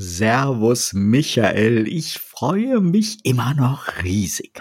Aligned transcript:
Servus 0.00 0.92
Michael, 0.92 1.88
ich 1.88 2.20
freue 2.38 2.80
mich 2.80 3.18
immer 3.24 3.52
noch 3.54 3.88
riesig. 4.04 4.52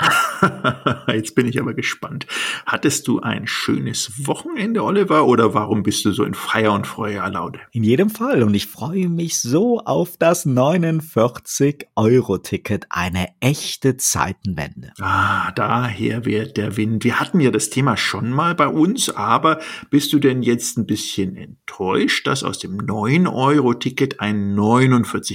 Jetzt 1.07 1.35
bin 1.35 1.45
ich 1.45 1.61
aber 1.61 1.75
gespannt. 1.75 2.25
Hattest 2.65 3.07
du 3.07 3.19
ein 3.19 3.45
schönes 3.45 4.25
Wochenende, 4.25 4.83
Oliver, 4.83 5.27
oder 5.27 5.53
warum 5.53 5.83
bist 5.83 6.03
du 6.05 6.11
so 6.11 6.23
in 6.23 6.33
Feier 6.33 6.73
und 6.73 6.87
Feuer 6.87 7.29
Laune? 7.29 7.59
In 7.71 7.83
jedem 7.83 8.09
Fall 8.09 8.41
und 8.41 8.55
ich 8.55 8.65
freue 8.65 9.09
mich 9.09 9.39
so 9.39 9.81
auf 9.81 10.17
das 10.17 10.47
49-Euro-Ticket, 10.47 12.87
eine 12.89 13.27
echte 13.39 13.97
Zeitenwende. 13.97 14.93
Ah, 14.99 15.51
daher 15.51 16.25
wird 16.25 16.57
der 16.57 16.77
Wind. 16.77 17.03
Wir 17.03 17.19
hatten 17.19 17.41
ja 17.41 17.51
das 17.51 17.69
Thema 17.69 17.95
schon 17.95 18.31
mal 18.31 18.55
bei 18.55 18.69
uns, 18.69 19.11
aber 19.11 19.59
bist 19.91 20.13
du 20.13 20.19
denn 20.19 20.41
jetzt 20.41 20.79
ein 20.79 20.87
bisschen 20.87 21.35
enttäuscht, 21.35 22.25
dass 22.25 22.43
aus 22.43 22.57
dem 22.57 22.79
9-Euro-Ticket 22.79 24.19
ein 24.19 24.55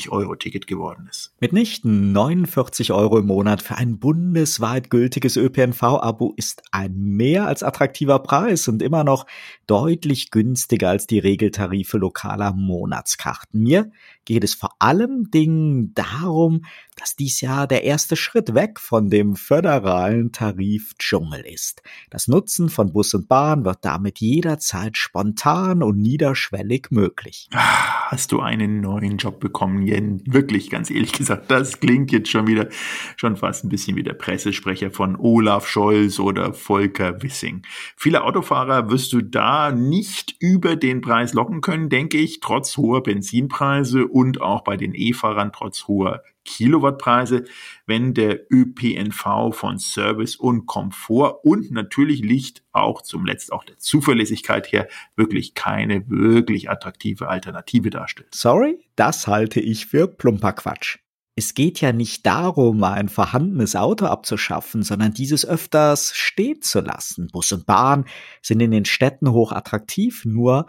49-Euro-Ticket 0.00 0.66
geworden 0.66 1.06
ist? 1.10 1.34
Mitnichten 1.40 2.12
9 2.12 2.32
49 2.32 2.92
Euro 2.92 3.18
im 3.18 3.26
Monat 3.26 3.62
für 3.62 3.76
ein 3.76 3.98
bundesweit 3.98 4.90
gültiges 4.90 5.36
ÖPNV-Abo 5.36 6.34
ist 6.36 6.62
ein 6.70 6.94
mehr 6.94 7.46
als 7.46 7.62
attraktiver 7.62 8.18
Preis 8.20 8.68
und 8.68 8.82
immer 8.82 9.04
noch 9.04 9.26
deutlich 9.66 10.30
günstiger 10.30 10.90
als 10.90 11.06
die 11.06 11.18
Regeltarife 11.18 11.98
lokaler 11.98 12.52
Monatskarten. 12.52 13.62
Mir 13.62 13.90
geht 14.24 14.44
es 14.44 14.54
vor 14.54 14.74
allem 14.78 15.30
Dingen 15.30 15.94
darum, 15.94 16.64
dass 16.96 17.16
dies 17.16 17.40
ja 17.40 17.66
der 17.66 17.84
erste 17.84 18.16
Schritt 18.16 18.54
weg 18.54 18.78
von 18.78 19.08
dem 19.08 19.34
föderalen 19.34 20.32
Tarifdschungel 20.32 21.40
ist. 21.40 21.82
Das 22.10 22.28
Nutzen 22.28 22.68
von 22.68 22.92
Bus 22.92 23.14
und 23.14 23.28
Bahn 23.28 23.64
wird 23.64 23.78
damit 23.82 24.20
jederzeit 24.20 24.96
spontan 24.96 25.82
und 25.82 25.98
niederschwellig 25.98 26.88
möglich. 26.90 27.48
Hast 27.52 28.32
du 28.32 28.40
einen 28.40 28.80
neuen 28.80 29.16
Job 29.16 29.40
bekommen, 29.40 29.82
Jen? 29.82 30.22
Wirklich, 30.26 30.70
ganz 30.70 30.90
ehrlich 30.90 31.12
gesagt, 31.12 31.50
das 31.50 31.80
klingt 31.80 32.12
jetzt 32.12 32.30
schon 32.30 32.46
wieder, 32.46 32.68
schon 33.16 33.36
fast 33.36 33.64
ein 33.64 33.68
bisschen 33.68 33.96
wie 33.96 34.02
der 34.02 34.12
Pressesprecher 34.12 34.90
von 34.90 35.16
Olaf 35.16 35.66
Scholz 35.66 36.18
oder 36.18 36.52
Volker 36.52 37.22
Wissing. 37.22 37.62
Viele 37.96 38.22
Autofahrer 38.24 38.90
wirst 38.90 39.12
du 39.12 39.22
da 39.22 39.72
nicht 39.72 40.36
über 40.40 40.76
den 40.76 41.00
Preis 41.00 41.32
locken 41.32 41.62
können, 41.62 41.88
denke 41.88 42.18
ich, 42.18 42.40
trotz 42.40 42.76
hoher 42.76 43.02
Benzinpreise 43.02 44.11
und 44.12 44.40
auch 44.40 44.62
bei 44.62 44.76
den 44.76 44.94
E-Fahrern 44.94 45.52
trotz 45.52 45.88
hoher 45.88 46.22
Kilowattpreise, 46.44 47.44
wenn 47.86 48.14
der 48.14 48.40
ÖPNV 48.52 49.52
von 49.52 49.78
Service 49.78 50.36
und 50.36 50.66
Komfort 50.66 51.44
und 51.44 51.70
natürlich 51.70 52.20
Licht 52.20 52.62
auch 52.72 53.02
zum 53.02 53.24
Letzt 53.24 53.52
auch 53.52 53.64
der 53.64 53.78
Zuverlässigkeit 53.78 54.70
her 54.72 54.88
wirklich 55.16 55.54
keine 55.54 56.08
wirklich 56.08 56.70
attraktive 56.70 57.28
Alternative 57.28 57.90
darstellt. 57.90 58.34
Sorry, 58.34 58.78
das 58.96 59.26
halte 59.26 59.60
ich 59.60 59.86
für 59.86 60.08
plumper 60.08 60.52
Quatsch. 60.52 60.98
Es 61.34 61.54
geht 61.54 61.80
ja 61.80 61.92
nicht 61.92 62.26
darum, 62.26 62.84
ein 62.84 63.08
vorhandenes 63.08 63.74
Auto 63.74 64.04
abzuschaffen, 64.04 64.82
sondern 64.82 65.14
dieses 65.14 65.46
öfters 65.46 66.12
stehen 66.14 66.60
zu 66.60 66.80
lassen. 66.80 67.28
Bus 67.32 67.52
und 67.52 67.64
Bahn 67.64 68.04
sind 68.42 68.60
in 68.60 68.70
den 68.70 68.84
Städten 68.84 69.30
hoch 69.32 69.52
attraktiv, 69.52 70.26
nur 70.26 70.66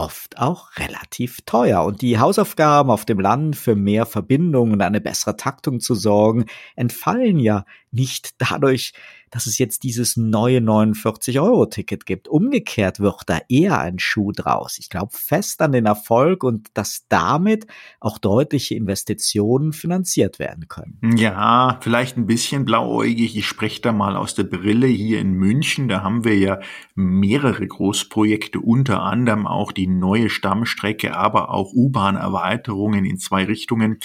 oft 0.00 0.38
auch 0.38 0.76
relativ 0.76 1.42
teuer. 1.44 1.84
Und 1.84 2.00
die 2.00 2.18
Hausaufgaben 2.18 2.90
auf 2.90 3.04
dem 3.04 3.20
Land 3.20 3.56
für 3.56 3.76
mehr 3.76 4.06
Verbindung 4.06 4.72
und 4.72 4.80
eine 4.80 5.00
bessere 5.00 5.36
Taktung 5.36 5.80
zu 5.80 5.94
sorgen, 5.94 6.46
entfallen 6.74 7.38
ja 7.38 7.64
nicht 7.90 8.40
dadurch, 8.40 8.94
dass 9.30 9.46
es 9.46 9.58
jetzt 9.58 9.82
dieses 9.84 10.16
neue 10.16 10.58
49-Euro-Ticket 10.58 12.06
gibt. 12.06 12.28
Umgekehrt 12.28 13.00
wird 13.00 13.22
da 13.26 13.38
eher 13.48 13.78
ein 13.80 13.98
Schuh 13.98 14.32
draus. 14.32 14.78
Ich 14.78 14.90
glaube 14.90 15.12
fest 15.14 15.62
an 15.62 15.72
den 15.72 15.86
Erfolg 15.86 16.42
und 16.44 16.68
dass 16.74 17.06
damit 17.08 17.66
auch 18.00 18.18
deutliche 18.18 18.74
Investitionen 18.74 19.72
finanziert 19.72 20.38
werden 20.38 20.68
können. 20.68 20.98
Ja, 21.16 21.78
vielleicht 21.80 22.16
ein 22.16 22.26
bisschen 22.26 22.64
blauäugig. 22.64 23.36
Ich 23.36 23.46
spreche 23.46 23.80
da 23.80 23.92
mal 23.92 24.16
aus 24.16 24.34
der 24.34 24.44
Brille 24.44 24.86
hier 24.86 25.20
in 25.20 25.32
München. 25.32 25.88
Da 25.88 26.02
haben 26.02 26.24
wir 26.24 26.36
ja 26.36 26.60
mehrere 26.94 27.66
Großprojekte, 27.66 28.60
unter 28.60 29.02
anderem 29.02 29.46
auch 29.46 29.72
die 29.72 29.86
neue 29.86 30.30
Stammstrecke, 30.30 31.16
aber 31.16 31.50
auch 31.50 31.72
U-Bahn-Erweiterungen 31.72 33.04
in 33.04 33.18
zwei 33.18 33.44
Richtungen. 33.44 33.98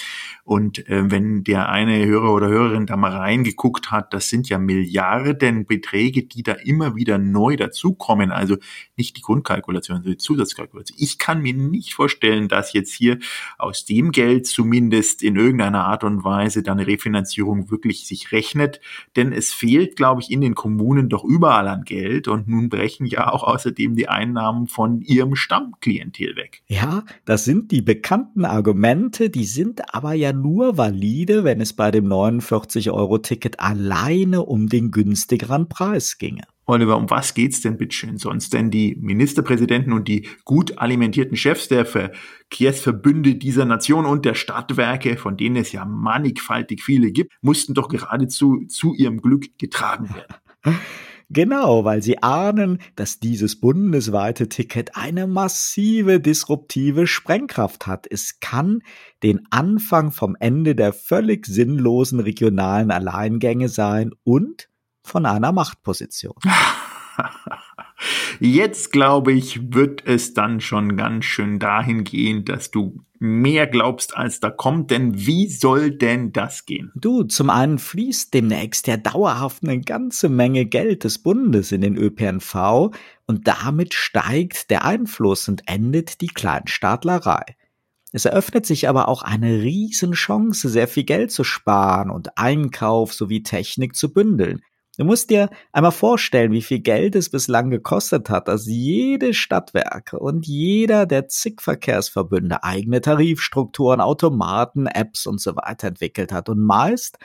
Und 0.44 0.88
äh, 0.88 1.10
wenn 1.10 1.42
der 1.44 1.68
eine 1.68 2.04
Hörer 2.04 2.32
oder 2.32 2.48
Hörerin 2.48 2.86
da 2.86 2.96
mal 2.96 3.12
reingeguckt 3.12 3.90
hat, 3.90 4.14
das 4.14 4.28
sind 4.28 4.48
ja 4.48 4.58
Milliardenbeträge, 5.16 6.24
die 6.24 6.42
da 6.42 6.52
immer 6.52 6.96
wieder 6.96 7.18
neu 7.18 7.56
dazukommen. 7.56 8.30
Also 8.30 8.56
nicht 8.96 9.16
die 9.16 9.22
Grundkalkulation, 9.22 9.98
sondern 9.98 10.12
die 10.12 10.18
Zusatzkalkulation. 10.18 10.98
Ich 11.00 11.18
kann 11.18 11.42
mir 11.42 11.54
nicht 11.54 11.94
vorstellen, 11.94 12.48
dass 12.48 12.72
jetzt 12.72 12.92
hier 12.92 13.18
aus 13.58 13.84
dem 13.84 14.12
Geld 14.12 14.46
zumindest 14.46 15.22
in 15.22 15.36
irgendeiner 15.36 15.84
Art 15.84 16.04
und 16.04 16.24
Weise 16.24 16.62
dann 16.62 16.78
eine 16.78 16.86
Refinanzierung 16.86 17.70
wirklich 17.70 18.06
sich 18.06 18.32
rechnet. 18.32 18.80
Denn 19.16 19.32
es 19.32 19.52
fehlt, 19.52 19.96
glaube 19.96 20.20
ich, 20.20 20.30
in 20.30 20.40
den 20.40 20.54
Kommunen 20.54 21.08
doch 21.08 21.24
überall 21.24 21.68
an 21.68 21.84
Geld. 21.84 22.28
Und 22.28 22.48
nun 22.48 22.68
brechen 22.68 23.06
ja 23.06 23.32
auch 23.32 23.42
außerdem 23.42 23.96
die 23.96 24.08
Einnahmen 24.08 24.66
von 24.66 25.00
ihrem 25.00 25.36
Stammklientel 25.36 26.36
weg. 26.36 26.62
Ja, 26.66 27.04
das 27.24 27.44
sind 27.44 27.70
die 27.70 27.82
bekannten 27.82 28.44
Argumente, 28.44 29.30
die 29.30 29.44
sind 29.44 29.94
aber 29.94 30.14
ja 30.14 30.32
nur 30.32 30.76
valide, 30.76 31.44
wenn 31.44 31.60
es 31.60 31.72
bei 31.72 31.90
dem 31.90 32.06
49-Euro-Ticket 32.06 33.60
alleine 33.60 34.42
um 34.42 34.68
den 34.68 34.90
günstigeren 35.06 35.68
Preis 35.68 36.18
ginge. 36.18 36.42
Oliver, 36.66 36.96
um 36.96 37.08
was 37.08 37.34
geht's 37.34 37.60
denn 37.60 37.76
bitteschön 37.76 38.18
sonst? 38.18 38.52
Denn 38.52 38.72
die 38.72 38.96
Ministerpräsidenten 39.00 39.92
und 39.92 40.08
die 40.08 40.28
gut 40.44 40.78
alimentierten 40.78 41.36
Chefs 41.36 41.68
der 41.68 41.86
Verkehrsverbünde 41.86 43.36
dieser 43.36 43.64
Nation 43.64 44.04
und 44.04 44.24
der 44.24 44.34
Stadtwerke, 44.34 45.16
von 45.16 45.36
denen 45.36 45.56
es 45.56 45.70
ja 45.70 45.84
mannigfaltig 45.84 46.82
viele 46.82 47.12
gibt, 47.12 47.32
mussten 47.40 47.72
doch 47.72 47.88
geradezu 47.88 48.64
zu 48.68 48.94
ihrem 48.94 49.22
Glück 49.22 49.56
getragen 49.58 50.10
werden. 50.14 50.76
Genau, 51.28 51.84
weil 51.84 52.04
sie 52.04 52.22
ahnen, 52.22 52.78
dass 52.94 53.18
dieses 53.18 53.58
bundesweite 53.58 54.48
Ticket 54.48 54.94
eine 54.94 55.26
massive 55.26 56.20
disruptive 56.20 57.08
Sprengkraft 57.08 57.88
hat. 57.88 58.06
Es 58.08 58.38
kann 58.38 58.78
den 59.24 59.40
Anfang 59.50 60.12
vom 60.12 60.36
Ende 60.38 60.76
der 60.76 60.92
völlig 60.92 61.46
sinnlosen 61.46 62.20
regionalen 62.20 62.92
Alleingänge 62.92 63.68
sein 63.68 64.12
und 64.22 64.68
von 65.06 65.26
einer 65.26 65.52
Machtposition. 65.52 66.36
Jetzt 68.40 68.92
glaube 68.92 69.32
ich, 69.32 69.72
wird 69.72 70.06
es 70.06 70.34
dann 70.34 70.60
schon 70.60 70.96
ganz 70.96 71.24
schön 71.24 71.58
dahin 71.58 72.04
gehen, 72.04 72.44
dass 72.44 72.70
du 72.70 73.00
mehr 73.18 73.66
glaubst, 73.66 74.16
als 74.16 74.40
da 74.40 74.50
kommt. 74.50 74.90
Denn 74.90 75.26
wie 75.26 75.48
soll 75.48 75.90
denn 75.90 76.32
das 76.32 76.66
gehen? 76.66 76.92
Du, 76.94 77.24
zum 77.24 77.48
einen 77.48 77.78
fließt 77.78 78.34
demnächst 78.34 78.86
ja 78.86 78.98
dauerhaft 78.98 79.62
eine 79.62 79.80
ganze 79.80 80.28
Menge 80.28 80.66
Geld 80.66 81.04
des 81.04 81.18
Bundes 81.18 81.72
in 81.72 81.80
den 81.80 81.96
ÖPNV 81.96 82.90
und 83.26 83.48
damit 83.48 83.94
steigt 83.94 84.70
der 84.70 84.84
Einfluss 84.84 85.48
und 85.48 85.62
endet 85.66 86.20
die 86.20 86.28
Kleinstaatlerei. 86.28 87.56
Es 88.12 88.24
eröffnet 88.24 88.66
sich 88.66 88.88
aber 88.88 89.08
auch 89.08 89.22
eine 89.22 89.62
Riesenchance, 89.62 90.68
sehr 90.68 90.88
viel 90.88 91.04
Geld 91.04 91.32
zu 91.32 91.44
sparen 91.44 92.10
und 92.10 92.38
Einkauf 92.38 93.12
sowie 93.12 93.42
Technik 93.42 93.96
zu 93.96 94.12
bündeln. 94.12 94.62
Du 94.98 95.04
musst 95.04 95.28
dir 95.28 95.50
einmal 95.72 95.92
vorstellen, 95.92 96.52
wie 96.52 96.62
viel 96.62 96.78
Geld 96.78 97.16
es 97.16 97.28
bislang 97.28 97.68
gekostet 97.68 98.30
hat, 98.30 98.48
dass 98.48 98.66
jede 98.66 99.34
Stadtwerke 99.34 100.18
und 100.18 100.46
jeder 100.46 101.04
der 101.04 101.28
zig 101.28 101.60
Verkehrsverbünde 101.60 102.64
eigene 102.64 103.02
Tarifstrukturen, 103.02 104.00
Automaten, 104.00 104.86
Apps 104.86 105.26
und 105.26 105.38
so 105.38 105.54
weiter 105.54 105.88
entwickelt 105.88 106.32
hat 106.32 106.48
und 106.48 106.60
meist 106.60 107.18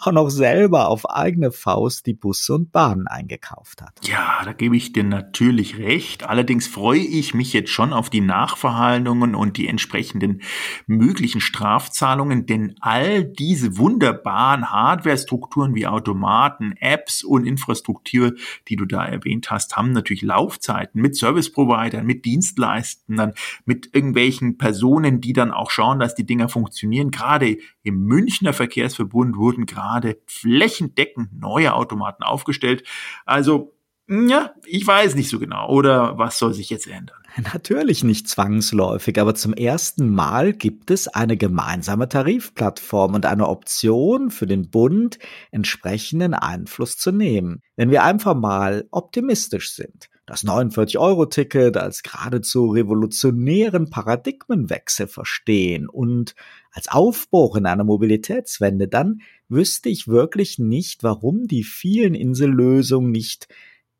auch 0.00 0.12
noch 0.12 0.28
selber 0.28 0.88
auf 0.88 1.08
eigene 1.08 1.50
Faust 1.52 2.06
die 2.06 2.14
Busse 2.14 2.54
und 2.54 2.72
Bahnen 2.72 3.06
eingekauft 3.06 3.80
hat. 3.80 3.92
Ja, 4.02 4.42
da 4.44 4.52
gebe 4.52 4.76
ich 4.76 4.92
dir 4.92 5.04
natürlich 5.04 5.78
recht. 5.78 6.28
Allerdings 6.28 6.66
freue 6.66 6.98
ich 6.98 7.32
mich 7.32 7.52
jetzt 7.52 7.70
schon 7.70 7.92
auf 7.92 8.10
die 8.10 8.20
Nachverhandlungen 8.20 9.34
und 9.34 9.56
die 9.56 9.68
entsprechenden 9.68 10.42
möglichen 10.86 11.40
Strafzahlungen, 11.40 12.44
denn 12.44 12.74
all 12.80 13.24
diese 13.24 13.78
wunderbaren 13.78 14.70
Hardwarestrukturen 14.70 15.74
wie 15.74 15.86
Automaten, 15.86 16.74
Apps 16.80 17.13
und 17.22 17.46
Infrastruktur, 17.46 18.32
die 18.68 18.76
du 18.76 18.86
da 18.86 19.04
erwähnt 19.04 19.50
hast, 19.50 19.76
haben 19.76 19.92
natürlich 19.92 20.22
Laufzeiten 20.22 21.00
mit 21.00 21.16
Service-Providern, 21.16 22.06
mit 22.06 22.24
Dienstleistern, 22.24 23.34
mit 23.64 23.90
irgendwelchen 23.94 24.58
Personen, 24.58 25.20
die 25.20 25.32
dann 25.32 25.52
auch 25.52 25.70
schauen, 25.70 25.98
dass 25.98 26.14
die 26.14 26.26
Dinger 26.26 26.48
funktionieren. 26.48 27.10
Gerade 27.10 27.58
im 27.82 28.04
Münchner 28.04 28.52
Verkehrsverbund 28.52 29.36
wurden 29.36 29.66
gerade 29.66 30.18
flächendeckend 30.26 31.38
neue 31.38 31.74
Automaten 31.74 32.22
aufgestellt. 32.22 32.84
Also, 33.24 33.74
ja, 34.08 34.52
ich 34.66 34.86
weiß 34.86 35.14
nicht 35.14 35.28
so 35.28 35.38
genau. 35.38 35.68
Oder 35.68 36.18
was 36.18 36.38
soll 36.38 36.52
sich 36.52 36.70
jetzt 36.70 36.86
ändern? 36.86 37.23
Natürlich 37.52 38.04
nicht 38.04 38.28
zwangsläufig, 38.28 39.20
aber 39.20 39.34
zum 39.34 39.54
ersten 39.54 40.08
Mal 40.08 40.52
gibt 40.52 40.90
es 40.90 41.08
eine 41.08 41.36
gemeinsame 41.36 42.08
Tarifplattform 42.08 43.14
und 43.14 43.26
eine 43.26 43.48
Option 43.48 44.30
für 44.30 44.46
den 44.46 44.70
Bund, 44.70 45.18
entsprechenden 45.50 46.34
Einfluss 46.34 46.96
zu 46.96 47.10
nehmen. 47.10 47.60
Wenn 47.76 47.90
wir 47.90 48.04
einfach 48.04 48.34
mal 48.34 48.86
optimistisch 48.92 49.72
sind, 49.74 50.10
das 50.26 50.44
49-Euro-Ticket 50.44 51.76
als 51.76 52.02
geradezu 52.02 52.70
revolutionären 52.70 53.90
Paradigmenwechsel 53.90 55.08
verstehen 55.08 55.88
und 55.88 56.34
als 56.70 56.88
Aufbruch 56.88 57.56
in 57.56 57.66
einer 57.66 57.84
Mobilitätswende, 57.84 58.88
dann 58.88 59.20
wüsste 59.48 59.88
ich 59.88 60.08
wirklich 60.08 60.58
nicht, 60.58 61.02
warum 61.02 61.46
die 61.46 61.64
vielen 61.64 62.14
Insellösungen 62.14 63.10
nicht 63.10 63.48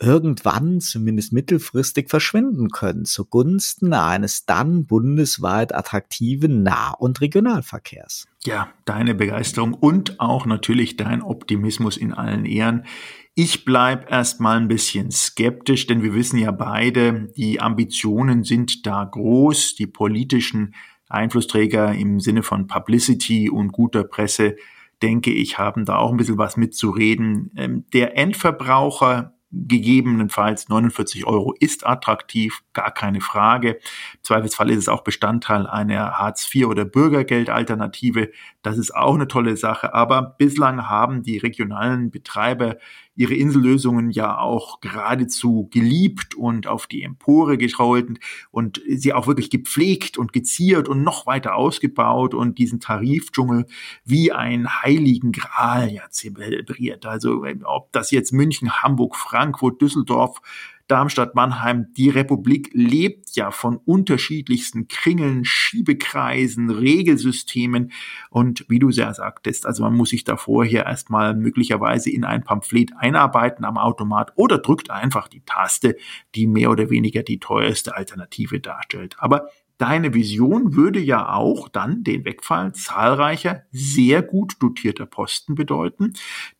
irgendwann 0.01 0.81
zumindest 0.81 1.33
mittelfristig 1.33 2.11
verschwinden 2.11 2.71
können 2.71 3.05
zugunsten 3.05 3.93
eines 3.93 4.45
dann 4.45 4.87
bundesweit 4.87 5.75
attraktiven 5.75 6.63
Nah- 6.63 6.95
und 6.99 7.21
Regionalverkehrs. 7.21 8.27
Ja, 8.45 8.69
deine 8.85 9.15
Begeisterung 9.15 9.73
und 9.73 10.21
auch 10.21 10.47
natürlich 10.47 10.97
dein 10.97 11.23
Optimismus 11.23 11.97
in 11.97 12.13
allen 12.13 12.45
Ehren. 12.45 12.85
Ich 13.37 13.65
bleib 13.65 14.11
erstmal 14.11 14.59
ein 14.59 14.69
bisschen 14.69 15.11
skeptisch, 15.11 15.87
denn 15.87 16.03
wir 16.03 16.15
wissen 16.15 16.39
ja 16.39 16.51
beide, 16.51 17.33
die 17.37 17.61
Ambitionen 17.61 18.45
sind 18.45 18.87
da 18.87 19.05
groß, 19.05 19.75
die 19.75 19.87
politischen 19.87 20.75
Einflussträger 21.09 21.95
im 21.95 22.21
Sinne 22.21 22.43
von 22.43 22.67
Publicity 22.67 23.51
und 23.51 23.73
guter 23.73 24.05
Presse, 24.05 24.57
denke 25.03 25.33
ich, 25.33 25.59
haben 25.59 25.85
da 25.85 25.97
auch 25.97 26.11
ein 26.11 26.17
bisschen 26.17 26.39
was 26.39 26.57
mitzureden. 26.57 27.51
Ähm, 27.57 27.85
der 27.93 28.17
Endverbraucher 28.17 29.34
gegebenenfalls 29.55 30.69
49 30.69 31.27
Euro 31.27 31.55
ist 31.59 31.87
attraktiv, 31.87 32.63
gar 32.73 32.91
keine 32.91 33.21
Frage. 33.21 33.79
Im 34.15 34.23
Zweifelsfall 34.23 34.71
ist 34.71 34.79
es 34.79 34.89
auch 34.89 35.03
Bestandteil 35.03 35.67
einer 35.67 36.19
Hartz 36.19 36.49
IV 36.53 36.67
oder 36.67 36.85
Bürgergeldalternative. 36.85 38.31
Das 38.65 38.79
ist 38.79 38.97
auch 38.97 39.15
eine 39.15 39.29
tolle 39.29 39.59
Sache. 39.59 39.93
Aber 39.93 40.23
bislang 40.39 40.89
haben 40.89 41.23
die 41.23 41.37
regionalen 41.37 42.11
Betreiber 42.11 42.79
ihre 43.15 43.35
Insellösungen 43.35 44.11
ja 44.11 44.39
auch 44.39 44.81
geradezu 44.81 45.69
geliebt 45.71 46.35
und 46.35 46.67
auf 46.67 46.87
die 46.87 47.03
Empore 47.03 47.59
getrollt 47.59 48.19
und 48.51 48.81
sie 48.89 49.13
auch 49.13 49.27
wirklich 49.27 49.51
gepflegt 49.51 50.17
und 50.17 50.33
geziert 50.33 50.89
und 50.89 51.03
noch 51.03 51.27
weiter 51.27 51.55
ausgebaut 51.55 52.33
und 52.35 52.59
diesen 52.59 52.81
Tarifdschungel 52.81 53.67
wie 54.05 54.33
ein 54.33 54.83
heiligen 54.83 55.33
Gral 55.33 55.93
ja 55.93 56.09
zelebriert. 56.09 57.05
Also 57.05 57.45
ob 57.65 57.93
das 57.93 58.11
jetzt 58.11 58.33
München, 58.33 58.83
Hamburg, 58.83 59.15
Frankfurt, 59.15 59.81
Düsseldorf, 59.83 60.41
Darmstadt, 60.87 61.35
Mannheim, 61.35 61.87
die 61.97 62.11
Republik 62.11 62.71
lebt 62.75 63.37
ja 63.37 63.51
von 63.51 63.79
unterschiedlichsten 63.79 64.87
Kringeln, 64.87 65.45
Schiebekreisen, 65.45 66.69
Regelsystemen 66.69 67.93
und 68.29 68.67
wie 68.69 68.79
du 68.79 68.91
sehr 68.91 69.15
sagtest, 69.15 69.65
also 69.65 69.83
man 69.83 69.95
muss 69.95 70.11
sich 70.11 70.25
da 70.25 70.37
vorher 70.37 70.85
erstmal 70.85 71.35
möglicherweise 71.35 72.11
in 72.11 72.25
ein 72.25 72.45
Pamphlet 72.45 72.91
einarbeiten 72.99 73.65
am 73.65 73.79
Automat 73.79 74.33
oder 74.37 74.59
drückt 74.59 74.91
einfach 74.91 75.29
die 75.29 75.43
Taste, 75.47 75.97
die 76.35 76.47
mehr 76.47 76.71
oder 76.71 76.91
weniger 76.91 77.23
die 77.23 77.41
teuerste 77.41 77.97
Alternative 77.97 78.61
darstellt. 78.61 79.17
Aber 79.19 79.49
Deine 79.79 80.15
Vision 80.15 80.77
würde 80.77 81.01
ja 81.01 81.33
auch 81.33 81.69
dann 81.69 82.05
den 82.05 82.25
Wegfall 82.25 82.73
zahlreicher, 82.75 83.63
sehr 83.73 84.23
gut 84.23 84.55
dotierter 84.61 85.05
Posten 85.05 85.57
bedeuten, 85.57 86.13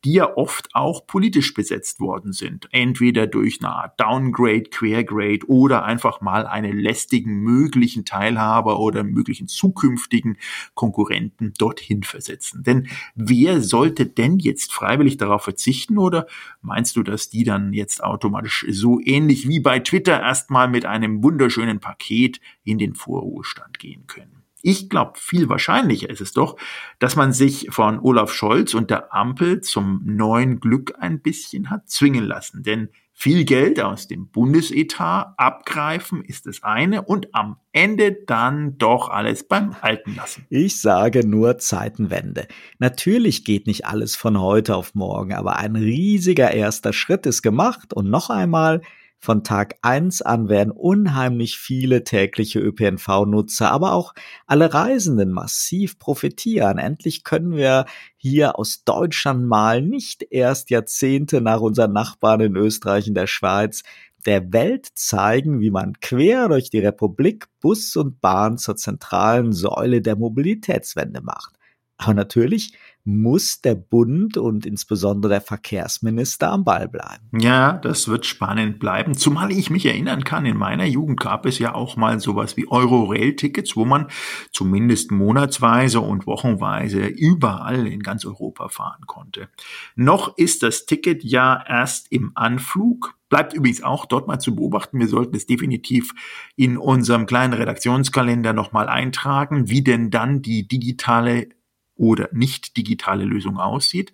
die 0.03 0.13
ja 0.13 0.35
oft 0.35 0.67
auch 0.73 1.07
politisch 1.07 1.53
besetzt 1.53 2.01
worden 2.01 2.33
sind. 2.33 2.67
Entweder 2.71 3.25
durch 3.25 3.59
eine 3.61 3.69
Art 3.69 3.99
Downgrade, 4.01 4.63
Quergrade 4.63 5.47
oder 5.47 5.85
einfach 5.85 6.19
mal 6.19 6.45
einen 6.45 6.77
lästigen 6.77 7.39
möglichen 7.39 8.03
Teilhaber 8.03 8.81
oder 8.81 9.05
möglichen 9.05 9.47
zukünftigen 9.47 10.37
Konkurrenten 10.73 11.53
dorthin 11.57 12.03
versetzen. 12.03 12.63
Denn 12.63 12.89
wer 13.15 13.61
sollte 13.61 14.07
denn 14.07 14.39
jetzt 14.39 14.73
freiwillig 14.73 15.15
darauf 15.15 15.43
verzichten 15.43 15.97
oder 15.97 16.27
meinst 16.61 16.97
du, 16.97 17.03
dass 17.03 17.29
die 17.29 17.45
dann 17.45 17.71
jetzt 17.71 18.03
automatisch 18.03 18.65
so 18.69 18.99
ähnlich 18.99 19.47
wie 19.47 19.61
bei 19.61 19.79
Twitter 19.79 20.19
erstmal 20.19 20.67
mit 20.67 20.85
einem 20.85 21.23
wunderschönen 21.23 21.79
Paket 21.79 22.41
in 22.65 22.77
den 22.77 22.93
Vorruhestand 23.05 23.79
gehen 23.79 24.07
können. 24.07 24.43
Ich 24.61 24.89
glaube, 24.89 25.13
viel 25.15 25.47
wahrscheinlicher 25.47 26.09
ist 26.09 26.21
es 26.21 26.33
doch, 26.33 26.57
dass 26.97 27.15
man 27.15 27.33
sich 27.33 27.67
von 27.69 27.99
Olaf 27.99 28.33
Scholz 28.33 28.73
und 28.73 28.89
der 28.89 29.13
Ampel 29.13 29.61
zum 29.61 30.01
neuen 30.03 30.59
Glück 30.59 30.95
ein 30.97 31.21
bisschen 31.21 31.69
hat 31.69 31.87
zwingen 31.87 32.25
lassen. 32.25 32.63
Denn 32.63 32.89
viel 33.13 33.45
Geld 33.45 33.79
aus 33.79 34.07
dem 34.07 34.27
Bundesetat 34.27 35.35
abgreifen 35.37 36.23
ist 36.23 36.47
das 36.47 36.63
eine 36.63 37.03
und 37.03 37.33
am 37.35 37.57
Ende 37.73 38.17
dann 38.25 38.79
doch 38.79 39.09
alles 39.09 39.47
beim 39.47 39.75
Alten 39.81 40.15
lassen. 40.15 40.47
Ich 40.49 40.81
sage 40.81 41.27
nur 41.27 41.59
Zeitenwende. 41.59 42.47
Natürlich 42.79 43.45
geht 43.45 43.67
nicht 43.67 43.85
alles 43.85 44.15
von 44.15 44.41
heute 44.41 44.75
auf 44.75 44.95
morgen, 44.95 45.33
aber 45.33 45.57
ein 45.57 45.75
riesiger 45.75 46.51
erster 46.51 46.91
Schritt 46.91 47.27
ist 47.27 47.43
gemacht 47.43 47.93
und 47.93 48.09
noch 48.09 48.31
einmal, 48.31 48.81
von 49.19 49.43
Tag 49.43 49.75
eins 49.81 50.21
an 50.21 50.49
werden 50.49 50.71
unheimlich 50.71 51.57
viele 51.57 52.03
tägliche 52.03 52.59
ÖPNV-Nutzer, 52.59 53.71
aber 53.71 53.93
auch 53.93 54.13
alle 54.45 54.73
Reisenden 54.73 55.31
massiv 55.31 55.97
profitieren. 55.97 56.77
Endlich 56.77 57.23
können 57.23 57.55
wir 57.55 57.85
hier 58.17 58.59
aus 58.59 58.83
Deutschland 58.83 59.45
mal 59.45 59.81
nicht 59.81 60.25
erst 60.29 60.69
Jahrzehnte 60.69 61.41
nach 61.41 61.61
unseren 61.61 61.93
Nachbarn 61.93 62.41
in 62.41 62.55
Österreich 62.55 63.07
und 63.07 63.15
der 63.15 63.27
Schweiz 63.27 63.83
der 64.25 64.51
Welt 64.53 64.87
zeigen, 64.93 65.59
wie 65.59 65.71
man 65.71 65.99
quer 66.01 66.47
durch 66.49 66.69
die 66.69 66.79
Republik 66.79 67.47
Bus 67.61 67.95
und 67.95 68.21
Bahn 68.21 68.57
zur 68.57 68.75
zentralen 68.75 69.53
Säule 69.53 70.01
der 70.01 70.15
Mobilitätswende 70.15 71.21
macht. 71.21 71.55
Aber 71.97 72.13
natürlich 72.13 72.73
muss 73.05 73.61
der 73.61 73.75
Bund 73.75 74.35
und 74.35 74.65
insbesondere 74.65 75.33
der 75.33 75.41
Verkehrsminister 75.41 76.51
am 76.51 76.63
Ball 76.63 76.89
bleiben. 76.89 77.29
Ja, 77.39 77.73
das 77.73 78.07
wird 78.07 78.25
spannend 78.25 78.79
bleiben. 78.79 79.13
Zumal 79.13 79.51
ich 79.51 79.69
mich 79.69 79.85
erinnern 79.85 80.23
kann, 80.23 80.47
in 80.47 80.57
meiner 80.57 80.85
Jugend 80.85 81.19
gab 81.19 81.45
es 81.45 81.59
ja 81.59 81.75
auch 81.75 81.97
mal 81.97 82.19
sowas 82.19 82.57
wie 82.57 82.67
Euro-Rail-Tickets, 82.67 83.75
wo 83.75 83.85
man 83.85 84.07
zumindest 84.51 85.11
monatsweise 85.11 86.01
und 86.01 86.25
wochenweise 86.25 87.05
überall 87.05 87.85
in 87.85 88.01
ganz 88.01 88.25
Europa 88.25 88.69
fahren 88.69 89.05
konnte. 89.05 89.49
Noch 89.95 90.35
ist 90.35 90.63
das 90.63 90.87
Ticket 90.87 91.23
ja 91.23 91.63
erst 91.67 92.11
im 92.11 92.31
Anflug. 92.33 93.13
Bleibt 93.29 93.53
übrigens 93.53 93.83
auch 93.83 94.07
dort 94.07 94.27
mal 94.27 94.39
zu 94.39 94.55
beobachten. 94.55 94.99
Wir 94.99 95.07
sollten 95.07 95.35
es 95.35 95.45
definitiv 95.45 96.11
in 96.55 96.77
unserem 96.77 97.27
kleinen 97.27 97.53
Redaktionskalender 97.53 98.53
nochmal 98.53 98.89
eintragen, 98.89 99.69
wie 99.69 99.83
denn 99.83 100.09
dann 100.09 100.41
die 100.41 100.67
digitale 100.67 101.49
oder 101.95 102.29
nicht 102.31 102.77
digitale 102.77 103.25
Lösung 103.25 103.57
aussieht. 103.57 104.11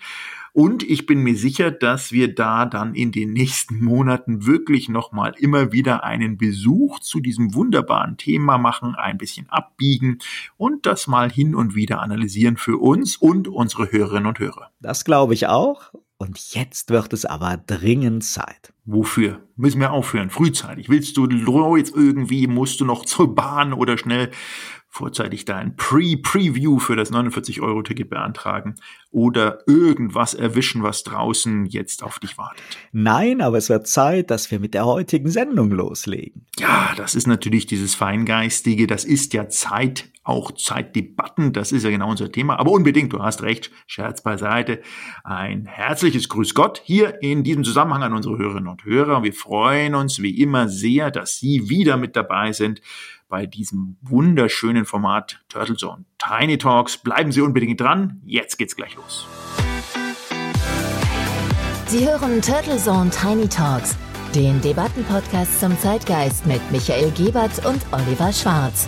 Und 0.53 0.83
ich 0.83 1.05
bin 1.05 1.19
mir 1.19 1.37
sicher, 1.37 1.71
dass 1.71 2.11
wir 2.11 2.35
da 2.35 2.65
dann 2.65 2.93
in 2.93 3.13
den 3.13 3.31
nächsten 3.31 3.83
Monaten 3.83 4.45
wirklich 4.45 4.89
nochmal 4.89 5.33
immer 5.37 5.71
wieder 5.71 6.03
einen 6.03 6.37
Besuch 6.37 6.99
zu 6.99 7.21
diesem 7.21 7.53
wunderbaren 7.53 8.17
Thema 8.17 8.57
machen, 8.57 8.95
ein 8.95 9.17
bisschen 9.17 9.49
abbiegen 9.49 10.17
und 10.57 10.85
das 10.85 11.07
mal 11.07 11.31
hin 11.31 11.55
und 11.55 11.73
wieder 11.73 12.01
analysieren 12.01 12.57
für 12.57 12.77
uns 12.77 13.15
und 13.15 13.47
unsere 13.47 13.91
Hörerinnen 13.91 14.25
und 14.25 14.39
Hörer. 14.39 14.71
Das 14.81 15.05
glaube 15.05 15.33
ich 15.33 15.47
auch. 15.47 15.93
Und 16.17 16.37
jetzt 16.53 16.91
wird 16.91 17.13
es 17.13 17.25
aber 17.25 17.57
dringend 17.57 18.23
Zeit. 18.23 18.73
Wofür? 18.85 19.39
Müssen 19.55 19.79
wir 19.79 19.91
aufhören? 19.91 20.29
Frühzeitig. 20.29 20.87
Willst 20.87 21.17
du 21.17 21.27
jetzt 21.77 21.95
irgendwie, 21.95 22.45
musst 22.45 22.79
du 22.79 22.85
noch 22.85 23.05
zur 23.05 23.33
Bahn 23.33 23.73
oder 23.73 23.97
schnell 23.97 24.29
vorzeitig 24.91 25.45
dein 25.45 25.77
Pre-Preview 25.77 26.77
für 26.79 26.97
das 26.97 27.13
49-Euro-Ticket 27.13 28.09
beantragen 28.09 28.75
oder 29.09 29.59
irgendwas 29.65 30.33
erwischen, 30.33 30.83
was 30.83 31.03
draußen 31.03 31.65
jetzt 31.65 32.03
auf 32.03 32.19
dich 32.19 32.37
wartet. 32.37 32.61
Nein, 32.91 33.41
aber 33.41 33.57
es 33.57 33.69
wird 33.69 33.87
Zeit, 33.87 34.29
dass 34.29 34.51
wir 34.51 34.59
mit 34.59 34.73
der 34.73 34.85
heutigen 34.85 35.29
Sendung 35.29 35.71
loslegen. 35.71 36.45
Ja, 36.59 36.93
das 36.97 37.15
ist 37.15 37.25
natürlich 37.25 37.65
dieses 37.65 37.95
Feingeistige, 37.95 38.85
das 38.85 39.05
ist 39.05 39.33
ja 39.33 39.47
Zeit, 39.47 40.09
auch 40.23 40.51
Zeitdebatten, 40.51 41.51
das 41.51 41.71
ist 41.71 41.83
ja 41.83 41.89
genau 41.89 42.09
unser 42.09 42.31
Thema. 42.31 42.59
Aber 42.59 42.71
unbedingt, 42.71 43.13
du 43.13 43.23
hast 43.23 43.41
recht, 43.41 43.71
Scherz 43.87 44.21
beiseite. 44.21 44.81
Ein 45.23 45.65
herzliches 45.65 46.29
Grüß 46.29 46.53
Gott 46.53 46.81
hier 46.83 47.23
in 47.23 47.43
diesem 47.43 47.63
Zusammenhang 47.63 48.03
an 48.03 48.13
unsere 48.13 48.37
Hörerinnen 48.37 48.67
und 48.67 48.83
Hörer. 48.83 49.23
Wir 49.23 49.33
freuen 49.33 49.95
uns 49.95 50.21
wie 50.21 50.39
immer 50.39 50.67
sehr, 50.67 51.09
dass 51.11 51.39
Sie 51.39 51.69
wieder 51.69 51.97
mit 51.97 52.15
dabei 52.15 52.51
sind 52.51 52.81
bei 53.31 53.47
diesem 53.47 53.97
wunderschönen 54.01 54.85
Format 54.85 55.43
Turtle 55.49 55.75
Zone 55.75 56.05
Tiny 56.19 56.59
Talks. 56.59 56.97
Bleiben 56.97 57.31
Sie 57.31 57.41
unbedingt 57.41 57.81
dran. 57.81 58.21
Jetzt 58.25 58.57
geht's 58.57 58.75
gleich 58.75 58.95
los. 58.95 59.25
Sie 61.87 62.07
hören 62.07 62.41
Turtle 62.41 62.77
Zone 62.77 63.09
Tiny 63.09 63.47
Talks, 63.47 63.97
den 64.35 64.61
Debattenpodcast 64.61 65.59
zum 65.59 65.77
Zeitgeist 65.79 66.45
mit 66.45 66.61
Michael 66.71 67.09
Gebert 67.11 67.65
und 67.65 67.81
Oliver 67.91 68.31
Schwarz. 68.31 68.87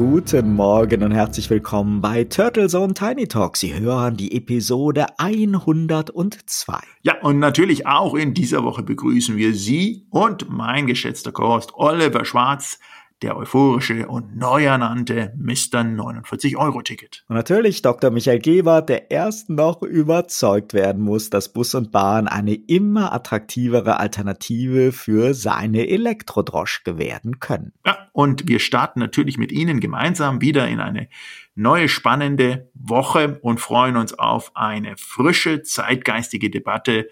Guten 0.00 0.54
Morgen 0.54 1.02
und 1.02 1.10
herzlich 1.10 1.50
willkommen 1.50 2.00
bei 2.00 2.24
Turtle 2.24 2.68
Zone 2.68 2.94
Tiny 2.94 3.28
Talk. 3.28 3.58
Sie 3.58 3.78
hören 3.78 4.16
die 4.16 4.34
Episode 4.34 5.04
102. 5.18 6.78
Ja, 7.02 7.20
und 7.20 7.38
natürlich 7.38 7.86
auch 7.86 8.14
in 8.14 8.32
dieser 8.32 8.64
Woche 8.64 8.82
begrüßen 8.82 9.36
wir 9.36 9.52
Sie 9.52 10.06
und 10.08 10.48
mein 10.48 10.86
geschätzter 10.86 11.32
Co-Host 11.32 11.74
Oliver 11.74 12.24
Schwarz 12.24 12.78
der 13.22 13.36
euphorische 13.36 14.08
und 14.08 14.36
neu 14.36 14.64
ernannte 14.64 15.32
Mr. 15.36 15.80
49-Euro-Ticket. 15.80 17.24
Und 17.28 17.36
natürlich 17.36 17.82
Dr. 17.82 18.10
Michael 18.10 18.38
Gebert, 18.38 18.88
der 18.88 19.10
erst 19.10 19.50
noch 19.50 19.82
überzeugt 19.82 20.72
werden 20.72 21.02
muss, 21.02 21.28
dass 21.28 21.52
Bus 21.52 21.74
und 21.74 21.92
Bahn 21.92 22.28
eine 22.28 22.54
immer 22.54 23.12
attraktivere 23.12 23.98
Alternative 23.98 24.92
für 24.92 25.34
seine 25.34 25.88
Elektrodroschke 25.88 26.98
werden 26.98 27.40
können. 27.40 27.72
Ja, 27.84 28.08
und 28.12 28.48
wir 28.48 28.58
starten 28.58 29.00
natürlich 29.00 29.38
mit 29.38 29.52
Ihnen 29.52 29.80
gemeinsam 29.80 30.40
wieder 30.40 30.66
in 30.68 30.80
eine 30.80 31.08
neue 31.54 31.88
spannende 31.88 32.70
Woche 32.74 33.38
und 33.42 33.60
freuen 33.60 33.96
uns 33.96 34.18
auf 34.18 34.52
eine 34.54 34.96
frische, 34.96 35.62
zeitgeistige 35.62 36.50
Debatte, 36.50 37.08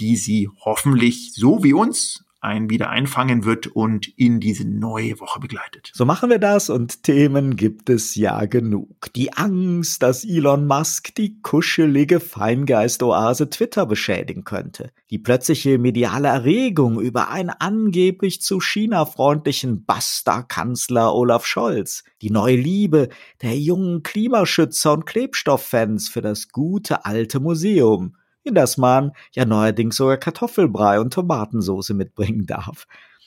die 0.00 0.16
Sie 0.16 0.48
hoffentlich 0.64 1.32
so 1.34 1.62
wie 1.62 1.72
uns 1.72 2.21
ein 2.42 2.70
wieder 2.70 2.90
einfangen 2.90 3.44
wird 3.44 3.68
und 3.68 4.08
in 4.18 4.40
diese 4.40 4.68
neue 4.68 5.20
Woche 5.20 5.38
begleitet. 5.38 5.92
So 5.94 6.04
machen 6.04 6.28
wir 6.28 6.40
das 6.40 6.70
und 6.70 7.04
Themen 7.04 7.54
gibt 7.54 7.88
es 7.88 8.16
ja 8.16 8.44
genug. 8.46 9.12
Die 9.14 9.32
Angst, 9.32 10.02
dass 10.02 10.24
Elon 10.24 10.66
Musk 10.66 11.14
die 11.14 11.40
kuschelige 11.40 12.18
Feingeistoase 12.18 13.48
Twitter 13.48 13.86
beschädigen 13.86 14.42
könnte. 14.42 14.90
Die 15.10 15.18
plötzliche 15.18 15.78
mediale 15.78 16.28
Erregung 16.28 17.00
über 17.00 17.30
einen 17.30 17.50
angeblich 17.50 18.42
zu 18.42 18.60
China 18.60 19.06
freundlichen 19.06 19.84
Basta-Kanzler 19.84 21.14
Olaf 21.14 21.46
Scholz. 21.46 22.02
Die 22.22 22.30
neue 22.30 22.56
Liebe 22.56 23.08
der 23.42 23.56
jungen 23.56 24.02
Klimaschützer 24.02 24.92
und 24.92 25.06
Klebstofffans 25.06 26.08
für 26.08 26.22
das 26.22 26.48
gute 26.48 27.04
alte 27.04 27.38
Museum 27.38 28.16
in 28.44 28.54
das 28.54 28.76
man 28.76 29.12
ja 29.32 29.44
neuerdings 29.44 29.96
sogar 29.96 30.16
Kartoffelbrei 30.16 31.00
und 31.00 31.12
Tomatensoße 31.12 31.94
mitbringen 31.94 32.46
darf. 32.46 32.86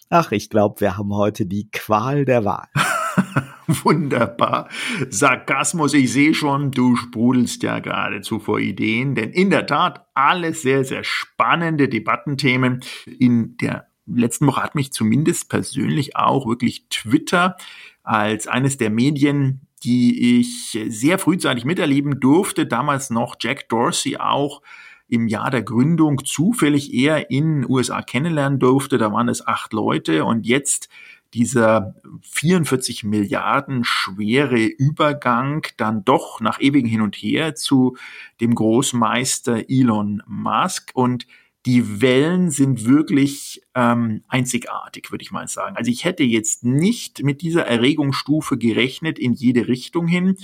Ach, 0.09 0.31
ich 0.31 0.49
glaube, 0.49 0.81
wir 0.81 0.97
haben 0.97 1.13
heute 1.13 1.45
die 1.45 1.69
Qual 1.71 2.25
der 2.25 2.45
Wahl. 2.45 2.67
Wunderbar. 3.67 4.69
Sarkasmus, 5.09 5.93
ich 5.93 6.13
sehe 6.13 6.35
schon, 6.35 6.71
du 6.71 6.95
sprudelst 6.95 7.63
ja 7.63 7.79
geradezu 7.79 8.39
vor 8.39 8.59
Ideen, 8.59 9.15
denn 9.15 9.31
in 9.31 9.49
der 9.49 9.65
Tat 9.65 10.05
alles 10.13 10.61
sehr, 10.61 10.83
sehr 10.83 11.03
spannende 11.03 11.89
Debattenthemen. 11.89 12.81
In 13.19 13.57
der 13.57 13.87
letzten 14.05 14.45
Woche 14.45 14.61
hat 14.61 14.75
mich 14.75 14.91
zumindest 14.91 15.49
persönlich 15.49 16.15
auch 16.15 16.47
wirklich 16.47 16.87
Twitter 16.89 17.57
als 18.03 18.47
eines 18.47 18.77
der 18.77 18.91
Medien, 18.91 19.67
die 19.83 20.39
ich 20.39 20.79
sehr 20.89 21.17
frühzeitig 21.17 21.65
miterleben 21.65 22.19
durfte, 22.19 22.67
damals 22.67 23.09
noch 23.09 23.35
Jack 23.39 23.69
Dorsey 23.69 24.17
auch 24.17 24.61
im 25.07 25.27
Jahr 25.27 25.51
der 25.51 25.63
Gründung 25.63 26.23
zufällig 26.25 26.93
eher 26.93 27.29
in 27.29 27.69
USA 27.69 28.01
kennenlernen 28.01 28.59
durfte. 28.59 28.97
Da 28.97 29.11
waren 29.11 29.29
es 29.29 29.45
acht 29.45 29.73
Leute 29.73 30.25
und 30.25 30.45
jetzt 30.45 30.89
dieser 31.33 31.95
44 32.21 33.03
Milliarden 33.03 33.83
schwere 33.83 34.63
Übergang 34.63 35.67
dann 35.77 36.05
doch 36.05 36.39
nach 36.39 36.61
ewigem 36.61 36.89
Hin 36.89 37.01
und 37.01 37.15
Her 37.15 37.55
zu 37.55 37.97
dem 38.39 38.55
Großmeister 38.55 39.69
Elon 39.69 40.23
Musk 40.27 40.91
und 40.93 41.27
die 41.65 41.99
Wellen 41.99 42.51
sind 42.51 42.85
wirklich 42.85 43.63
ähm, 43.73 44.23
einzigartig, 44.27 45.11
würde 45.11 45.23
ich 45.23 45.31
mal 45.31 45.47
sagen. 45.47 45.75
Also 45.75 45.89
ich 45.89 46.05
hätte 46.05 46.23
jetzt 46.23 46.63
nicht 46.63 47.23
mit 47.23 47.41
dieser 47.41 47.65
Erregungsstufe 47.65 48.57
gerechnet 48.57 49.17
in 49.17 49.33
jede 49.33 49.67
Richtung 49.67 50.07
hin. 50.07 50.37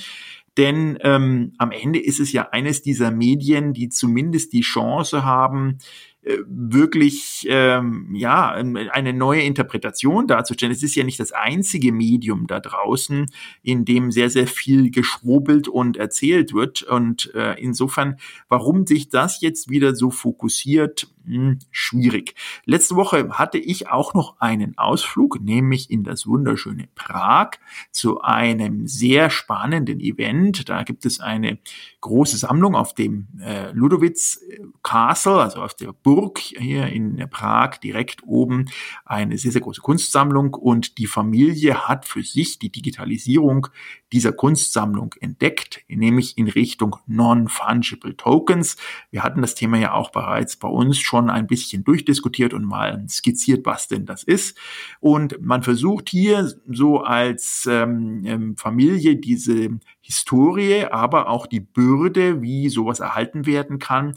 Denn 0.57 0.97
ähm, 1.01 1.53
am 1.57 1.71
Ende 1.71 1.99
ist 1.99 2.19
es 2.19 2.33
ja 2.33 2.49
eines 2.49 2.81
dieser 2.81 3.09
Medien, 3.09 3.73
die 3.73 3.89
zumindest 3.89 4.51
die 4.51 4.61
Chance 4.61 5.23
haben, 5.23 5.77
äh, 6.23 6.37
wirklich 6.45 7.47
ähm, 7.49 8.13
ja 8.13 8.51
eine 8.51 9.13
neue 9.13 9.41
Interpretation 9.41 10.27
darzustellen. 10.27 10.71
Es 10.71 10.83
ist 10.83 10.93
ja 10.93 11.03
nicht 11.03 11.19
das 11.19 11.31
einzige 11.31 11.91
Medium 11.91 12.45
da 12.45 12.59
draußen, 12.59 13.25
in 13.63 13.85
dem 13.85 14.11
sehr 14.11 14.29
sehr 14.29 14.45
viel 14.45 14.91
geschwobelt 14.91 15.67
und 15.67 15.97
erzählt 15.97 16.53
wird. 16.53 16.83
Und 16.83 17.33
äh, 17.33 17.59
insofern, 17.59 18.17
warum 18.49 18.85
sich 18.85 19.09
das 19.09 19.41
jetzt 19.41 19.69
wieder 19.71 19.95
so 19.95 20.11
fokussiert, 20.11 21.07
hm, 21.25 21.59
schwierig. 21.71 22.35
Letzte 22.65 22.95
Woche 22.95 23.29
hatte 23.31 23.57
ich 23.57 23.89
auch 23.89 24.13
noch 24.13 24.39
einen 24.39 24.77
Ausflug, 24.77 25.41
nämlich 25.41 25.89
in 25.89 26.03
das 26.03 26.27
wunderschöne 26.27 26.87
Prag 26.95 27.51
zu 27.91 28.21
einem 28.21 28.87
sehr 28.87 29.29
spannenden 29.29 29.99
Event. 29.99 30.69
Da 30.69 30.83
gibt 30.83 31.05
es 31.05 31.19
eine 31.19 31.59
große 32.01 32.37
Sammlung 32.37 32.75
auf 32.75 32.93
dem 32.93 33.27
äh, 33.41 33.71
Ludowitz 33.71 34.39
Castle, 34.83 35.41
also 35.41 35.61
auf 35.61 35.75
der 35.75 35.93
Burg 35.93 36.39
hier 36.39 36.87
in 36.87 37.17
Prag 37.29 37.77
direkt 37.77 38.23
oben 38.23 38.65
eine 39.05 39.37
sehr, 39.37 39.51
sehr 39.51 39.61
große 39.61 39.81
Kunstsammlung 39.81 40.53
und 40.53 40.97
die 40.97 41.07
Familie 41.07 41.87
hat 41.87 42.05
für 42.05 42.23
sich 42.23 42.59
die 42.59 42.71
Digitalisierung 42.71 43.67
dieser 44.11 44.33
Kunstsammlung 44.33 45.15
entdeckt, 45.19 45.81
nämlich 45.87 46.37
in 46.37 46.47
Richtung 46.47 46.97
Non-Fungible 47.07 48.17
Tokens. 48.17 48.77
Wir 49.09 49.23
hatten 49.23 49.41
das 49.41 49.55
Thema 49.55 49.77
ja 49.77 49.93
auch 49.93 50.11
bereits 50.11 50.57
bei 50.57 50.67
uns 50.67 50.99
schon 51.11 51.29
ein 51.29 51.45
bisschen 51.45 51.83
durchdiskutiert 51.83 52.53
und 52.53 52.63
mal 52.63 53.05
skizziert, 53.09 53.65
was 53.65 53.89
denn 53.89 54.05
das 54.05 54.23
ist. 54.23 54.57
Und 55.01 55.41
man 55.41 55.61
versucht 55.61 56.07
hier 56.07 56.53
so 56.69 57.01
als 57.01 57.67
ähm, 57.69 58.23
ähm 58.25 58.55
Familie 58.55 59.17
diese 59.17 59.79
Historie, 59.99 60.85
aber 60.85 61.27
auch 61.27 61.47
die 61.47 61.59
Bürde, 61.59 62.41
wie 62.41 62.69
sowas 62.69 63.01
erhalten 63.01 63.45
werden 63.45 63.77
kann, 63.77 64.15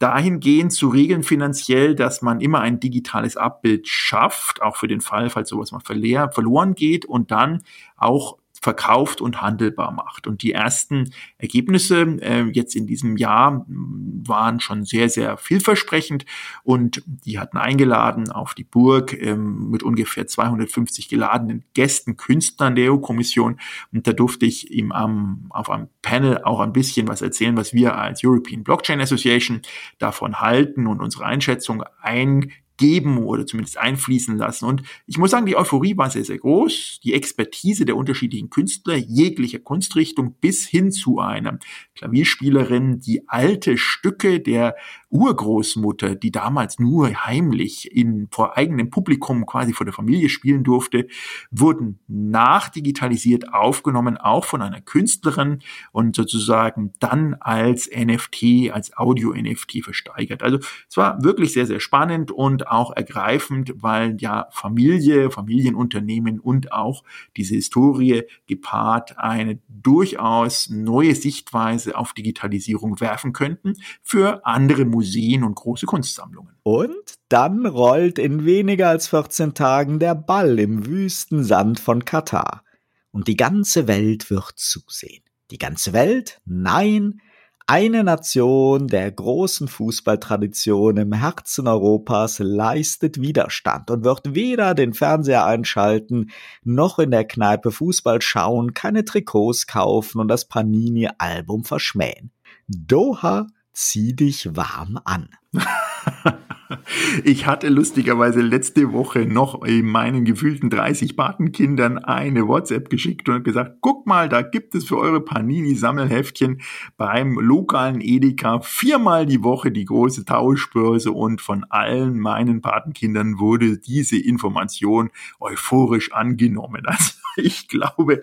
dahingehend 0.00 0.72
zu 0.72 0.88
regeln 0.88 1.22
finanziell, 1.22 1.94
dass 1.94 2.20
man 2.20 2.40
immer 2.40 2.60
ein 2.60 2.80
digitales 2.80 3.36
Abbild 3.36 3.86
schafft, 3.86 4.60
auch 4.60 4.76
für 4.76 4.88
den 4.88 5.00
Fall, 5.00 5.30
falls 5.30 5.48
sowas 5.48 5.70
mal 5.70 5.80
verloren 5.80 6.74
geht 6.74 7.04
und 7.04 7.30
dann 7.30 7.62
auch 7.96 8.38
verkauft 8.64 9.20
und 9.20 9.42
handelbar 9.42 9.92
macht. 9.92 10.26
Und 10.26 10.42
die 10.42 10.52
ersten 10.52 11.12
Ergebnisse 11.36 12.00
äh, 12.22 12.44
jetzt 12.52 12.74
in 12.74 12.86
diesem 12.86 13.18
Jahr 13.18 13.66
waren 13.68 14.58
schon 14.58 14.84
sehr, 14.84 15.10
sehr 15.10 15.36
vielversprechend 15.36 16.24
und 16.62 17.02
die 17.06 17.38
hatten 17.38 17.58
eingeladen 17.58 18.32
auf 18.32 18.54
die 18.54 18.64
Burg 18.64 19.12
ähm, 19.12 19.68
mit 19.68 19.82
ungefähr 19.82 20.26
250 20.26 21.10
geladenen 21.10 21.64
Gästen, 21.74 22.16
Künstlern 22.16 22.74
der 22.74 22.90
EU-Kommission 22.90 23.60
und 23.92 24.06
da 24.06 24.14
durfte 24.14 24.46
ich 24.46 24.70
ihm 24.70 24.92
am, 24.92 25.46
auf 25.50 25.68
einem 25.68 25.88
Panel 26.00 26.42
auch 26.42 26.60
ein 26.60 26.72
bisschen 26.72 27.06
was 27.06 27.20
erzählen, 27.20 27.58
was 27.58 27.74
wir 27.74 27.98
als 27.98 28.24
European 28.24 28.64
Blockchain 28.64 29.02
Association 29.02 29.60
davon 29.98 30.40
halten 30.40 30.86
und 30.86 31.02
unsere 31.02 31.26
Einschätzung 31.26 31.84
ein 32.00 32.50
geben 32.76 33.18
oder 33.18 33.46
zumindest 33.46 33.78
einfließen 33.78 34.36
lassen. 34.36 34.66
Und 34.66 34.82
ich 35.06 35.18
muss 35.18 35.30
sagen, 35.30 35.46
die 35.46 35.56
Euphorie 35.56 35.96
war 35.96 36.10
sehr, 36.10 36.24
sehr 36.24 36.38
groß. 36.38 37.00
Die 37.04 37.14
Expertise 37.14 37.84
der 37.84 37.96
unterschiedlichen 37.96 38.50
Künstler 38.50 38.96
jeglicher 38.96 39.60
Kunstrichtung 39.60 40.34
bis 40.40 40.66
hin 40.66 40.90
zu 40.90 41.20
einer 41.20 41.58
Klavierspielerin, 41.94 43.00
die 43.00 43.28
alte 43.28 43.78
Stücke 43.78 44.40
der 44.40 44.74
Urgroßmutter, 45.10 46.16
die 46.16 46.32
damals 46.32 46.80
nur 46.80 47.08
heimlich 47.24 47.94
in, 47.94 48.26
vor 48.32 48.56
eigenem 48.56 48.90
Publikum 48.90 49.46
quasi 49.46 49.72
vor 49.72 49.86
der 49.86 49.92
Familie 49.92 50.28
spielen 50.28 50.64
durfte, 50.64 51.06
wurden 51.52 52.00
nachdigitalisiert 52.08 53.54
aufgenommen, 53.54 54.16
auch 54.16 54.44
von 54.44 54.60
einer 54.60 54.80
Künstlerin 54.80 55.60
und 55.92 56.16
sozusagen 56.16 56.92
dann 56.98 57.34
als 57.38 57.88
NFT, 57.88 58.72
als 58.72 58.96
Audio-NFT 58.96 59.84
versteigert. 59.84 60.42
Also 60.42 60.58
es 60.88 60.96
war 60.96 61.22
wirklich 61.22 61.52
sehr, 61.52 61.66
sehr 61.66 61.80
spannend 61.80 62.32
und 62.32 62.63
auch 62.70 62.94
ergreifend, 62.94 63.72
weil 63.76 64.16
ja 64.20 64.48
Familie, 64.50 65.30
Familienunternehmen 65.30 66.40
und 66.40 66.72
auch 66.72 67.02
diese 67.36 67.54
Historie 67.54 68.22
gepaart 68.46 69.18
eine 69.18 69.58
durchaus 69.68 70.70
neue 70.70 71.14
Sichtweise 71.14 71.96
auf 71.96 72.12
Digitalisierung 72.12 73.00
werfen 73.00 73.32
könnten 73.32 73.74
für 74.02 74.46
andere 74.46 74.84
Museen 74.84 75.44
und 75.44 75.54
große 75.54 75.86
Kunstsammlungen. 75.86 76.54
Und 76.62 77.14
dann 77.28 77.66
rollt 77.66 78.18
in 78.18 78.44
weniger 78.44 78.88
als 78.88 79.08
14 79.08 79.54
Tagen 79.54 79.98
der 79.98 80.14
Ball 80.14 80.58
im 80.58 80.86
wüsten 80.86 81.44
Sand 81.44 81.80
von 81.80 82.04
Katar. 82.04 82.64
Und 83.10 83.28
die 83.28 83.36
ganze 83.36 83.86
Welt 83.86 84.30
wird 84.30 84.54
zusehen. 84.56 85.22
Die 85.50 85.58
ganze 85.58 85.92
Welt? 85.92 86.40
Nein, 86.44 87.20
eine 87.66 88.04
Nation 88.04 88.88
der 88.88 89.10
großen 89.10 89.68
Fußballtradition 89.68 90.98
im 90.98 91.12
Herzen 91.14 91.66
Europas 91.66 92.38
leistet 92.38 93.20
Widerstand 93.20 93.90
und 93.90 94.04
wird 94.04 94.34
weder 94.34 94.74
den 94.74 94.92
Fernseher 94.92 95.46
einschalten, 95.46 96.30
noch 96.62 96.98
in 96.98 97.10
der 97.10 97.24
Kneipe 97.24 97.70
Fußball 97.70 98.20
schauen, 98.20 98.74
keine 98.74 99.04
Trikots 99.04 99.66
kaufen 99.66 100.20
und 100.20 100.28
das 100.28 100.46
Panini-Album 100.46 101.64
verschmähen. 101.64 102.32
Doha 102.68 103.46
zieh 103.72 104.14
dich 104.14 104.54
warm 104.54 105.00
an. 105.04 105.30
Ich 107.24 107.46
hatte 107.46 107.68
lustigerweise 107.68 108.40
letzte 108.40 108.92
Woche 108.92 109.26
noch 109.26 109.62
in 109.64 109.86
meinen 109.86 110.24
gefühlten 110.24 110.70
30 110.70 111.16
Patenkindern 111.16 111.98
eine 111.98 112.46
WhatsApp 112.48 112.90
geschickt 112.90 113.28
und 113.28 113.44
gesagt, 113.44 113.78
guck 113.80 114.06
mal, 114.06 114.28
da 114.28 114.42
gibt 114.42 114.74
es 114.74 114.84
für 114.84 114.98
eure 114.98 115.20
Panini-Sammelheftchen 115.20 116.60
beim 116.96 117.38
lokalen 117.38 118.00
Edeka 118.00 118.60
viermal 118.60 119.26
die 119.26 119.42
Woche 119.42 119.70
die 119.70 119.84
große 119.84 120.24
Tauschbörse 120.24 121.12
und 121.12 121.40
von 121.40 121.64
allen 121.68 122.18
meinen 122.18 122.60
Patenkindern 122.60 123.38
wurde 123.38 123.78
diese 123.78 124.18
Information 124.18 125.10
euphorisch 125.40 126.12
angenommen. 126.12 126.82
Also 126.94 127.23
ich 127.44 127.68
glaube, 127.68 128.22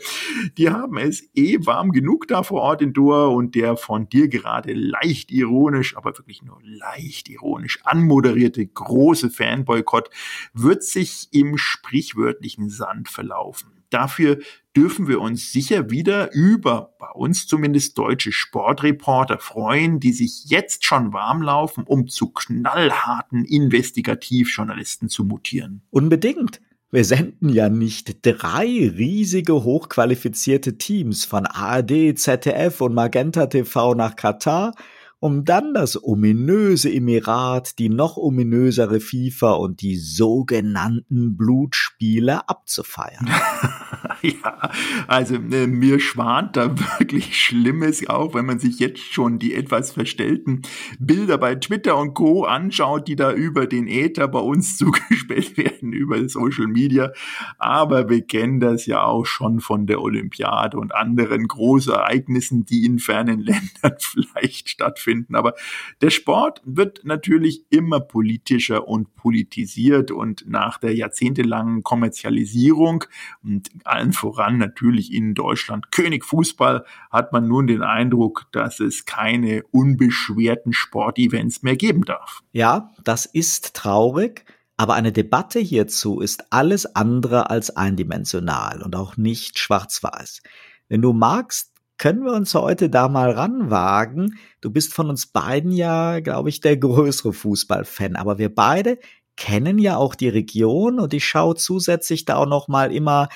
die 0.58 0.70
haben 0.70 0.98
es 0.98 1.30
eh 1.36 1.58
warm 1.66 1.92
genug 1.92 2.28
da 2.28 2.44
vor 2.44 2.62
Ort 2.62 2.82
in 2.82 2.94
Doha 2.94 3.28
und 3.28 3.56
der 3.56 3.78
von 3.78 4.10
dir 4.10 4.28
gerade 4.28 4.74
leicht 4.74 5.32
ironisch, 5.32 5.98
aber 5.98 6.18
wirklich 6.18 6.44
nur 6.44 6.60
leicht 6.64 7.30
ironisch 7.30 7.80
anmoderierte 7.84 8.66
große 8.66 9.30
Fanboykott 9.30 10.10
wird 10.54 10.84
sich 10.84 11.30
im 11.32 11.58
sprichwörtlichen 11.58 12.70
Sand 12.70 13.10
verlaufen. 13.10 13.72
Dafür 13.90 14.40
dürfen 14.76 15.10
wir 15.10 15.20
uns 15.20 15.52
sicher 15.52 15.90
wieder 15.90 16.32
über, 16.34 16.96
bei 16.98 17.10
uns 17.10 17.46
zumindest 17.46 17.98
deutsche 17.98 18.32
Sportreporter 18.32 19.38
freuen, 19.38 20.00
die 20.00 20.14
sich 20.14 20.46
jetzt 20.46 20.86
schon 20.86 21.12
warm 21.12 21.42
laufen, 21.42 21.84
um 21.84 22.08
zu 22.08 22.32
knallharten 22.32 23.44
Investigativjournalisten 23.44 25.10
zu 25.10 25.26
mutieren. 25.26 25.82
Unbedingt. 25.90 26.62
Wir 26.94 27.06
senden 27.06 27.48
ja 27.48 27.70
nicht 27.70 28.18
drei 28.26 28.66
riesige 28.66 29.64
hochqualifizierte 29.64 30.78
Teams 30.78 31.24
von 31.24 31.46
ARD, 31.46 32.20
ZDF 32.20 32.82
und 32.82 32.94
Magenta 32.94 33.46
TV 33.46 33.96
nach 33.96 34.18
Katar, 34.18 34.74
um 35.22 35.46
dann 35.46 35.76
das 35.76 36.04
ominöse 36.04 36.92
Emirat, 36.92 37.78
die 37.78 37.90
noch 37.90 38.18
ominösere 38.18 39.00
FIFA 39.00 39.52
und 39.52 39.82
die 39.82 39.96
sogenannten 39.96 41.38
Blutspiele 41.38 42.50
abzufeiern. 42.50 43.30
ja, 44.24 44.72
also 45.08 45.36
äh, 45.36 45.68
mir 45.68 46.00
schwant 46.00 46.58
da 46.58 46.76
wirklich 46.98 47.40
Schlimmes, 47.40 48.10
auch 48.10 48.34
wenn 48.34 48.48
man 48.48 48.58
sich 48.58 48.80
jetzt 48.80 49.14
schon 49.14 49.38
die 49.38 49.54
etwas 49.54 49.92
verstellten 49.92 50.64
Bilder 50.98 51.38
bei 51.38 51.54
Twitter 51.54 51.98
und 51.98 52.16
Co. 52.16 52.46
anschaut, 52.46 53.08
die 53.08 53.16
da 53.16 53.32
über 53.32 53.68
den 53.68 53.88
Äther 53.88 54.28
bei 54.28 54.40
uns 54.40 54.76
zugespielt 54.80 55.56
werden, 55.56 55.94
über 55.94 56.28
Social 56.30 56.66
Media. 56.66 57.12
Aber 57.60 58.10
wir 58.10 58.26
kennen 58.26 58.60
das 58.60 58.88
ja 58.88 59.04
auch 59.04 59.28
schon 59.28 59.60
von 59.60 59.86
der 59.86 60.02
Olympiade 60.02 60.78
und 60.78 60.96
anderen 60.96 61.48
Großereignissen, 61.48 62.66
die 62.66 62.86
in 62.86 62.98
fernen 62.98 63.40
Ländern 63.46 63.98
vielleicht 64.00 64.68
stattfinden. 64.70 65.11
Aber 65.34 65.54
der 66.02 66.10
Sport 66.10 66.62
wird 66.66 67.02
natürlich 67.04 67.66
immer 67.70 68.00
politischer 68.00 68.88
und 68.88 69.16
politisiert 69.16 70.12
und 70.12 70.46
nach 70.48 70.78
der 70.78 70.96
jahrzehntelangen 70.96 71.84
Kommerzialisierung 71.84 73.04
und 73.44 73.70
allen 73.84 74.14
voran 74.14 74.58
natürlich 74.58 75.14
in 75.14 75.34
Deutschland 75.34 75.92
König 75.92 76.26
Fußball, 76.26 76.86
hat 77.10 77.34
man 77.34 77.48
nun 77.48 77.68
den 77.68 77.84
Eindruck, 77.84 78.48
dass 78.52 78.80
es 78.80 79.06
keine 79.06 79.64
unbeschwerten 79.72 80.74
Sportevents 80.74 81.64
mehr 81.64 81.76
geben 81.76 82.04
darf. 82.06 82.42
Ja, 82.52 82.92
das 83.04 83.26
ist 83.26 83.76
traurig. 83.76 84.46
Aber 84.78 84.96
eine 84.96 85.12
Debatte 85.12 85.60
hierzu 85.60 86.22
ist 86.22 86.52
alles 86.52 86.96
andere 86.96 87.52
als 87.52 87.76
eindimensional 87.78 88.82
und 88.82 88.96
auch 88.96 89.16
nicht 89.16 89.60
schwarz-weiß. 89.60 90.42
Wenn 90.90 91.04
du 91.04 91.14
magst, 91.14 91.71
können 92.02 92.26
wir 92.26 92.34
uns 92.34 92.56
heute 92.56 92.90
da 92.90 93.10
mal 93.10 93.30
ranwagen. 93.30 94.40
Du 94.60 94.72
bist 94.72 94.92
von 94.92 95.08
uns 95.12 95.28
beiden 95.28 95.72
ja, 95.72 96.20
glaube 96.20 96.50
ich, 96.50 96.60
der 96.60 96.76
größere 96.76 97.32
Fußballfan, 97.32 98.16
aber 98.16 98.40
wir 98.40 98.54
beide 98.54 98.98
kennen 99.38 99.78
ja 99.78 99.98
auch 99.98 100.16
die 100.16 100.30
Region 100.30 101.00
und 101.00 101.14
ich 101.14 101.24
schaue 101.24 101.58
zusätzlich 101.58 102.26
da 102.26 102.38
auch 102.38 102.48
noch 102.48 102.68
mal 102.68 102.92
immer 102.92 103.30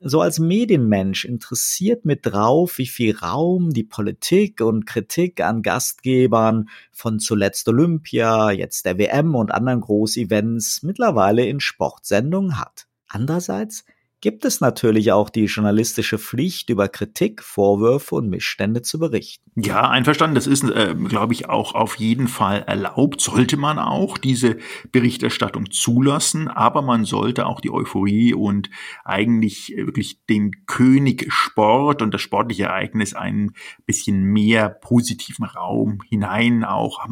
so 0.00 0.22
als 0.22 0.38
Medienmensch 0.38 1.26
interessiert 1.26 2.06
mit 2.06 2.24
drauf, 2.24 2.78
wie 2.78 2.86
viel 2.86 3.14
Raum 3.14 3.74
die 3.74 3.84
Politik 3.84 4.62
und 4.62 4.86
Kritik 4.86 5.42
an 5.42 5.60
Gastgebern 5.60 6.70
von 6.92 7.18
zuletzt 7.18 7.68
Olympia, 7.68 8.50
jetzt 8.50 8.86
der 8.86 8.96
WM 8.96 9.34
und 9.34 9.52
anderen 9.52 9.82
Großevents 9.82 10.82
mittlerweile 10.82 11.44
in 11.44 11.60
Sportsendungen 11.60 12.58
hat. 12.58 12.86
Andererseits 13.08 13.84
gibt 14.26 14.44
es 14.44 14.60
natürlich 14.60 15.12
auch 15.12 15.30
die 15.30 15.44
journalistische 15.44 16.18
Pflicht, 16.18 16.68
über 16.68 16.88
Kritik, 16.88 17.44
Vorwürfe 17.44 18.16
und 18.16 18.28
Missstände 18.28 18.82
zu 18.82 18.98
berichten. 18.98 19.52
Ja, 19.54 19.88
einverstanden. 19.88 20.34
Das 20.34 20.48
ist, 20.48 20.64
äh, 20.64 20.96
glaube 20.96 21.32
ich, 21.32 21.48
auch 21.48 21.76
auf 21.76 21.94
jeden 21.94 22.26
Fall 22.26 22.64
erlaubt. 22.66 23.20
Sollte 23.20 23.56
man 23.56 23.78
auch 23.78 24.18
diese 24.18 24.56
Berichterstattung 24.90 25.70
zulassen, 25.70 26.48
aber 26.48 26.82
man 26.82 27.04
sollte 27.04 27.46
auch 27.46 27.60
die 27.60 27.70
Euphorie 27.70 28.34
und 28.34 28.68
eigentlich 29.04 29.72
wirklich 29.76 30.24
den 30.26 30.66
König 30.66 31.32
Sport 31.32 32.02
und 32.02 32.12
das 32.12 32.20
sportliche 32.20 32.64
Ereignis 32.64 33.14
ein 33.14 33.52
bisschen 33.86 34.24
mehr 34.24 34.70
positiven 34.70 35.44
Raum 35.44 36.00
hinein 36.08 36.64
auch 36.64 37.06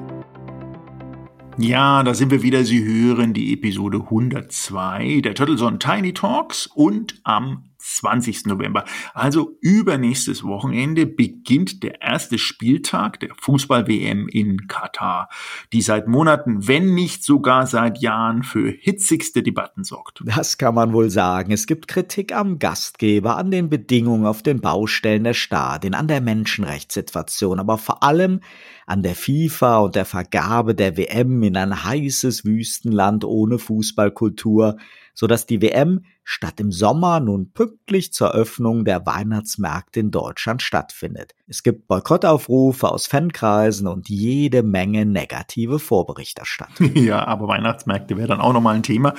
Ja, 1.60 2.04
da 2.04 2.14
sind 2.14 2.30
wir 2.30 2.44
wieder. 2.44 2.66
Sie 2.66 2.84
hören 2.84 3.34
die 3.34 3.54
Episode 3.54 4.00
102 4.00 5.22
der 5.22 5.34
Turtles 5.34 5.64
Tiny 5.80 6.14
Talks 6.14 6.68
und 6.68 7.22
am 7.24 7.70
20. 7.86 8.48
November. 8.48 8.84
Also 9.14 9.58
übernächstes 9.62 10.44
Wochenende 10.44 11.06
beginnt 11.06 11.84
der 11.84 12.02
erste 12.02 12.38
Spieltag 12.38 13.20
der 13.20 13.30
Fußball-WM 13.40 14.28
in 14.28 14.68
Katar, 14.68 15.30
die 15.72 15.82
seit 15.82 16.08
Monaten, 16.08 16.68
wenn 16.68 16.96
nicht 16.96 17.24
sogar 17.24 17.68
seit 17.68 18.00
Jahren 18.00 18.44
für 18.44 18.72
hitzigste 18.72 19.44
Debatten 19.44 19.84
sorgt. 19.84 20.24
Das 20.26 20.58
kann 20.58 20.76
man 20.76 20.94
wohl 20.94 21.10
sagen. 21.10 21.52
Es 21.52 21.68
gibt 21.68 21.88
Kritik 21.88 22.36
am 22.36 22.58
Gastgeber, 22.58 23.38
an 23.38 23.52
den 23.52 23.70
Bedingungen 23.70 24.26
auf 24.26 24.42
den 24.42 24.62
Baustellen 24.62 25.24
der 25.24 25.34
Stadien, 25.34 25.94
an 25.94 26.08
der 26.08 26.22
Menschenrechtssituation, 26.22 27.60
aber 27.60 27.78
vor 27.78 28.02
allem 28.04 28.42
an 28.88 29.04
der 29.04 29.16
FIFA 29.16 29.80
und 29.80 29.96
der 29.96 30.06
Vergabe 30.06 30.76
der 30.76 30.98
WM 30.98 31.44
in 31.44 31.58
ein 31.58 31.84
heißes 31.84 32.46
Wüstenland 32.46 33.24
ohne 33.24 33.60
Fußballkultur, 33.60 34.78
so 35.14 35.28
dass 35.28 35.46
die 35.46 35.62
WM 35.62 36.02
statt 36.28 36.60
im 36.60 36.72
Sommer 36.72 37.20
nun 37.20 37.52
pünktlich 37.54 38.12
zur 38.12 38.34
Öffnung 38.34 38.84
der 38.84 39.06
Weihnachtsmärkte 39.06 40.00
in 40.00 40.10
Deutschland 40.10 40.64
stattfindet. 40.64 41.36
Es 41.48 41.62
gibt 41.62 41.88
Boykottaufrufe 41.88 42.90
aus 42.90 43.06
Fankreisen 43.06 43.88
und 43.88 44.10
jede 44.10 44.64
Menge 44.64 45.06
negative 45.06 45.80
Vorberichterstattung. 45.80 46.92
Ja, 47.06 47.28
aber 47.28 47.48
Weihnachtsmärkte 47.48 48.18
wäre 48.18 48.30
dann 48.30 48.42
auch 48.42 48.54
nochmal 48.54 48.76
ein 48.76 48.82
Thema, 48.82 49.14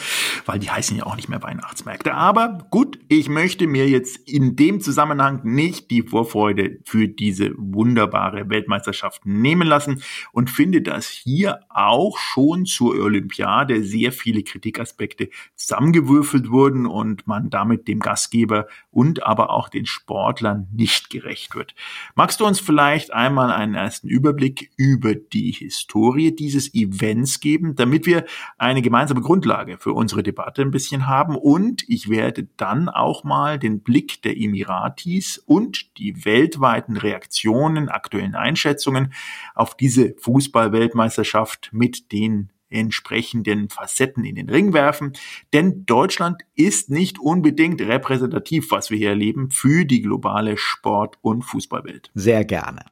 weil 0.44 0.58
die 0.58 0.70
heißen 0.70 0.96
ja 0.96 1.06
auch 1.06 1.14
nicht 1.14 1.28
mehr 1.28 1.40
Weihnachtsmärkte. 1.42 2.14
Aber 2.14 2.66
gut, 2.70 2.98
ich 3.08 3.28
möchte 3.28 3.68
mir 3.68 3.88
jetzt 3.88 4.16
in 4.28 4.56
dem 4.56 4.80
Zusammenhang 4.80 5.42
nicht 5.44 5.92
die 5.92 6.02
Vorfreude 6.02 6.80
für 6.84 7.06
diese 7.06 7.52
wunderbare 7.56 8.50
Weltmeisterschaft 8.50 9.24
nehmen 9.24 9.68
lassen 9.68 10.02
und 10.32 10.50
finde, 10.50 10.82
dass 10.82 11.06
hier 11.06 11.60
auch 11.68 12.18
schon 12.18 12.66
zur 12.66 12.96
Olympiade 12.96 13.84
sehr 13.84 14.10
viele 14.10 14.42
Kritikaspekte 14.42 15.28
zusammengewürfelt 15.54 16.50
wurden 16.50 16.86
und 16.96 17.26
man 17.26 17.50
damit 17.50 17.88
dem 17.88 18.00
Gastgeber 18.00 18.66
und 18.90 19.22
aber 19.24 19.50
auch 19.50 19.68
den 19.68 19.86
Sportlern 19.86 20.68
nicht 20.72 21.10
gerecht 21.10 21.54
wird. 21.54 21.74
Magst 22.14 22.40
du 22.40 22.46
uns 22.46 22.58
vielleicht 22.58 23.12
einmal 23.12 23.52
einen 23.52 23.74
ersten 23.74 24.08
Überblick 24.08 24.70
über 24.76 25.14
die 25.14 25.52
Historie 25.52 26.34
dieses 26.34 26.74
Events 26.74 27.40
geben, 27.40 27.76
damit 27.76 28.06
wir 28.06 28.24
eine 28.58 28.82
gemeinsame 28.82 29.20
Grundlage 29.20 29.78
für 29.78 29.92
unsere 29.92 30.22
Debatte 30.22 30.62
ein 30.62 30.70
bisschen 30.70 31.06
haben 31.06 31.36
und 31.36 31.84
ich 31.88 32.08
werde 32.08 32.48
dann 32.56 32.88
auch 32.88 33.24
mal 33.24 33.58
den 33.58 33.80
Blick 33.80 34.22
der 34.22 34.36
Emiratis 34.36 35.38
und 35.38 35.98
die 35.98 36.24
weltweiten 36.24 36.96
Reaktionen, 36.96 37.88
aktuellen 37.88 38.34
Einschätzungen 38.34 39.12
auf 39.54 39.76
diese 39.76 40.14
Fußballweltmeisterschaft 40.18 41.70
mit 41.72 42.12
den 42.12 42.50
entsprechenden 42.68 43.68
Facetten 43.68 44.24
in 44.24 44.34
den 44.34 44.50
Ring 44.50 44.72
werfen. 44.72 45.12
Denn 45.52 45.84
Deutschland 45.86 46.42
ist 46.54 46.90
nicht 46.90 47.18
unbedingt 47.18 47.80
repräsentativ, 47.80 48.70
was 48.70 48.90
wir 48.90 48.98
hier 48.98 49.10
erleben, 49.10 49.50
für 49.50 49.84
die 49.84 50.02
globale 50.02 50.56
Sport- 50.56 51.18
und 51.22 51.42
Fußballwelt. 51.42 52.10
Sehr 52.14 52.44
gerne. 52.44 52.84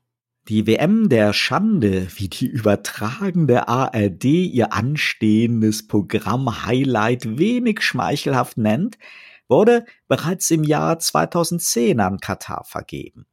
Die 0.49 0.67
WM 0.67 1.09
der 1.09 1.33
Schande, 1.33 2.07
wie 2.17 2.29
die 2.29 2.47
übertragende 2.47 3.67
ARD 3.67 4.25
ihr 4.25 4.75
anstehendes 4.75 5.87
Programm-Highlight 5.87 7.39
wenig 7.39 7.81
schmeichelhaft 7.81 8.59
nennt, 8.59 8.99
wurde 9.49 9.87
bereits 10.07 10.51
im 10.51 10.63
Jahr 10.63 10.99
2010 10.99 11.99
an 11.99 12.19
Katar 12.19 12.65
vergeben. 12.65 13.25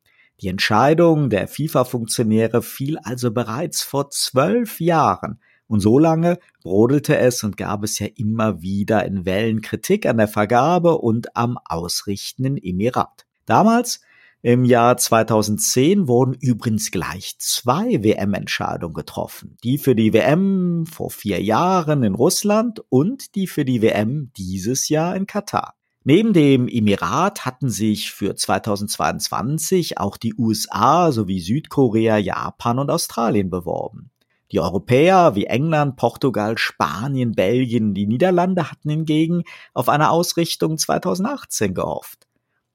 Die 0.41 0.47
Entscheidung 0.47 1.30
der 1.30 1.47
FIFA-Funktionäre 1.47 2.62
fiel 2.62 2.97
also 2.99 3.32
bereits 3.32 3.84
vor 3.84 4.10
zwölf 4.10 4.80
Jahren, 4.80 5.41
und 5.71 5.79
so 5.79 5.97
lange 5.97 6.38
brodelte 6.63 7.17
es 7.17 7.45
und 7.45 7.55
gab 7.55 7.86
es 7.86 7.97
ja 7.97 8.07
immer 8.17 8.62
wieder 8.62 9.05
in 9.05 9.25
Wellen 9.25 9.62
Kritik 9.62 10.05
an 10.05 10.17
der 10.17 10.27
Vergabe 10.27 10.97
und 10.97 11.38
am 11.38 11.57
Ausrichten 11.63 12.43
in 12.43 12.57
Emirat. 12.57 13.25
Damals, 13.45 14.01
im 14.41 14.65
Jahr 14.65 14.97
2010, 14.97 16.10
wurden 16.10 16.34
übrigens 16.34 16.91
gleich 16.91 17.36
zwei 17.39 18.03
WM-Entscheidungen 18.03 18.93
getroffen. 18.93 19.55
Die 19.63 19.77
für 19.77 19.95
die 19.95 20.12
WM 20.12 20.86
vor 20.91 21.10
vier 21.10 21.41
Jahren 21.41 22.03
in 22.03 22.15
Russland 22.15 22.81
und 22.89 23.36
die 23.36 23.47
für 23.47 23.63
die 23.63 23.81
WM 23.81 24.31
dieses 24.36 24.89
Jahr 24.89 25.15
in 25.15 25.25
Katar. 25.25 25.75
Neben 26.03 26.34
dem 26.34 26.67
Emirat 26.67 27.45
hatten 27.45 27.69
sich 27.69 28.12
für 28.12 28.36
2022 28.36 29.99
auch 29.99 30.17
die 30.17 30.34
USA 30.34 31.13
sowie 31.13 31.39
Südkorea, 31.39 32.17
Japan 32.17 32.79
und 32.79 32.89
Australien 32.89 33.49
beworben. 33.49 34.12
Die 34.51 34.59
Europäer 34.59 35.35
wie 35.35 35.45
England, 35.45 35.95
Portugal, 35.95 36.57
Spanien, 36.57 37.33
Belgien, 37.33 37.93
die 37.93 38.05
Niederlande 38.05 38.69
hatten 38.69 38.89
hingegen 38.89 39.43
auf 39.73 39.87
eine 39.87 40.09
Ausrichtung 40.09 40.77
2018 40.77 41.73
gehofft. 41.73 42.27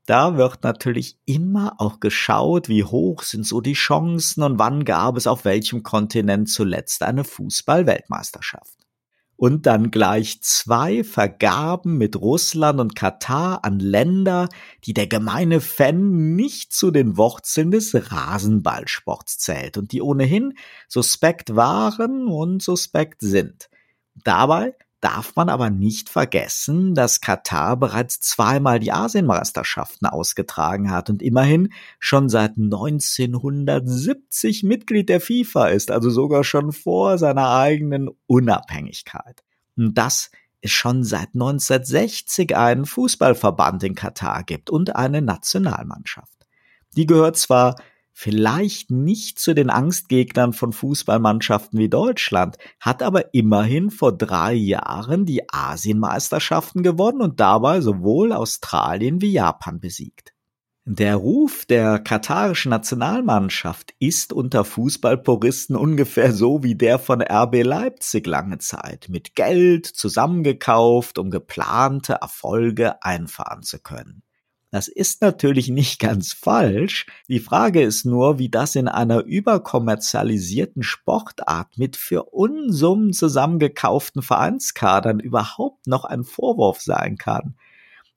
Da 0.06 0.36
wird 0.36 0.62
natürlich 0.62 1.18
immer 1.26 1.74
auch 1.78 1.98
geschaut, 2.00 2.68
wie 2.68 2.84
hoch 2.84 3.22
sind 3.22 3.44
so 3.44 3.60
die 3.60 3.72
Chancen 3.72 4.42
und 4.42 4.58
wann 4.58 4.84
gab 4.84 5.16
es 5.16 5.26
auf 5.26 5.44
welchem 5.44 5.82
Kontinent 5.82 6.48
zuletzt 6.48 7.02
eine 7.02 7.24
Fußball-Weltmeisterschaft 7.24 8.75
und 9.36 9.66
dann 9.66 9.90
gleich 9.90 10.40
zwei 10.42 11.04
Vergaben 11.04 11.98
mit 11.98 12.16
Russland 12.16 12.80
und 12.80 12.94
Katar 12.96 13.64
an 13.64 13.78
Länder, 13.78 14.48
die 14.84 14.94
der 14.94 15.06
gemeine 15.06 15.60
Fan 15.60 16.34
nicht 16.34 16.72
zu 16.72 16.90
den 16.90 17.16
Wurzeln 17.16 17.70
des 17.70 18.10
Rasenballsports 18.10 19.38
zählt 19.38 19.76
und 19.76 19.92
die 19.92 20.02
ohnehin 20.02 20.54
suspekt 20.88 21.54
waren 21.54 22.26
und 22.28 22.62
suspekt 22.62 23.20
sind. 23.20 23.68
Dabei 24.24 24.74
darf 25.06 25.36
man 25.36 25.48
aber 25.48 25.70
nicht 25.70 26.08
vergessen, 26.08 26.96
dass 26.96 27.20
Katar 27.20 27.76
bereits 27.76 28.18
zweimal 28.18 28.80
die 28.80 28.90
Asienmeisterschaften 28.90 30.08
ausgetragen 30.08 30.90
hat 30.90 31.10
und 31.10 31.22
immerhin 31.22 31.72
schon 32.00 32.28
seit 32.28 32.56
1970 32.56 34.64
Mitglied 34.64 35.08
der 35.08 35.20
FIFA 35.20 35.68
ist, 35.68 35.92
also 35.92 36.10
sogar 36.10 36.42
schon 36.42 36.72
vor 36.72 37.18
seiner 37.18 37.50
eigenen 37.50 38.10
Unabhängigkeit. 38.26 39.44
Und 39.76 39.96
das 39.96 40.32
es 40.60 40.72
schon 40.72 41.04
seit 41.04 41.34
1960 41.34 42.56
einen 42.56 42.84
Fußballverband 42.84 43.84
in 43.84 43.94
Katar 43.94 44.42
gibt 44.42 44.70
und 44.70 44.96
eine 44.96 45.22
Nationalmannschaft. 45.22 46.48
Die 46.96 47.06
gehört 47.06 47.36
zwar 47.36 47.76
vielleicht 48.18 48.90
nicht 48.90 49.38
zu 49.38 49.54
den 49.54 49.68
Angstgegnern 49.68 50.54
von 50.54 50.72
Fußballmannschaften 50.72 51.78
wie 51.78 51.90
Deutschland, 51.90 52.56
hat 52.80 53.02
aber 53.02 53.34
immerhin 53.34 53.90
vor 53.90 54.16
drei 54.16 54.54
Jahren 54.54 55.26
die 55.26 55.42
Asienmeisterschaften 55.52 56.82
gewonnen 56.82 57.20
und 57.20 57.40
dabei 57.40 57.82
sowohl 57.82 58.32
Australien 58.32 59.20
wie 59.20 59.32
Japan 59.32 59.80
besiegt. 59.80 60.32
Der 60.86 61.16
Ruf 61.16 61.66
der 61.66 61.98
katarischen 61.98 62.70
Nationalmannschaft 62.70 63.92
ist 63.98 64.32
unter 64.32 64.64
Fußballpuristen 64.64 65.76
ungefähr 65.76 66.32
so 66.32 66.62
wie 66.62 66.74
der 66.74 66.98
von 66.98 67.20
RB 67.20 67.64
Leipzig 67.64 68.26
lange 68.26 68.56
Zeit, 68.58 69.08
mit 69.10 69.34
Geld 69.34 69.84
zusammengekauft, 69.84 71.18
um 71.18 71.30
geplante 71.30 72.14
Erfolge 72.14 73.02
einfahren 73.02 73.62
zu 73.62 73.78
können. 73.78 74.22
Das 74.76 74.88
ist 74.88 75.22
natürlich 75.22 75.68
nicht 75.68 75.98
ganz 75.98 76.34
falsch. 76.34 77.06
Die 77.28 77.40
Frage 77.40 77.80
ist 77.80 78.04
nur, 78.04 78.38
wie 78.38 78.50
das 78.50 78.76
in 78.76 78.88
einer 78.88 79.24
überkommerzialisierten 79.24 80.82
Sportart 80.82 81.78
mit 81.78 81.96
für 81.96 82.24
Unsummen 82.24 83.14
zusammengekauften 83.14 84.20
Vereinskadern 84.20 85.18
überhaupt 85.18 85.86
noch 85.86 86.04
ein 86.04 86.24
Vorwurf 86.24 86.82
sein 86.82 87.16
kann. 87.16 87.54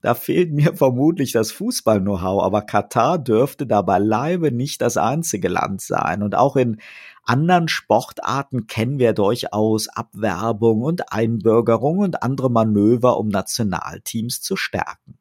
Da 0.01 0.15
fehlt 0.15 0.51
mir 0.51 0.75
vermutlich 0.75 1.31
das 1.31 1.53
Fußball-Know-how, 1.53 2.43
aber 2.43 2.63
Katar 2.63 3.19
dürfte 3.19 3.65
da 3.65 3.81
beileibe 3.81 4.51
nicht 4.51 4.81
das 4.81 4.97
einzige 4.97 5.47
Land 5.47 5.79
sein. 5.79 6.21
Und 6.21 6.35
auch 6.35 6.57
in 6.57 6.81
anderen 7.23 7.69
Sportarten 7.69 8.67
kennen 8.67 8.99
wir 8.99 9.13
durchaus 9.13 9.87
Abwerbung 9.87 10.81
und 10.81 11.13
Einbürgerung 11.13 11.99
und 11.99 12.21
andere 12.21 12.51
Manöver, 12.51 13.17
um 13.17 13.29
Nationalteams 13.29 14.41
zu 14.41 14.57
stärken. 14.57 15.18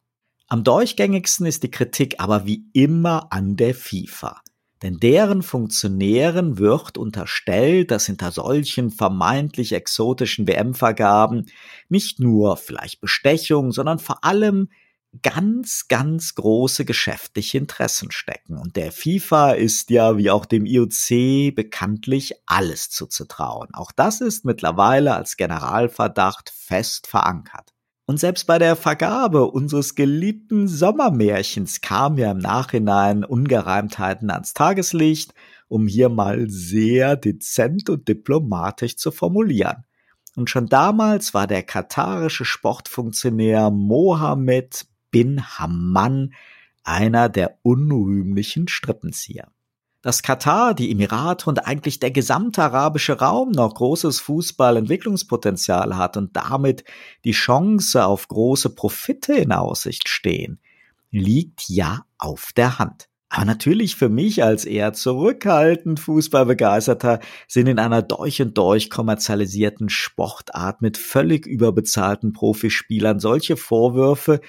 Am 0.51 0.65
durchgängigsten 0.65 1.45
ist 1.45 1.63
die 1.63 1.71
Kritik 1.71 2.21
aber 2.21 2.47
wie 2.47 2.65
immer 2.73 3.31
an 3.31 3.57
der 3.57 3.75
FIFA. 3.75 4.41
Denn 4.81 4.99
deren 4.99 5.43
Funktionären 5.43 6.57
wird 6.57 6.97
unterstellt, 6.97 7.91
dass 7.91 8.07
hinter 8.07 8.33
solchen 8.33 8.91
vermeintlich 8.91 9.73
exotischen 9.73 10.47
WM-Vergaben 10.49 11.51
nicht 11.91 12.19
nur 12.19 12.57
vielleicht 12.57 13.03
Bestechung, 13.03 13.73
sondern 13.73 13.99
vor 13.99 14.25
allem 14.25 14.71
ganz, 15.21 15.87
ganz 15.89 16.35
große 16.35 16.87
geschäftliche 16.87 17.59
Interessen 17.59 18.11
stecken. 18.11 18.57
Und 18.57 18.77
der 18.77 18.91
FIFA 18.91 19.53
ist 19.53 19.91
ja, 19.91 20.17
wie 20.17 20.31
auch 20.31 20.47
dem 20.47 20.65
IOC, 20.65 21.55
bekanntlich 21.55 22.35
alles 22.47 22.89
zuzutrauen. 22.89 23.69
Auch 23.75 23.93
das 23.93 24.23
ist 24.23 24.47
mittlerweile 24.47 25.15
als 25.15 25.37
Generalverdacht 25.37 26.51
fest 26.55 27.07
verankert. 27.07 27.75
Und 28.09 28.19
selbst 28.19 28.47
bei 28.47 28.59
der 28.59 28.75
Vergabe 28.75 29.51
unseres 29.51 29.95
geliebten 29.95 30.67
Sommermärchens 30.67 31.83
kamen 31.83 32.17
ja 32.17 32.31
im 32.31 32.39
Nachhinein 32.39 33.23
Ungereimtheiten 33.23 34.31
ans 34.31 34.55
Tageslicht, 34.55 35.35
um 35.69 35.87
hier 35.87 36.09
mal 36.09 36.49
sehr 36.49 37.17
dezent 37.17 37.91
und 37.91 38.09
diplomatisch 38.09 38.97
zu 38.97 39.11
formulieren. 39.11 39.85
Und 40.37 40.49
schon 40.49 40.69
damals 40.69 41.35
war 41.35 41.47
der 41.47 41.63
katarische 41.63 42.47
Sportfunktionär 42.47 43.71
Mohammed 43.71 44.87
bin 45.11 45.45
Hamman 45.59 46.33
einer 46.85 47.29
der 47.29 47.59
unrühmlichen 47.61 48.69
Strippenzieher 48.69 49.49
dass 50.03 50.23
Katar, 50.23 50.75
die 50.75 50.91
Emirate 50.91 51.49
und 51.49 51.67
eigentlich 51.67 51.99
der 51.99 52.11
gesamte 52.11 52.63
arabische 52.63 53.19
Raum 53.19 53.51
noch 53.51 53.75
großes 53.75 54.21
Fußballentwicklungspotenzial 54.21 55.97
hat 55.97 56.17
und 56.17 56.37
damit 56.37 56.85
die 57.25 57.33
Chance 57.33 58.05
auf 58.05 58.29
große 58.29 58.71
Profite 58.71 59.35
in 59.35 59.53
Aussicht 59.53 60.09
stehen, 60.09 60.61
liegt 61.11 61.69
ja 61.69 62.05
auf 62.19 62.53
der 62.57 62.79
Hand. 62.79 63.09
Aber 63.31 63.45
natürlich 63.45 63.97
für 63.97 64.09
mich 64.09 64.43
als 64.43 64.65
eher 64.65 64.95
zurückhaltend 64.95 66.01
Fußballbegeisterter 66.01 67.21
sind 67.47 67.67
in 67.67 67.79
einer 67.79 68.01
durch 68.01 68.41
und 68.41 68.57
durch 68.57 68.89
kommerzialisierten 68.89 69.91
Sportart 69.91 70.81
mit 70.81 70.97
völlig 70.97 71.47
überbezahlten 71.47 72.33
Profispielern 72.33 73.21
solche 73.21 73.59
Vorwürfe 73.59 74.41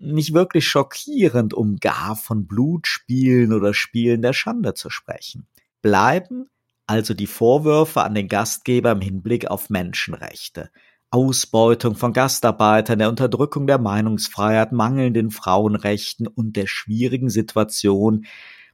nicht 0.00 0.34
wirklich 0.34 0.66
schockierend, 0.66 1.54
um 1.54 1.76
gar 1.76 2.16
von 2.16 2.46
Blutspielen 2.46 3.52
oder 3.52 3.74
Spielen 3.74 4.22
der 4.22 4.32
Schande 4.32 4.74
zu 4.74 4.90
sprechen. 4.90 5.46
Bleiben 5.82 6.46
also 6.90 7.14
die 7.14 7.28
Vorwürfe 7.28 8.02
an 8.02 8.16
den 8.16 8.26
Gastgeber 8.26 8.90
im 8.90 9.00
Hinblick 9.00 9.46
auf 9.46 9.70
Menschenrechte. 9.70 10.70
Ausbeutung 11.12 11.94
von 11.94 12.12
Gastarbeitern, 12.12 12.98
der 12.98 13.08
Unterdrückung 13.08 13.68
der 13.68 13.78
Meinungsfreiheit, 13.78 14.72
mangelnden 14.72 15.30
Frauenrechten 15.30 16.26
und 16.26 16.56
der 16.56 16.66
schwierigen 16.66 17.30
Situation 17.30 18.26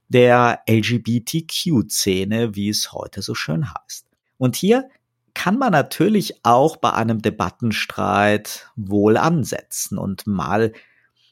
der 0.08 0.60
LGBTQ-Szene, 0.66 2.54
wie 2.54 2.70
es 2.70 2.92
heute 2.92 3.20
so 3.20 3.34
schön 3.34 3.66
heißt. 3.70 4.06
Und 4.38 4.56
hier 4.56 4.88
kann 5.34 5.58
man 5.58 5.72
natürlich 5.72 6.40
auch 6.42 6.78
bei 6.78 6.94
einem 6.94 7.20
Debattenstreit 7.20 8.70
wohl 8.76 9.18
ansetzen 9.18 9.98
und 9.98 10.26
mal 10.26 10.72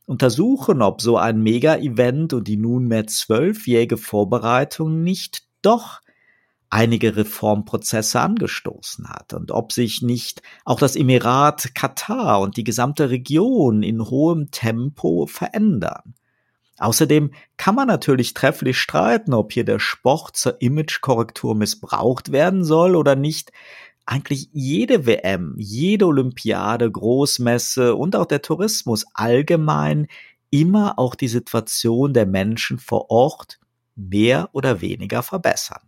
untersuchen, 0.07 0.83
ob 0.83 1.01
so 1.01 1.17
ein 1.17 1.43
Mega-Event 1.43 2.33
und 2.33 2.49
die 2.49 2.57
nunmehr 2.57 3.07
zwölfjährige 3.07 3.97
Vorbereitung 3.97 5.03
nicht 5.03 5.45
doch 5.63 6.01
einige 6.71 7.17
Reformprozesse 7.17 8.21
angestoßen 8.21 9.09
hat 9.09 9.33
und 9.33 9.53
ob 9.53 9.73
sich 9.73 10.03
nicht 10.03 10.43
auch 10.65 10.81
das 10.81 10.97
Emirat 10.97 11.75
Katar 11.75 12.41
und 12.41 12.57
die 12.57 12.65
gesamte 12.65 13.11
Region 13.11 13.83
in 13.83 14.03
hohem 14.03 14.51
Tempo 14.51 15.27
verändern. 15.27 16.15
Außerdem 16.79 17.33
kann 17.57 17.77
man 17.77 17.87
natürlich 17.87 18.35
trefflich 18.35 18.79
streiten, 18.79 19.33
ob 19.33 19.53
hier 19.53 19.65
der 19.65 19.79
Sport 19.79 20.37
zur 20.37 20.61
Imagekorrektur 20.61 21.55
missbraucht 21.55 22.33
werden 22.33 22.65
soll 22.65 22.97
oder 22.97 23.15
nicht 23.15 23.53
eigentlich 24.07 24.49
jede 24.53 25.07
WM, 25.07 25.55
jede 25.57 26.07
Olympiade, 26.07 26.91
Großmesse 26.91 27.95
und 27.95 28.17
auch 28.17 28.27
der 28.27 28.43
Tourismus 28.43 29.07
allgemein 29.15 30.09
immer 30.51 30.99
auch 30.99 31.15
die 31.15 31.29
Situation 31.29 32.13
der 32.13 32.27
Menschen 32.27 32.79
vor 32.79 33.11
Ort 33.11 33.59
mehr 33.97 34.51
oder 34.53 34.81
weniger 34.81 35.23
verbessern. 35.23 35.83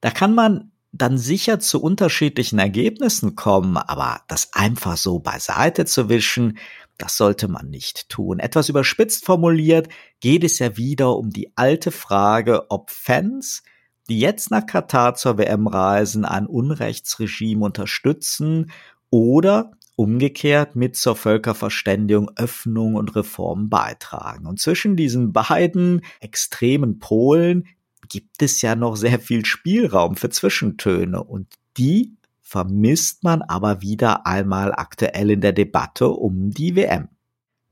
Da 0.00 0.10
kann 0.10 0.34
man 0.34 0.72
dann 0.92 1.18
sicher 1.18 1.58
zu 1.58 1.82
unterschiedlichen 1.82 2.60
Ergebnissen 2.60 3.34
kommen, 3.34 3.76
aber 3.76 4.20
das 4.28 4.52
einfach 4.52 4.96
so 4.96 5.18
beiseite 5.18 5.86
zu 5.86 6.08
wischen, 6.08 6.58
das 6.98 7.16
sollte 7.16 7.48
man 7.48 7.68
nicht 7.68 8.08
tun. 8.08 8.38
Etwas 8.38 8.68
überspitzt 8.68 9.24
formuliert 9.24 9.88
geht 10.20 10.44
es 10.44 10.60
ja 10.60 10.76
wieder 10.76 11.16
um 11.16 11.30
die 11.30 11.56
alte 11.56 11.90
Frage, 11.90 12.70
ob 12.70 12.90
Fans, 12.90 13.64
die 14.08 14.20
jetzt 14.20 14.50
nach 14.50 14.66
Katar 14.66 15.14
zur 15.14 15.38
WM 15.38 15.66
reisen, 15.66 16.24
ein 16.24 16.46
Unrechtsregime 16.46 17.64
unterstützen 17.64 18.70
oder 19.10 19.72
umgekehrt 19.96 20.76
mit 20.76 20.96
zur 20.96 21.16
Völkerverständigung, 21.16 22.30
Öffnung 22.36 22.96
und 22.96 23.14
Reform 23.14 23.68
beitragen. 23.68 24.46
Und 24.46 24.60
zwischen 24.60 24.96
diesen 24.96 25.32
beiden 25.32 26.02
extremen 26.20 26.98
Polen 26.98 27.66
gibt 28.08 28.42
es 28.42 28.60
ja 28.60 28.74
noch 28.74 28.96
sehr 28.96 29.20
viel 29.20 29.44
Spielraum 29.44 30.16
für 30.16 30.30
Zwischentöne 30.30 31.22
und 31.22 31.46
die 31.76 32.16
vermisst 32.42 33.24
man 33.24 33.42
aber 33.42 33.80
wieder 33.80 34.26
einmal 34.26 34.72
aktuell 34.72 35.30
in 35.30 35.40
der 35.40 35.52
Debatte 35.52 36.08
um 36.08 36.50
die 36.50 36.76
WM. 36.76 37.08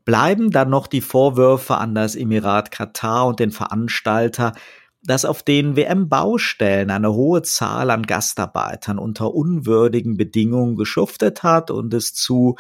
Bleiben 0.04 0.50
dann 0.50 0.70
noch 0.70 0.88
die 0.88 1.00
Vorwürfe 1.00 1.76
an 1.76 1.94
das 1.94 2.16
Emirat 2.16 2.70
Katar 2.70 3.26
und 3.26 3.38
den 3.38 3.52
Veranstalter, 3.52 4.54
dass 5.02 5.24
auf 5.24 5.42
den 5.42 5.76
WM-Baustellen 5.76 6.90
eine 6.90 7.12
hohe 7.12 7.42
Zahl 7.42 7.90
an 7.90 8.04
Gastarbeitern 8.04 8.98
unter 8.98 9.34
unwürdigen 9.34 10.16
Bedingungen 10.16 10.76
geschuftet 10.76 11.42
hat 11.42 11.70
und 11.70 11.92
es 11.92 12.14
zu 12.14 12.56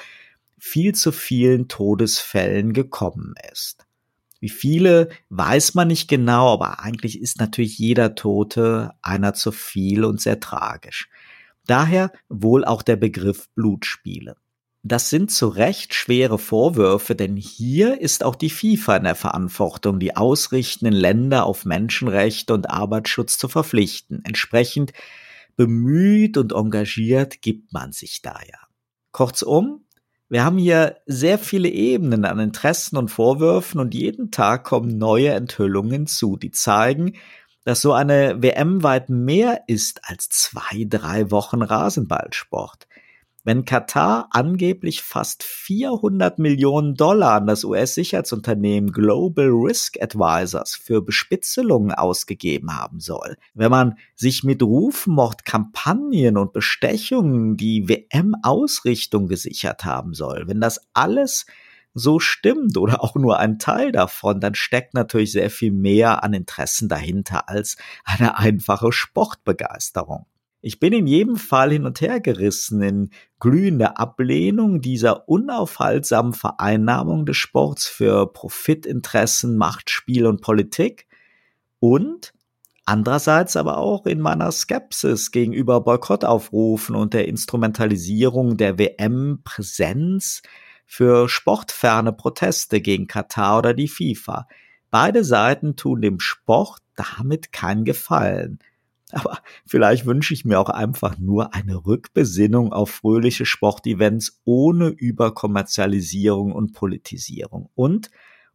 viel 0.58 0.94
zu 0.94 1.12
vielen 1.12 1.68
Todesfällen 1.68 2.72
gekommen 2.72 3.34
ist. 3.52 3.86
Wie 4.40 4.48
viele 4.48 5.08
weiß 5.28 5.74
man 5.74 5.88
nicht 5.88 6.08
genau, 6.08 6.52
aber 6.52 6.80
eigentlich 6.80 7.20
ist 7.20 7.38
natürlich 7.38 7.78
jeder 7.78 8.16
Tote 8.16 8.90
einer 9.00 9.34
zu 9.34 9.52
viel 9.52 10.04
und 10.04 10.20
sehr 10.20 10.40
tragisch. 10.40 11.08
Daher 11.66 12.10
wohl 12.28 12.64
auch 12.64 12.82
der 12.82 12.96
Begriff 12.96 13.48
Blutspiele. 13.54 14.36
Das 14.84 15.10
sind 15.10 15.30
zu 15.30 15.46
Recht 15.46 15.94
schwere 15.94 16.38
Vorwürfe, 16.38 17.14
denn 17.14 17.36
hier 17.36 18.00
ist 18.00 18.24
auch 18.24 18.34
die 18.34 18.50
FIFA 18.50 18.96
in 18.96 19.04
der 19.04 19.14
Verantwortung, 19.14 20.00
die 20.00 20.16
ausrichtenden 20.16 20.94
Länder 20.94 21.46
auf 21.46 21.64
Menschenrechte 21.64 22.52
und 22.52 22.68
Arbeitsschutz 22.68 23.38
zu 23.38 23.48
verpflichten. 23.48 24.24
Entsprechend 24.24 24.92
bemüht 25.54 26.36
und 26.36 26.52
engagiert 26.52 27.42
gibt 27.42 27.72
man 27.72 27.92
sich 27.92 28.22
da 28.22 28.34
ja. 28.40 28.58
Kurzum, 29.12 29.84
wir 30.28 30.44
haben 30.44 30.56
hier 30.58 30.96
sehr 31.04 31.38
viele 31.38 31.68
Ebenen 31.68 32.24
an 32.24 32.40
Interessen 32.40 32.96
und 32.96 33.10
Vorwürfen 33.10 33.78
und 33.78 33.92
jeden 33.92 34.30
Tag 34.30 34.64
kommen 34.64 34.96
neue 34.96 35.28
Enthüllungen 35.28 35.92
hinzu, 35.92 36.38
die 36.38 36.50
zeigen, 36.50 37.12
dass 37.64 37.82
so 37.82 37.92
eine 37.92 38.42
WM 38.42 38.82
weit 38.82 39.10
mehr 39.10 39.62
ist 39.68 40.00
als 40.04 40.30
zwei, 40.30 40.86
drei 40.88 41.30
Wochen 41.30 41.62
Rasenballsport. 41.62 42.88
Wenn 43.44 43.64
Katar 43.64 44.28
angeblich 44.30 45.02
fast 45.02 45.42
400 45.42 46.38
Millionen 46.38 46.94
Dollar 46.94 47.34
an 47.34 47.48
das 47.48 47.64
US-Sicherheitsunternehmen 47.64 48.92
Global 48.92 49.48
Risk 49.48 50.00
Advisors 50.00 50.76
für 50.76 51.02
Bespitzelungen 51.02 51.90
ausgegeben 51.90 52.78
haben 52.78 53.00
soll, 53.00 53.36
wenn 53.54 53.72
man 53.72 53.98
sich 54.14 54.44
mit 54.44 54.62
Rufmord, 54.62 55.44
Kampagnen 55.44 56.36
und 56.36 56.52
Bestechungen 56.52 57.56
die 57.56 57.88
WM-Ausrichtung 57.88 59.26
gesichert 59.26 59.84
haben 59.84 60.14
soll, 60.14 60.44
wenn 60.46 60.60
das 60.60 60.78
alles 60.92 61.46
so 61.94 62.20
stimmt 62.20 62.76
oder 62.76 63.02
auch 63.02 63.16
nur 63.16 63.40
ein 63.40 63.58
Teil 63.58 63.90
davon, 63.90 64.40
dann 64.40 64.54
steckt 64.54 64.94
natürlich 64.94 65.32
sehr 65.32 65.50
viel 65.50 65.72
mehr 65.72 66.22
an 66.22 66.32
Interessen 66.32 66.88
dahinter 66.88 67.48
als 67.48 67.76
eine 68.04 68.38
einfache 68.38 68.92
Sportbegeisterung. 68.92 70.26
Ich 70.64 70.78
bin 70.78 70.92
in 70.92 71.08
jedem 71.08 71.36
Fall 71.36 71.72
hin 71.72 71.84
und 71.86 72.00
her 72.00 72.20
gerissen 72.20 72.82
in 72.82 73.10
glühender 73.40 73.98
Ablehnung 73.98 74.80
dieser 74.80 75.28
unaufhaltsamen 75.28 76.34
Vereinnahmung 76.34 77.26
des 77.26 77.36
Sports 77.36 77.88
für 77.88 78.32
Profitinteressen, 78.32 79.56
Machtspiel 79.56 80.24
und 80.24 80.40
Politik 80.40 81.08
und 81.80 82.32
andererseits 82.84 83.56
aber 83.56 83.78
auch 83.78 84.06
in 84.06 84.20
meiner 84.20 84.52
Skepsis 84.52 85.32
gegenüber 85.32 85.80
Boykottaufrufen 85.80 86.94
und 86.94 87.12
der 87.12 87.26
Instrumentalisierung 87.26 88.56
der 88.56 88.78
WM-Präsenz 88.78 90.42
für 90.86 91.28
sportferne 91.28 92.12
Proteste 92.12 92.80
gegen 92.80 93.08
Katar 93.08 93.58
oder 93.58 93.74
die 93.74 93.88
FIFA. 93.88 94.46
Beide 94.92 95.24
Seiten 95.24 95.74
tun 95.74 96.02
dem 96.02 96.20
Sport 96.20 96.78
damit 96.94 97.50
keinen 97.50 97.84
Gefallen. 97.84 98.60
Aber 99.12 99.38
vielleicht 99.66 100.06
wünsche 100.06 100.34
ich 100.34 100.44
mir 100.44 100.58
auch 100.58 100.68
einfach 100.68 101.18
nur 101.18 101.54
eine 101.54 101.86
Rückbesinnung 101.86 102.72
auf 102.72 102.90
fröhliche 102.90 103.46
Sportevents 103.46 104.40
ohne 104.44 104.88
Überkommerzialisierung 104.88 106.52
und 106.52 106.72
Politisierung 106.72 107.70
und 107.74 108.10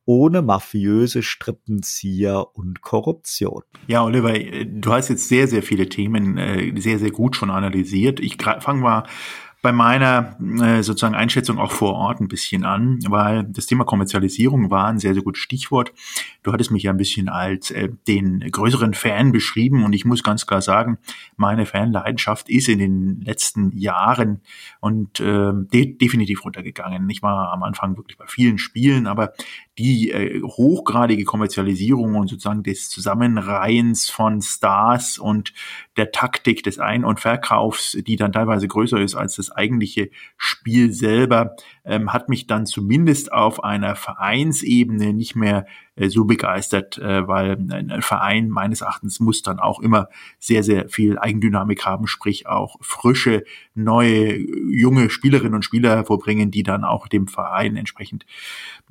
ohne 0.06 0.42
mafiöse 0.42 1.22
Strippenzieher 1.22 2.56
und 2.56 2.82
Korruption. 2.82 3.64
Ja, 3.88 4.06
Oliver, 4.06 4.34
du 4.40 4.92
hast 4.92 5.10
jetzt 5.10 5.28
sehr, 5.28 5.50
sehr 5.50 5.62
viele 5.62 5.90
Themen 5.90 6.38
äh, 6.38 6.74
sehr, 6.80 6.98
sehr 6.98 7.12
gut 7.12 7.36
schon 7.36 7.50
analysiert. 7.50 8.22
Ich 8.22 8.38
fange 8.42 8.82
mal 8.82 9.04
bei 9.62 9.72
meiner 9.72 10.38
äh, 10.62 10.84
sozusagen 10.84 11.16
Einschätzung 11.16 11.58
auch 11.58 11.72
vor 11.72 11.94
Ort 11.94 12.22
ein 12.22 12.28
bisschen 12.28 12.64
an, 12.64 13.00
weil 13.08 13.44
das 13.44 13.66
Thema 13.66 13.86
Kommerzialisierung 13.86 14.70
war 14.70 14.88
ein 14.88 15.00
sehr, 15.00 15.14
sehr 15.14 15.24
gutes 15.24 15.42
Stichwort. 15.42 15.94
Du 16.44 16.54
hattest 16.54 16.72
mich 16.72 16.84
ja 16.84 16.92
ein 16.92 16.98
bisschen 16.98 17.28
als 17.28 17.72
äh, 17.72 17.90
den 18.08 18.40
größeren 18.40 18.94
Fan 18.94 19.32
beschrieben 19.32 19.84
und 19.84 19.94
ich 19.94 20.06
muss 20.06 20.24
ganz 20.24 20.46
klar 20.46 20.62
sagen, 20.62 21.00
meine 21.38 21.66
Fanleidenschaft 21.66 22.50
ist 22.50 22.70
in 22.70 22.80
den 22.80 23.22
letzten 23.22 23.76
Jahren 23.76 24.42
und 24.80 25.20
äh, 25.20 25.52
de 25.54 25.98
definitiv 25.98 26.46
runtergegangen. 26.46 27.10
Ich 27.10 27.24
war 27.24 27.52
am 27.52 27.64
Anfang 27.64 27.98
wirklich 27.98 28.18
bei 28.18 28.28
vielen 28.28 28.60
Spielen, 28.60 29.08
aber 29.08 29.34
die 29.78 30.12
äh, 30.12 30.42
hochgradige 30.42 31.24
Kommerzialisierung 31.24 32.16
und 32.16 32.28
sozusagen 32.28 32.64
des 32.64 32.90
Zusammenreihens 32.90 34.10
von 34.10 34.42
Stars 34.42 35.20
und 35.20 35.54
der 35.98 36.12
Taktik 36.12 36.64
des 36.64 36.80
Ein- 36.80 37.06
und 37.06 37.20
Verkaufs, 37.20 37.98
die 38.06 38.16
dann 38.16 38.32
teilweise 38.32 38.68
größer 38.68 39.00
ist 39.00 39.16
als 39.16 39.36
das 39.36 39.52
eigentliche 39.52 40.10
Spiel 40.38 40.92
selber, 40.94 41.56
ähm, 41.86 42.12
hat 42.12 42.28
mich 42.30 42.48
dann 42.48 42.66
zumindest 42.66 43.32
auf 43.32 43.64
einer 43.64 43.96
Vereinsebene 43.96 45.14
nicht 45.14 45.36
mehr 45.36 45.66
so 46.10 46.26
begeistert, 46.26 46.98
äh, 46.98 47.28
weil 47.28 47.58
ein 47.72 48.02
Verein 48.02 48.50
meines 48.50 48.82
Erachtens 48.82 49.20
muss 49.20 49.42
dann 49.42 49.60
auch 49.60 49.80
immer 49.80 50.10
sehr, 50.40 50.64
sehr 50.64 50.90
viel 50.90 51.18
Eigendynamik 51.18 51.86
haben, 51.86 52.08
sprich 52.08 52.48
auch 52.48 52.78
frische, 52.82 53.44
neue, 53.74 54.38
junge 54.38 55.10
Spielerinnen 55.10 55.56
und 55.56 55.66
Spieler 55.66 55.96
hervorbringen, 55.96 56.52
die 56.52 56.64
dann 56.64 56.84
auch 56.84 57.08
dem 57.08 57.28
Verein 57.28 57.76
entsprechend 57.76 58.26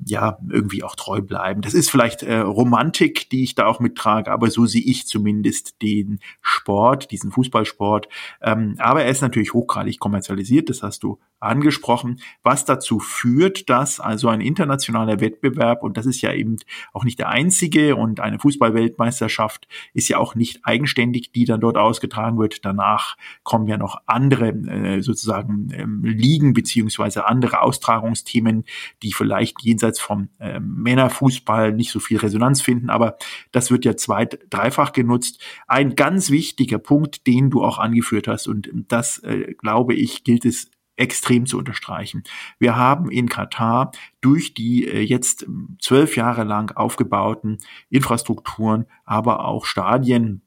ja 0.05 0.37
irgendwie 0.49 0.83
auch 0.83 0.95
treu 0.95 1.21
bleiben. 1.21 1.61
Das 1.61 1.73
ist 1.73 1.89
vielleicht 1.89 2.23
äh, 2.23 2.37
Romantik, 2.37 3.29
die 3.29 3.43
ich 3.43 3.55
da 3.55 3.65
auch 3.65 3.79
mittrage, 3.79 4.31
aber 4.31 4.49
so 4.49 4.65
sehe 4.65 4.83
ich 4.83 5.07
zumindest 5.07 5.81
den 5.81 6.19
Sport, 6.41 7.11
diesen 7.11 7.31
Fußballsport. 7.31 8.07
Ähm, 8.41 8.75
aber 8.77 9.03
er 9.03 9.11
ist 9.11 9.21
natürlich 9.21 9.53
hochgradig 9.53 9.99
kommerzialisiert, 9.99 10.69
das 10.69 10.83
hast 10.83 11.03
du 11.03 11.19
angesprochen, 11.39 12.19
was 12.43 12.65
dazu 12.65 12.99
führt, 12.99 13.69
dass 13.69 13.99
also 13.99 14.29
ein 14.29 14.41
internationaler 14.41 15.19
Wettbewerb, 15.19 15.83
und 15.83 15.97
das 15.97 16.05
ist 16.05 16.21
ja 16.21 16.33
eben 16.33 16.57
auch 16.97 17.03
nicht 17.03 17.19
der 17.19 17.29
einzige, 17.29 17.95
und 17.95 18.19
eine 18.19 18.39
Fußballweltmeisterschaft 18.39 19.67
ist 19.93 20.09
ja 20.09 20.17
auch 20.17 20.33
nicht 20.33 20.61
eigenständig, 20.63 21.31
die 21.31 21.45
dann 21.45 21.61
dort 21.61 21.77
ausgetragen 21.77 22.39
wird. 22.39 22.65
Danach 22.65 23.17
kommen 23.43 23.67
ja 23.67 23.77
noch 23.77 24.01
andere 24.07 24.49
äh, 24.49 25.01
sozusagen 25.01 25.69
ähm, 25.73 26.03
Ligen 26.03 26.53
beziehungsweise 26.53 27.27
andere 27.27 27.61
Austragungsthemen, 27.61 28.65
die 29.03 29.13
vielleicht 29.13 29.61
jenseits 29.61 29.99
vom 29.99 30.29
äh, 30.39 30.59
Männerfußball 30.59 31.71
nicht 31.71 31.91
so 31.91 31.99
viel 31.99 32.17
Resonanz 32.17 32.61
finden, 32.61 32.89
aber 32.89 33.17
das 33.51 33.69
wird 33.69 33.85
ja 33.85 33.95
zweit, 33.95 34.39
dreifach 34.49 34.91
genutzt. 34.91 35.41
Ein 35.67 35.95
ganz 35.95 36.31
wichtiger 36.31 36.79
Punkt, 36.79 37.27
den 37.27 37.51
du 37.51 37.63
auch 37.63 37.77
angeführt 37.77 38.27
hast, 38.27 38.47
und 38.47 38.69
das, 38.87 39.19
äh, 39.19 39.53
glaube 39.53 39.93
ich, 39.93 40.23
gilt 40.23 40.45
es 40.45 40.71
extrem 40.97 41.45
zu 41.45 41.57
unterstreichen. 41.57 42.23
Wir 42.59 42.75
haben 42.75 43.09
in 43.09 43.29
Katar 43.29 43.91
durch 44.19 44.53
die 44.53 44.85
äh, 44.87 45.01
jetzt 45.01 45.47
zwölf 45.79 46.17
Jahre 46.17 46.43
lang 46.43 46.75
aufgebauten 46.75 47.59
Infrastrukturen, 47.89 48.85
aber 49.05 49.45
auch 49.45 49.65
Stadien, 49.65 50.41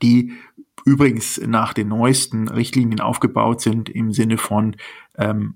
die 0.00 0.32
übrigens 0.84 1.40
nach 1.44 1.74
den 1.74 1.88
neuesten 1.88 2.48
Richtlinien 2.48 3.00
aufgebaut 3.00 3.60
sind 3.60 3.88
im 3.88 4.12
Sinne 4.12 4.38
von 4.38 4.76
ähm, 5.18 5.54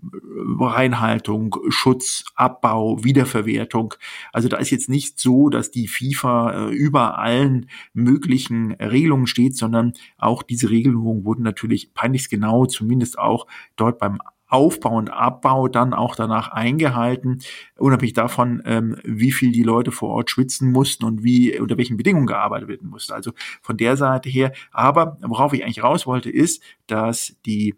Reinhaltung, 0.60 1.56
Schutz, 1.68 2.24
Abbau, 2.34 3.02
Wiederverwertung. 3.02 3.94
Also 4.32 4.48
da 4.48 4.58
ist 4.58 4.70
jetzt 4.70 4.88
nicht 4.88 5.18
so, 5.18 5.48
dass 5.48 5.70
die 5.70 5.88
FIFA 5.88 6.68
äh, 6.68 6.74
über 6.74 7.18
allen 7.18 7.68
möglichen 7.94 8.72
Regelungen 8.72 9.26
steht, 9.26 9.56
sondern 9.56 9.92
auch 10.18 10.42
diese 10.42 10.70
Regelungen 10.70 11.24
wurden 11.24 11.42
natürlich 11.42 11.94
peinlichst 11.94 12.30
genau, 12.30 12.66
zumindest 12.66 13.18
auch 13.18 13.46
dort 13.76 13.98
beim 13.98 14.20
Aufbau 14.48 14.96
und 14.96 15.10
Abbau 15.10 15.66
dann 15.68 15.92
auch 15.92 16.14
danach 16.14 16.48
eingehalten, 16.48 17.40
unabhängig 17.76 18.12
davon, 18.12 18.62
ähm, 18.64 18.96
wie 19.02 19.32
viel 19.32 19.50
die 19.50 19.64
Leute 19.64 19.90
vor 19.90 20.10
Ort 20.10 20.30
schwitzen 20.30 20.70
mussten 20.70 21.04
und 21.04 21.24
wie 21.24 21.58
unter 21.58 21.76
welchen 21.78 21.96
Bedingungen 21.96 22.26
gearbeitet 22.26 22.68
werden 22.68 22.88
musste. 22.88 23.14
Also 23.14 23.32
von 23.60 23.76
der 23.76 23.96
Seite 23.96 24.28
her. 24.28 24.52
Aber 24.70 25.18
worauf 25.20 25.52
ich 25.52 25.64
eigentlich 25.64 25.82
raus 25.82 26.06
wollte, 26.06 26.30
ist, 26.30 26.62
dass 26.86 27.36
die 27.44 27.74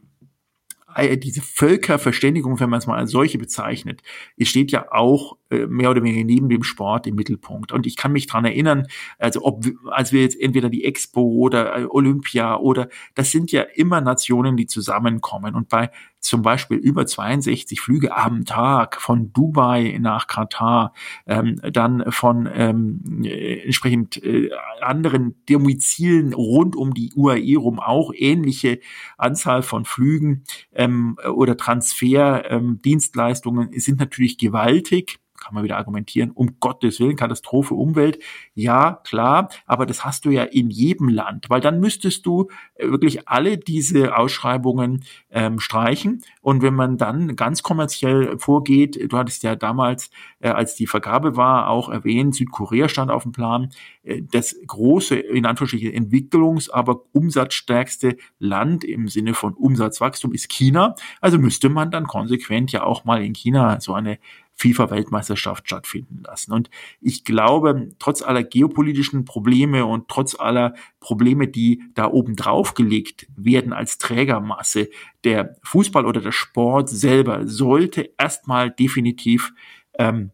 diese 1.17 1.43
Völkerverständigung, 1.43 2.61
wenn 2.61 2.71
man 2.71 2.79
es 2.79 2.87
mal 2.87 2.99
als 2.99 3.11
solche 3.11 3.39
bezeichnet, 3.39 4.03
es 4.37 4.49
steht 4.49 4.71
ja 4.73 4.91
auch 4.91 5.35
äh, 5.35 5.38
mehr 5.51 5.91
oder 5.91 6.03
weniger 6.03 6.25
neben 6.25 6.49
dem 6.49 6.63
Sport 6.63 7.07
im 7.07 7.15
Mittelpunkt. 7.15 7.73
Und 7.73 7.87
ich 7.87 7.97
kann 7.97 8.13
mich 8.13 8.27
dran 8.27 8.45
erinnern, 8.45 8.87
also 9.19 9.45
ob, 9.45 9.65
als 9.91 10.13
wir 10.13 10.23
jetzt 10.23 10.41
entweder 10.41 10.69
die 10.69 10.85
Expo 10.85 11.23
oder 11.23 11.79
äh, 11.79 11.85
Olympia 11.85 12.57
oder 12.57 12.89
das 13.15 13.31
sind 13.31 13.53
ja 13.53 13.63
immer 13.63 14.01
Nationen, 14.01 14.57
die 14.57 14.67
zusammenkommen. 14.67 15.55
Und 15.55 15.69
bei 15.69 15.91
zum 16.21 16.43
Beispiel 16.43 16.77
über 16.77 17.07
62 17.07 17.81
Flüge 17.81 18.17
am 18.17 18.45
Tag 18.45 19.01
von 19.01 19.33
Dubai 19.33 19.99
nach 20.01 20.27
Katar, 20.27 20.93
ähm, 21.27 21.61
dann 21.73 22.11
von 22.11 22.49
ähm, 22.53 23.23
entsprechend 23.25 24.23
äh, 24.23 24.51
anderen 24.81 25.37
Domizilen 25.49 26.35
rund 26.35 26.77
um 26.77 26.93
die 26.93 27.13
UAE 27.15 27.57
rum 27.57 27.79
auch 27.79 28.13
ähnliche 28.15 28.81
Anzahl 29.17 29.63
von 29.63 29.85
Flügen 29.85 30.43
ähm, 30.73 31.17
oder 31.35 31.57
Transferdienstleistungen 31.57 33.73
ähm, 33.73 33.81
sind 33.81 34.01
natürlich 34.01 34.39
gewaltig 34.39 35.21
kann 35.39 35.55
man 35.55 35.65
wieder 35.65 35.77
argumentieren, 35.77 36.31
um 36.31 36.61
Gottes 36.61 37.01
Willen, 37.01 37.17
Katastrophe, 37.17 37.75
Umwelt, 37.75 38.19
ja, 38.55 39.01
klar, 39.05 39.49
aber 39.67 39.87
das 39.87 40.05
hast 40.05 40.25
du 40.25 40.31
ja 40.31 40.45
in 40.45 40.71
jedem 40.71 41.09
Land, 41.09 41.49
weil 41.49 41.61
dann 41.61 41.81
müsstest 41.81 42.27
du 42.27 42.49
äh, 42.75 42.89
wirklich 42.89 43.29
alle 43.29 43.59
diese 43.59 44.17
Ausschreibungen 44.17 45.05
ähm, 45.31 45.61
streichen. 45.61 46.23
Und 46.41 46.63
wenn 46.63 46.75
man 46.75 46.97
dann 46.97 47.37
ganz 47.37 47.63
kommerziell 47.63 48.39
vorgeht, 48.39 48.99
du 49.11 49.17
hattest 49.17 49.43
ja 49.43 49.57
damals, 49.57 50.11
äh, 50.41 50.49
als 50.49 50.75
die 50.75 50.87
Vergabe 50.87 51.37
war, 51.37 51.69
auch 51.69 51.89
erwähnt, 51.89 52.35
Südkorea 52.35 52.89
stand 52.89 53.11
auf 53.11 53.23
dem 53.23 53.33
Plan, 53.33 53.71
äh, 54.03 54.23
das 54.33 54.57
große, 54.67 55.17
in 55.17 55.47
Anführungsstrichen, 55.47 55.93
Entwicklungs-, 55.93 56.71
aber 56.71 57.03
umsatzstärkste 57.13 58.17
Land 58.39 58.85
im 58.85 59.09
Sinne 59.09 59.35
von 59.35 59.55
Umsatzwachstum 59.55 60.33
ist 60.33 60.49
China, 60.49 60.95
also 61.21 61.39
müsste 61.39 61.69
man 61.69 61.91
dann 61.91 62.07
konsequent 62.07 62.73
ja 62.73 62.83
auch 62.85 63.05
mal 63.05 63.23
in 63.23 63.35
China 63.35 63.81
so 63.81 63.95
eine 63.95 64.19
FIFA-Weltmeisterschaft 64.59 65.67
stattfinden 65.67 66.23
lassen. 66.25 66.53
Und 66.53 66.69
ich 67.01 67.25
glaube, 67.25 67.91
trotz 67.99 68.23
aller 68.23 68.43
geopolitischen 68.43 69.25
Probleme 69.25 69.87
und 69.87 70.09
trotz 70.09 70.39
aller 70.39 70.75
Probleme, 71.01 71.47
die 71.49 71.83
da 71.95 72.07
oben 72.07 72.37
drauf 72.37 72.75
gelegt 72.75 73.29
werden 73.37 73.73
als 73.73 73.99
Trägermasse, 73.99 74.89
der 75.25 75.57
Fußball 75.63 76.05
oder 76.05 76.21
der 76.21 76.33
Sport 76.33 76.89
selber 76.89 77.47
sollte 77.47 78.11
erstmal 78.19 78.71
definitiv 78.71 79.53
ähm, 79.99 80.33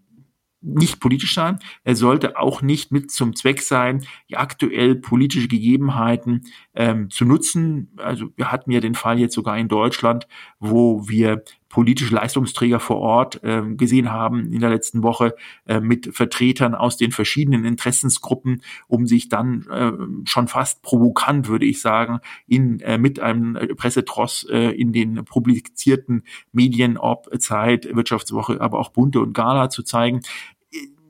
nicht 0.64 0.98
politisch 0.98 1.34
sein. 1.34 1.58
Er 1.84 1.94
sollte 1.94 2.38
auch 2.38 2.62
nicht 2.62 2.90
mit 2.90 3.10
zum 3.10 3.36
Zweck 3.36 3.60
sein, 3.60 4.04
die 4.30 4.36
aktuell 4.36 4.94
politische 4.94 5.48
Gegebenheiten 5.48 6.46
ähm, 6.74 7.10
zu 7.10 7.26
nutzen. 7.26 7.92
Also 7.98 8.30
wir 8.36 8.50
hatten 8.50 8.70
ja 8.70 8.80
den 8.80 8.94
Fall 8.94 9.18
jetzt 9.18 9.34
sogar 9.34 9.58
in 9.58 9.68
Deutschland, 9.68 10.26
wo 10.58 11.06
wir 11.06 11.44
politische 11.74 12.14
Leistungsträger 12.14 12.78
vor 12.78 12.98
Ort 12.98 13.42
äh, 13.42 13.62
gesehen 13.74 14.12
haben 14.12 14.52
in 14.52 14.60
der 14.60 14.70
letzten 14.70 15.02
Woche 15.02 15.34
äh, 15.66 15.80
mit 15.80 16.14
Vertretern 16.14 16.72
aus 16.72 16.96
den 16.96 17.10
verschiedenen 17.10 17.64
Interessensgruppen, 17.64 18.62
um 18.86 19.08
sich 19.08 19.28
dann 19.28 19.66
äh, 19.66 19.90
schon 20.24 20.46
fast 20.46 20.82
provokant, 20.82 21.48
würde 21.48 21.66
ich 21.66 21.80
sagen, 21.80 22.20
in, 22.46 22.78
äh, 22.78 22.96
mit 22.96 23.18
einem 23.18 23.58
Pressetross 23.76 24.46
äh, 24.48 24.70
in 24.70 24.92
den 24.92 25.24
publizierten 25.24 26.22
Medien, 26.52 26.96
ob 26.96 27.28
Zeit, 27.40 27.92
Wirtschaftswoche, 27.92 28.60
aber 28.60 28.78
auch 28.78 28.90
Bunte 28.90 29.18
und 29.18 29.32
Gala 29.32 29.68
zu 29.68 29.82
zeigen. 29.82 30.20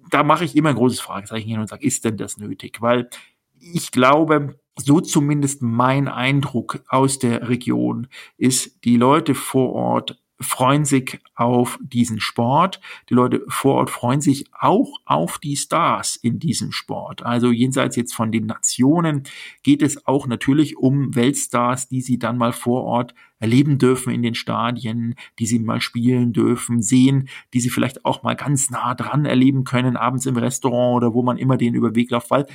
Da 0.08 0.22
mache 0.22 0.46
ich 0.46 0.56
immer 0.56 0.70
ein 0.70 0.76
großes 0.76 1.00
Fragezeichen 1.00 1.50
hin 1.50 1.60
und 1.60 1.68
sage, 1.68 1.86
ist 1.86 2.06
denn 2.06 2.16
das 2.16 2.38
nötig? 2.38 2.80
Weil 2.80 3.10
ich 3.58 3.90
glaube, 3.90 4.58
so 4.76 5.02
zumindest 5.02 5.60
mein 5.60 6.08
Eindruck 6.08 6.82
aus 6.88 7.18
der 7.18 7.50
Region 7.50 8.06
ist, 8.38 8.82
die 8.84 8.96
Leute 8.96 9.34
vor 9.34 9.74
Ort 9.74 10.23
freuen 10.40 10.84
sich 10.84 11.20
auf 11.34 11.78
diesen 11.80 12.20
Sport. 12.20 12.80
Die 13.08 13.14
Leute 13.14 13.42
vor 13.48 13.76
Ort 13.76 13.90
freuen 13.90 14.20
sich 14.20 14.46
auch 14.58 14.98
auf 15.04 15.38
die 15.38 15.56
Stars 15.56 16.16
in 16.16 16.38
diesem 16.38 16.72
Sport. 16.72 17.24
Also 17.24 17.52
jenseits 17.52 17.96
jetzt 17.96 18.14
von 18.14 18.32
den 18.32 18.46
Nationen 18.46 19.22
geht 19.62 19.82
es 19.82 20.06
auch 20.06 20.26
natürlich 20.26 20.76
um 20.76 21.14
Weltstars, 21.14 21.88
die 21.88 22.00
sie 22.00 22.18
dann 22.18 22.36
mal 22.36 22.52
vor 22.52 22.82
Ort 22.84 23.14
erleben 23.38 23.78
dürfen 23.78 24.12
in 24.12 24.22
den 24.22 24.34
Stadien, 24.34 25.14
die 25.38 25.46
sie 25.46 25.58
mal 25.58 25.80
spielen 25.80 26.32
dürfen, 26.32 26.82
sehen, 26.82 27.28
die 27.52 27.60
sie 27.60 27.70
vielleicht 27.70 28.04
auch 28.04 28.22
mal 28.22 28.34
ganz 28.34 28.70
nah 28.70 28.94
dran 28.94 29.26
erleben 29.26 29.64
können, 29.64 29.96
abends 29.96 30.26
im 30.26 30.36
Restaurant 30.36 30.96
oder 30.96 31.14
wo 31.14 31.22
man 31.22 31.38
immer 31.38 31.56
den 31.56 31.74
über 31.74 31.94
Weg 31.94 32.10
läuft. 32.10 32.30
Weil 32.30 32.46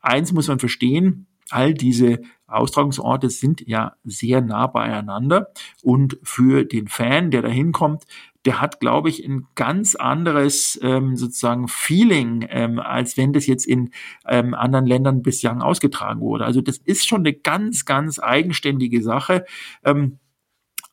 eins 0.00 0.32
muss 0.32 0.48
man 0.48 0.58
verstehen, 0.58 1.26
all 1.50 1.74
diese 1.74 2.20
Austragungsorte 2.46 3.30
sind 3.30 3.66
ja 3.66 3.94
sehr 4.04 4.40
nah 4.40 4.66
beieinander 4.66 5.48
und 5.82 6.18
für 6.22 6.64
den 6.64 6.88
Fan, 6.88 7.30
der 7.30 7.42
da 7.42 7.48
hinkommt, 7.48 8.04
der 8.44 8.60
hat, 8.60 8.78
glaube 8.78 9.08
ich, 9.08 9.24
ein 9.24 9.48
ganz 9.56 9.96
anderes 9.96 10.78
ähm, 10.80 11.16
sozusagen 11.16 11.66
Feeling, 11.66 12.46
ähm, 12.48 12.78
als 12.78 13.16
wenn 13.16 13.32
das 13.32 13.46
jetzt 13.46 13.66
in 13.66 13.90
ähm, 14.26 14.54
anderen 14.54 14.86
Ländern 14.86 15.22
bislang 15.22 15.60
ausgetragen 15.60 16.20
wurde. 16.20 16.44
Also 16.44 16.60
das 16.60 16.78
ist 16.78 17.08
schon 17.08 17.20
eine 17.20 17.32
ganz, 17.32 17.84
ganz 17.84 18.20
eigenständige 18.20 19.02
Sache. 19.02 19.44
Ähm, 19.84 20.20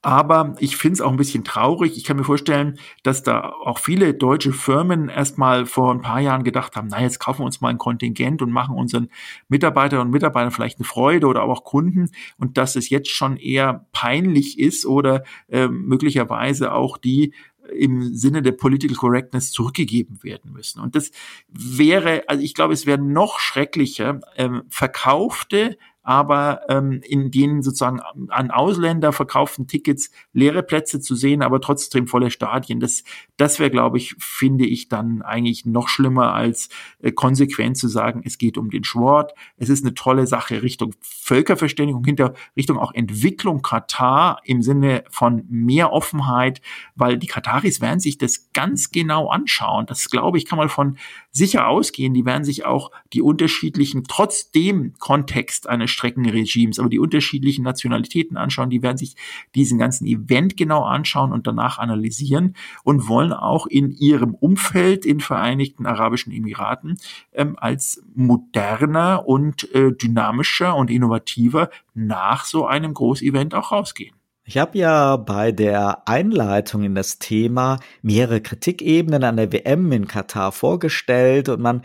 aber 0.03 0.55
ich 0.59 0.75
finde 0.75 0.95
es 0.95 1.01
auch 1.01 1.11
ein 1.11 1.17
bisschen 1.17 1.45
traurig. 1.45 1.95
Ich 1.95 2.03
kann 2.03 2.17
mir 2.17 2.25
vorstellen, 2.25 2.77
dass 3.03 3.23
da 3.23 3.49
auch 3.49 3.79
viele 3.79 4.13
deutsche 4.13 4.51
Firmen 4.51 5.07
erstmal 5.07 5.65
vor 5.65 5.91
ein 5.91 6.01
paar 6.01 6.19
Jahren 6.19 6.43
gedacht 6.43 6.75
haben, 6.75 6.89
na, 6.91 7.01
jetzt 7.01 7.19
kaufen 7.19 7.39
wir 7.39 7.45
uns 7.45 7.61
mal 7.61 7.69
ein 7.69 7.77
Kontingent 7.77 8.41
und 8.41 8.51
machen 8.51 8.75
unseren 8.75 9.07
Mitarbeiterinnen 9.47 10.07
und 10.07 10.11
Mitarbeitern 10.13 10.51
vielleicht 10.51 10.77
eine 10.77 10.85
Freude 10.85 11.27
oder 11.27 11.43
auch 11.43 11.63
Kunden 11.63 12.11
und 12.37 12.57
dass 12.57 12.75
es 12.75 12.89
jetzt 12.89 13.09
schon 13.11 13.37
eher 13.37 13.87
peinlich 13.93 14.59
ist 14.59 14.85
oder 14.85 15.23
äh, 15.47 15.69
möglicherweise 15.69 16.73
auch 16.73 16.97
die 16.97 17.33
im 17.71 18.13
Sinne 18.13 18.41
der 18.41 18.51
Political 18.51 18.97
Correctness 18.97 19.51
zurückgegeben 19.51 20.21
werden 20.21 20.51
müssen. 20.51 20.81
Und 20.81 20.95
das 20.95 21.11
wäre, 21.47 22.23
also 22.27 22.43
ich 22.43 22.53
glaube, 22.55 22.73
es 22.73 22.85
wäre 22.85 23.01
noch 23.01 23.39
schrecklicher, 23.39 24.19
ähm, 24.35 24.63
verkaufte 24.67 25.77
aber 26.03 26.61
ähm, 26.69 27.01
in 27.03 27.31
denen 27.31 27.63
sozusagen 27.63 28.01
an 28.29 28.51
Ausländer 28.51 29.13
verkauften 29.13 29.67
Tickets 29.67 30.11
leere 30.33 30.61
Plätze 30.61 30.99
zu 30.99 31.15
sehen, 31.15 31.41
aber 31.41 31.61
trotzdem 31.61 32.07
volle 32.07 32.29
Stadien. 32.29 32.81
Das, 32.81 33.03
das 33.37 33.59
wäre, 33.59 33.71
glaube 33.71 33.97
ich, 33.97 34.15
finde 34.19 34.65
ich 34.65 34.89
dann 34.89 35.21
eigentlich 35.21 35.65
noch 35.65 35.87
schlimmer 35.87 36.33
als 36.33 36.67
äh, 36.99 37.11
konsequent 37.11 37.77
zu 37.77 37.87
sagen, 37.87 38.21
es 38.25 38.37
geht 38.37 38.57
um 38.57 38.69
den 38.69 38.83
Sport. 38.83 39.33
Es 39.57 39.69
ist 39.69 39.85
eine 39.85 39.93
tolle 39.93 40.27
Sache 40.27 40.61
Richtung 40.61 40.93
Völkerverständigung, 40.99 42.03
hinter 42.03 42.33
Richtung 42.57 42.77
auch 42.77 42.93
Entwicklung 42.93 43.61
Katar 43.61 44.41
im 44.43 44.61
Sinne 44.61 45.05
von 45.09 45.45
mehr 45.49 45.93
Offenheit, 45.93 46.61
weil 46.95 47.17
die 47.17 47.27
Kataris 47.27 47.79
werden 47.79 48.01
sich 48.01 48.17
das 48.17 48.51
ganz 48.51 48.91
genau 48.91 49.29
anschauen. 49.29 49.85
Das, 49.85 50.09
glaube 50.09 50.37
ich, 50.37 50.45
kann 50.45 50.57
man 50.57 50.69
von 50.69 50.97
sicher 51.33 51.67
ausgehen. 51.67 52.13
Die 52.13 52.25
werden 52.25 52.43
sich 52.43 52.65
auch 52.65 52.91
die 53.11 53.21
unterschiedlichen, 53.21 54.03
trotz 54.07 54.51
dem 54.51 54.93
Kontext 54.99 55.67
eines 55.67 55.91
Streckenregimes, 55.91 56.79
aber 56.79 56.89
die 56.89 56.99
unterschiedlichen 56.99 57.63
Nationalitäten 57.63 58.37
anschauen, 58.37 58.69
die 58.69 58.83
werden 58.83 58.97
sich 58.97 59.15
diesen 59.55 59.79
ganzen 59.79 60.05
Event 60.05 60.55
genau 60.55 60.83
anschauen 60.83 61.33
und 61.33 61.47
danach 61.47 61.79
analysieren 61.79 62.55
und 62.83 63.07
wollen 63.07 63.33
auch 63.33 63.65
in 63.65 63.91
ihrem 63.91 64.35
Umfeld 64.35 65.05
in 65.05 65.19
Vereinigten 65.19 65.87
Arabischen 65.87 66.31
Emiraten 66.31 66.97
ähm, 67.33 67.57
als 67.57 68.03
moderner 68.15 69.27
und 69.27 69.73
äh, 69.73 69.91
dynamischer 69.91 70.75
und 70.75 70.91
innovativer 70.91 71.69
nach 71.95 72.45
so 72.45 72.67
einem 72.67 72.93
Großevent 72.93 73.55
auch 73.55 73.71
rausgehen. 73.71 74.15
Ich 74.45 74.57
habe 74.57 74.77
ja 74.77 75.15
bei 75.15 75.53
der 75.53 76.05
Einleitung 76.07 76.83
in 76.83 76.95
das 76.95 77.17
Thema 77.17 77.79
mehrere 78.01 78.41
Kritikebenen 78.41 79.23
an 79.23 79.37
der 79.37 79.53
WM 79.53 79.89
in 79.93 80.05
Katar 80.05 80.51
vorgestellt 80.51 81.47
und 81.47 81.61
man 81.61 81.83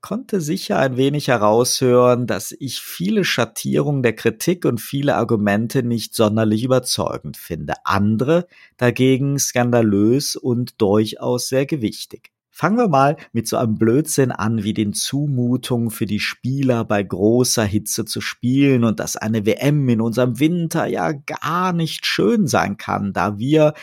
konnte 0.00 0.40
sicher 0.40 0.78
ein 0.78 0.96
wenig 0.96 1.26
heraushören, 1.26 2.28
dass 2.28 2.52
ich 2.52 2.80
viele 2.80 3.24
Schattierungen 3.24 4.04
der 4.04 4.14
Kritik 4.14 4.64
und 4.64 4.80
viele 4.80 5.16
Argumente 5.16 5.82
nicht 5.82 6.14
sonderlich 6.14 6.62
überzeugend 6.62 7.36
finde. 7.36 7.74
Andere 7.84 8.46
dagegen 8.76 9.36
skandalös 9.40 10.36
und 10.36 10.80
durchaus 10.80 11.48
sehr 11.48 11.66
gewichtig. 11.66 12.30
Fangen 12.58 12.76
wir 12.76 12.88
mal 12.88 13.16
mit 13.32 13.46
so 13.46 13.56
einem 13.56 13.76
Blödsinn 13.76 14.32
an 14.32 14.64
wie 14.64 14.74
den 14.74 14.92
Zumutungen 14.92 15.92
für 15.92 16.06
die 16.06 16.18
Spieler 16.18 16.84
bei 16.84 17.04
großer 17.04 17.64
Hitze 17.64 18.04
zu 18.04 18.20
spielen 18.20 18.82
und 18.82 18.98
dass 18.98 19.16
eine 19.16 19.46
WM 19.46 19.88
in 19.88 20.00
unserem 20.00 20.40
Winter 20.40 20.84
ja 20.86 21.12
gar 21.12 21.72
nicht 21.72 22.04
schön 22.04 22.48
sein 22.48 22.76
kann, 22.76 23.12
da 23.12 23.38
wir 23.38 23.74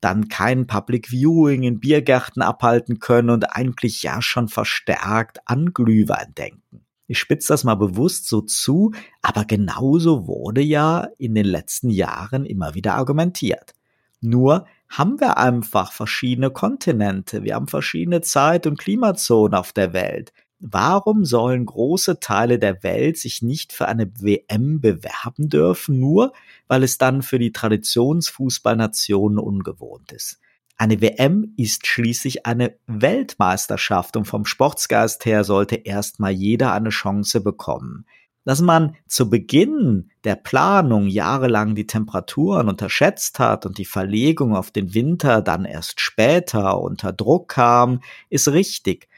dann 0.00 0.28
kein 0.28 0.68
Public 0.68 1.08
Viewing 1.10 1.64
in 1.64 1.80
Biergärten 1.80 2.40
abhalten 2.40 3.00
können 3.00 3.30
und 3.30 3.56
eigentlich 3.56 4.04
ja 4.04 4.22
schon 4.22 4.46
verstärkt 4.46 5.40
an 5.46 5.72
Glühwein 5.74 6.32
denken. 6.38 6.86
Ich 7.08 7.18
spitze 7.18 7.48
das 7.48 7.64
mal 7.64 7.74
bewusst 7.74 8.28
so 8.28 8.42
zu, 8.42 8.92
aber 9.22 9.44
genauso 9.44 10.28
wurde 10.28 10.60
ja 10.60 11.08
in 11.18 11.34
den 11.34 11.46
letzten 11.46 11.90
Jahren 11.90 12.46
immer 12.46 12.76
wieder 12.76 12.94
argumentiert. 12.94 13.74
Nur 14.20 14.66
haben 14.88 15.20
wir 15.20 15.38
einfach 15.38 15.92
verschiedene 15.92 16.50
Kontinente, 16.50 17.44
wir 17.44 17.54
haben 17.54 17.68
verschiedene 17.68 18.20
Zeit- 18.20 18.66
und 18.66 18.78
Klimazonen 18.78 19.54
auf 19.54 19.72
der 19.72 19.92
Welt. 19.92 20.32
Warum 20.58 21.24
sollen 21.24 21.64
große 21.64 22.20
Teile 22.20 22.58
der 22.58 22.82
Welt 22.82 23.16
sich 23.16 23.40
nicht 23.40 23.72
für 23.72 23.88
eine 23.88 24.12
WM 24.20 24.80
bewerben 24.82 25.48
dürfen, 25.48 25.98
nur 25.98 26.34
weil 26.68 26.82
es 26.82 26.98
dann 26.98 27.22
für 27.22 27.38
die 27.38 27.52
Traditionsfußballnationen 27.52 29.38
ungewohnt 29.38 30.12
ist? 30.12 30.38
Eine 30.76 31.00
WM 31.00 31.54
ist 31.56 31.86
schließlich 31.86 32.46
eine 32.46 32.74
Weltmeisterschaft 32.86 34.16
und 34.16 34.26
vom 34.26 34.44
Sportsgeist 34.44 35.24
her 35.24 35.44
sollte 35.44 35.76
erstmal 35.76 36.32
jeder 36.32 36.72
eine 36.72 36.90
Chance 36.90 37.40
bekommen 37.40 38.04
dass 38.44 38.60
man 38.60 38.96
zu 39.06 39.28
Beginn 39.28 40.10
der 40.24 40.36
Planung 40.36 41.06
jahrelang 41.08 41.74
die 41.74 41.86
Temperaturen 41.86 42.68
unterschätzt 42.68 43.38
hat 43.38 43.66
und 43.66 43.78
die 43.78 43.84
Verlegung 43.84 44.56
auf 44.56 44.70
den 44.70 44.94
Winter 44.94 45.42
dann 45.42 45.64
erst 45.64 46.00
später 46.00 46.80
unter 46.80 47.12
Druck 47.12 47.48
kam, 47.48 48.00
ist 48.28 48.48
richtig, 48.48 49.08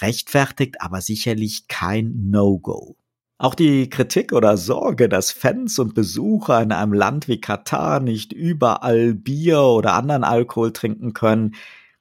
rechtfertigt 0.00 0.80
aber 0.80 1.00
sicherlich 1.00 1.68
kein 1.68 2.30
No-Go. 2.30 2.96
Auch 3.36 3.54
die 3.54 3.90
Kritik 3.90 4.32
oder 4.32 4.56
Sorge, 4.56 5.08
dass 5.08 5.32
Fans 5.32 5.78
und 5.78 5.94
Besucher 5.94 6.62
in 6.62 6.72
einem 6.72 6.92
Land 6.92 7.28
wie 7.28 7.40
Katar 7.40 8.00
nicht 8.00 8.32
überall 8.32 9.12
Bier 9.12 9.60
oder 9.60 9.94
anderen 9.94 10.24
Alkohol 10.24 10.72
trinken 10.72 11.12
können, 11.12 11.54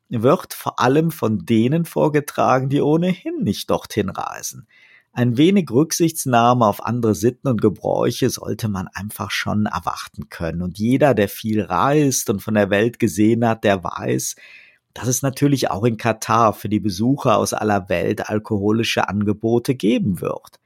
wird 0.09 0.53
vor 0.53 0.79
allem 0.79 1.11
von 1.11 1.45
denen 1.45 1.85
vorgetragen, 1.85 2.69
die 2.69 2.81
ohnehin 2.81 3.41
nicht 3.41 3.69
dorthin 3.69 4.09
reisen. 4.09 4.67
Ein 5.15 5.37
wenig 5.37 5.69
Rücksichtsnahme 5.69 6.65
auf 6.65 6.83
andere 6.83 7.13
Sitten 7.13 7.47
und 7.47 7.61
Gebräuche 7.61 8.31
sollte 8.31 8.67
man 8.67 8.87
einfach 8.87 9.29
schon 9.29 9.67
erwarten 9.67 10.29
können. 10.29 10.63
Und 10.63 10.79
jeder, 10.79 11.13
der 11.13 11.29
viel 11.29 11.61
reist 11.61 12.31
und 12.31 12.41
von 12.41 12.55
der 12.55 12.71
Welt 12.71 12.97
gesehen 12.97 13.47
hat, 13.47 13.63
der 13.63 13.83
weiß, 13.83 14.35
dass 14.95 15.07
es 15.07 15.21
natürlich 15.21 15.69
auch 15.69 15.83
in 15.83 15.97
Katar 15.97 16.53
für 16.53 16.67
die 16.67 16.79
Besucher 16.79 17.37
aus 17.37 17.53
aller 17.53 17.89
Welt 17.89 18.27
alkoholische 18.27 19.07
Angebote 19.07 19.75
geben 19.75 20.19
wird. 20.19 20.59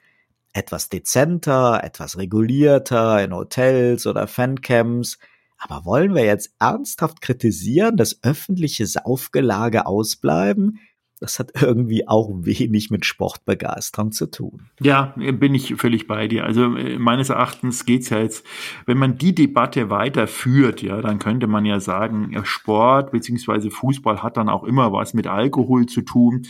Etwas 0.53 0.87
dezenter, 0.87 1.83
etwas 1.83 2.17
regulierter 2.17 3.21
in 3.21 3.33
Hotels 3.33 4.07
oder 4.07 4.27
Fancamps. 4.27 5.17
Aber 5.57 5.83
wollen 5.83 6.15
wir 6.15 6.23
jetzt 6.23 6.53
ernsthaft 6.57 7.19
kritisieren, 7.19 7.97
dass 7.97 8.23
öffentliche 8.23 8.85
Saufgelage 8.85 9.85
ausbleiben? 9.85 10.79
Das 11.19 11.39
hat 11.39 11.51
irgendwie 11.61 12.07
auch 12.07 12.29
wenig 12.33 12.89
mit 12.89 13.05
Sportbegeisterung 13.05 14.11
zu 14.11 14.29
tun. 14.29 14.69
Ja, 14.79 15.13
bin 15.15 15.55
ich 15.55 15.75
völlig 15.75 16.07
bei 16.07 16.27
dir. 16.27 16.45
Also 16.45 16.75
äh, 16.75 16.97
meines 16.97 17.29
Erachtens 17.29 17.85
geht's 17.85 18.09
ja 18.09 18.19
jetzt, 18.19 18.45
wenn 18.85 18.97
man 18.97 19.17
die 19.17 19.33
Debatte 19.33 19.89
weiterführt, 19.89 20.81
ja, 20.81 21.01
dann 21.01 21.19
könnte 21.19 21.47
man 21.47 21.65
ja 21.65 21.79
sagen, 21.79 22.35
Sport 22.43 23.11
beziehungsweise 23.11 23.71
Fußball 23.71 24.23
hat 24.23 24.37
dann 24.37 24.49
auch 24.49 24.63
immer 24.63 24.91
was 24.91 25.13
mit 25.13 25.27
Alkohol 25.27 25.85
zu 25.85 26.01
tun 26.01 26.45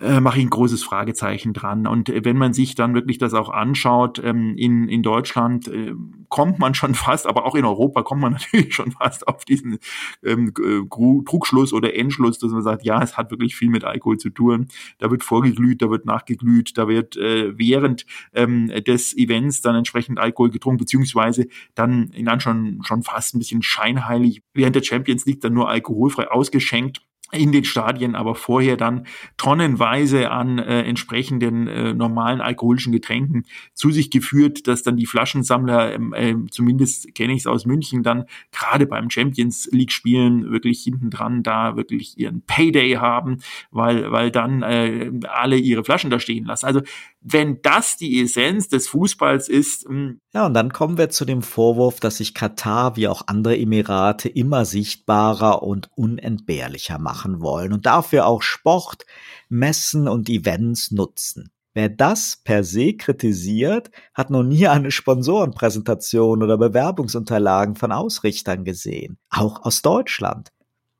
äh, 0.00 0.20
mache 0.20 0.38
ich 0.38 0.44
ein 0.44 0.50
großes 0.50 0.82
Fragezeichen 0.82 1.54
dran. 1.54 1.86
Und 1.86 2.08
äh, 2.08 2.24
wenn 2.24 2.36
man 2.36 2.52
sich 2.52 2.74
dann 2.74 2.94
wirklich 2.94 3.18
das 3.18 3.32
auch 3.32 3.48
anschaut, 3.48 4.20
ähm, 4.22 4.54
in, 4.56 4.88
in 4.88 5.02
Deutschland 5.02 5.68
äh, 5.68 5.94
kommt 6.28 6.58
man 6.58 6.74
schon 6.74 6.94
fast, 6.94 7.26
aber 7.26 7.46
auch 7.46 7.54
in 7.54 7.64
Europa 7.64 8.02
kommt 8.02 8.20
man 8.20 8.32
natürlich 8.52 8.74
schon 8.74 8.92
fast 8.92 9.26
auf 9.26 9.44
diesen 9.44 9.78
ähm, 10.22 10.52
äh, 10.58 10.86
Trugschluss 11.24 11.72
oder 11.72 11.94
Endschluss, 11.94 12.38
dass 12.38 12.50
man 12.50 12.62
sagt, 12.62 12.84
ja, 12.84 13.02
es 13.02 13.16
hat 13.16 13.30
wirklich 13.30 13.56
viel 13.56 13.70
mit 13.70 13.84
Alkohol 13.84 14.18
zu 14.18 14.30
tun. 14.30 14.68
Da 14.98 15.10
wird 15.10 15.24
vorgeglüht, 15.24 15.80
da 15.80 15.90
wird 15.90 16.04
nachgeglüht, 16.04 16.76
da 16.76 16.88
wird 16.88 17.16
äh, 17.16 17.56
während 17.58 18.04
ähm, 18.34 18.68
des 18.86 19.16
Events 19.16 19.62
dann 19.62 19.76
entsprechend 19.76 20.18
Alkohol 20.18 20.50
getrunken, 20.50 20.78
beziehungsweise 20.78 21.46
dann 21.74 22.08
in 22.10 22.26
schon, 22.40 22.80
schon 22.82 23.02
fast 23.02 23.34
ein 23.34 23.38
bisschen 23.38 23.62
scheinheilig 23.62 24.42
während 24.52 24.76
der 24.76 24.82
Champions 24.82 25.24
League 25.24 25.40
dann 25.40 25.54
nur 25.54 25.70
alkoholfrei 25.70 26.30
ausgeschenkt 26.30 27.00
in 27.32 27.50
den 27.50 27.64
Stadien, 27.64 28.14
aber 28.14 28.34
vorher 28.34 28.76
dann 28.76 29.06
tonnenweise 29.36 30.30
an 30.30 30.58
äh, 30.58 30.82
entsprechenden 30.82 31.66
äh, 31.66 31.92
normalen 31.92 32.40
alkoholischen 32.40 32.92
Getränken 32.92 33.44
zu 33.74 33.90
sich 33.90 34.10
geführt, 34.10 34.68
dass 34.68 34.82
dann 34.82 34.96
die 34.96 35.06
Flaschensammler, 35.06 35.94
ähm, 35.94 36.14
äh, 36.14 36.34
zumindest 36.50 37.14
kenne 37.14 37.32
ich 37.32 37.40
es 37.40 37.46
aus 37.46 37.66
München, 37.66 38.02
dann 38.02 38.26
gerade 38.52 38.86
beim 38.86 39.10
Champions 39.10 39.68
League 39.72 39.92
Spielen 39.92 40.50
wirklich 40.50 40.82
hinten 40.82 41.10
dran 41.10 41.42
da 41.42 41.76
wirklich 41.76 42.16
ihren 42.18 42.42
Payday 42.42 42.92
haben, 42.94 43.38
weil 43.70 44.12
weil 44.12 44.30
dann 44.30 44.62
äh, 44.62 45.10
alle 45.28 45.56
ihre 45.56 45.84
Flaschen 45.84 46.10
da 46.10 46.20
stehen 46.20 46.44
lassen. 46.44 46.66
Also 46.66 46.82
wenn 47.28 47.60
das 47.62 47.96
die 47.96 48.22
Essenz 48.22 48.68
des 48.68 48.86
Fußballs 48.88 49.48
ist. 49.48 49.88
Hm. 49.88 50.20
Ja, 50.32 50.46
und 50.46 50.54
dann 50.54 50.72
kommen 50.72 50.96
wir 50.96 51.08
zu 51.08 51.24
dem 51.24 51.42
Vorwurf, 51.42 51.98
dass 51.98 52.18
sich 52.18 52.34
Katar 52.34 52.96
wie 52.96 53.08
auch 53.08 53.22
andere 53.26 53.58
Emirate 53.58 54.28
immer 54.28 54.64
sichtbarer 54.64 55.62
und 55.62 55.90
unentbehrlicher 55.96 56.98
machen 56.98 57.40
wollen 57.40 57.72
und 57.72 57.84
dafür 57.84 58.26
auch 58.26 58.42
Sport, 58.42 59.06
Messen 59.48 60.06
und 60.06 60.28
Events 60.28 60.92
nutzen. 60.92 61.50
Wer 61.74 61.88
das 61.88 62.40
per 62.42 62.62
se 62.62 62.94
kritisiert, 62.94 63.90
hat 64.14 64.30
noch 64.30 64.44
nie 64.44 64.68
eine 64.68 64.90
Sponsorenpräsentation 64.90 66.42
oder 66.42 66.56
Bewerbungsunterlagen 66.56 67.74
von 67.74 67.92
Ausrichtern 67.92 68.64
gesehen. 68.64 69.18
Auch 69.30 69.62
aus 69.62 69.82
Deutschland. 69.82 70.52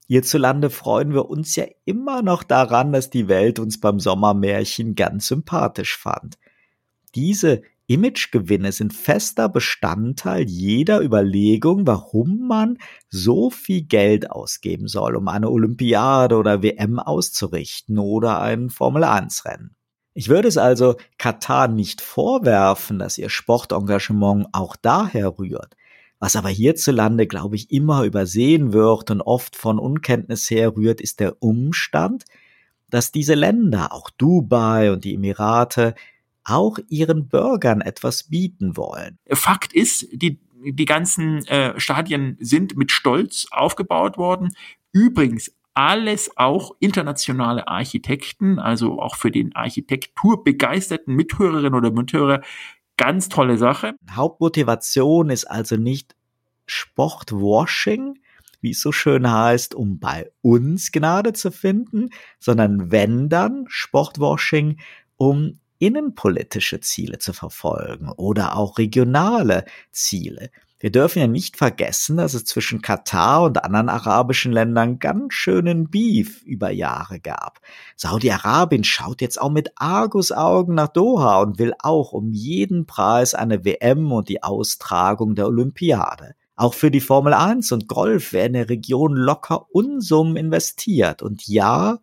Hierzulande 0.09 0.71
freuen 0.71 1.13
wir 1.13 1.29
uns 1.29 1.57
ja 1.57 1.65
immer 1.85 2.23
noch 2.23 2.45
daran, 2.45 2.93
dass 2.93 3.11
die 3.11 3.27
Welt 3.27 3.59
uns 3.59 3.81
beim 3.81 3.99
Sommermärchen 3.99 4.95
ganz 4.95 5.27
sympathisch 5.27 5.99
fand. 5.99 6.39
Diese 7.15 7.63
Imagegewinne 7.89 8.73
sind 8.73 8.93
fester 8.93 9.49
Bestandteil 9.49 10.43
jeder 10.43 11.01
Überlegung, 11.01 11.87
warum 11.87 12.47
man 12.47 12.79
so 13.09 13.51
viel 13.51 13.83
Geld 13.83 14.31
ausgeben 14.31 14.89
soll, 14.89 15.15
um 15.17 15.29
eine 15.29 15.51
Olympiade 15.51 16.37
oder 16.37 16.63
WM 16.63 16.99
auszurichten 16.99 17.99
oder 17.99 18.41
ein 18.41 18.71
Formel-1-Rennen. 18.71 19.77
Ich 20.15 20.29
würde 20.29 20.49
es 20.49 20.57
also 20.57 20.97
Katar 21.19 21.69
nicht 21.69 22.01
vorwerfen, 22.01 22.99
dass 22.99 23.19
ihr 23.19 23.29
Sportengagement 23.29 24.49
auch 24.53 24.75
daher 24.75 25.39
rührt. 25.39 25.77
Was 26.19 26.37
aber 26.37 26.49
hierzulande, 26.49 27.27
glaube 27.27 27.57
ich, 27.57 27.71
immer 27.71 28.05
übersehen 28.05 28.73
wird 28.73 29.11
und 29.11 29.21
oft 29.21 29.55
von 29.57 29.79
Unkenntnis 29.79 30.51
herrührt, 30.51 31.01
ist 31.01 31.21
der 31.21 31.43
Umstand, 31.43 32.25
dass 32.89 33.13
diese 33.13 33.35
Länder, 33.35 33.93
auch 33.93 34.11
Dubai 34.11 34.93
und 34.93 35.05
die 35.05 35.15
Emirate, 35.15 35.95
auch 36.45 36.79
ihren 36.89 37.29
Bürgern 37.29 37.81
etwas 37.81 38.25
bieten 38.25 38.77
wollen. 38.77 39.19
Fakt 39.31 39.73
ist, 39.73 40.07
die, 40.13 40.41
die 40.65 40.85
ganzen 40.85 41.45
äh, 41.47 41.79
Stadien 41.79 42.37
sind 42.41 42.77
mit 42.77 42.93
Stolz 42.93 43.47
aufgebaut 43.51 44.17
worden. 44.17 44.55
Übrigens 44.93 45.53
alles 45.75 46.31
auch 46.37 46.75
internationale 46.81 47.69
Architekten, 47.69 48.59
also 48.59 48.99
auch 48.99 49.17
für 49.17 49.31
den 49.31 49.55
Architekturbegeisterten 49.55 51.15
Mithörerinnen 51.15 51.75
oder 51.75 51.91
Mithörer 51.91 52.41
Ganz 52.97 53.29
tolle 53.29 53.59
Sache. 53.59 53.95
Hauptmotivation 54.11 55.31
ist 55.31 55.45
also 55.45 55.77
nicht 55.77 56.17
Sportwashing, 56.67 58.19
wie 58.61 58.71
es 58.71 58.81
so 58.81 58.91
schön 58.91 59.31
heißt, 59.31 59.75
um 59.75 59.99
bei 59.99 60.31
uns 60.41 60.93
Gnade 60.93 61.33
zu 61.35 61.51
finden, 61.51 62.09
sondern 62.39 62.91
wenn 62.91 63.29
dann 63.29 63.67
Sportwashing, 63.69 64.81
um 65.17 65.61
innenpolitische 65.79 66.81
Ziele 66.81 67.19
zu 67.19 67.35
verfolgen 67.35 68.11
oder 68.11 68.57
auch 68.57 68.79
regionale 68.79 69.67
Ziele. 69.93 70.51
Wir 70.79 70.93
dürfen 70.93 71.21
ja 71.21 71.27
nicht 71.27 71.57
vergessen, 71.57 72.19
dass 72.19 72.35
es 72.35 72.45
zwischen 72.45 72.83
Katar 72.83 73.45
und 73.45 73.65
anderen 73.65 73.89
arabischen 73.89 74.53
Ländern 74.53 74.99
ganz 74.99 75.33
schönen 75.33 75.89
Beef 75.89 76.43
über 76.43 76.71
Jahre 76.71 77.19
gab. 77.19 77.61
Saudi-Arabien 77.97 78.85
schaut 78.85 79.23
jetzt 79.23 79.41
auch 79.41 79.51
mit 79.51 79.71
Argusaugen 79.77 80.75
nach 80.75 80.89
Doha 80.89 81.41
und 81.41 81.59
will 81.59 81.73
auch 81.79 82.13
um 82.13 82.33
jeden 82.33 82.85
Preis 82.85 83.35
eine 83.35 83.65
WM 83.65 84.13
und 84.13 84.29
die 84.29 84.43
Austragung 84.43 85.35
der 85.35 85.47
Olympiade. 85.47 86.35
Auch 86.57 86.75
für 86.75 86.91
die 86.91 87.01
Formel 87.01 87.33
1 87.33 87.73
und 87.73 87.89
Golf 87.89 88.35
werden 88.35 88.55
in 88.55 88.61
der 88.61 88.69
Region 88.69 89.15
locker 89.15 89.67
Unsummen 89.73 90.37
investiert. 90.37 91.23
Und 91.23 91.47
ja, 91.47 91.99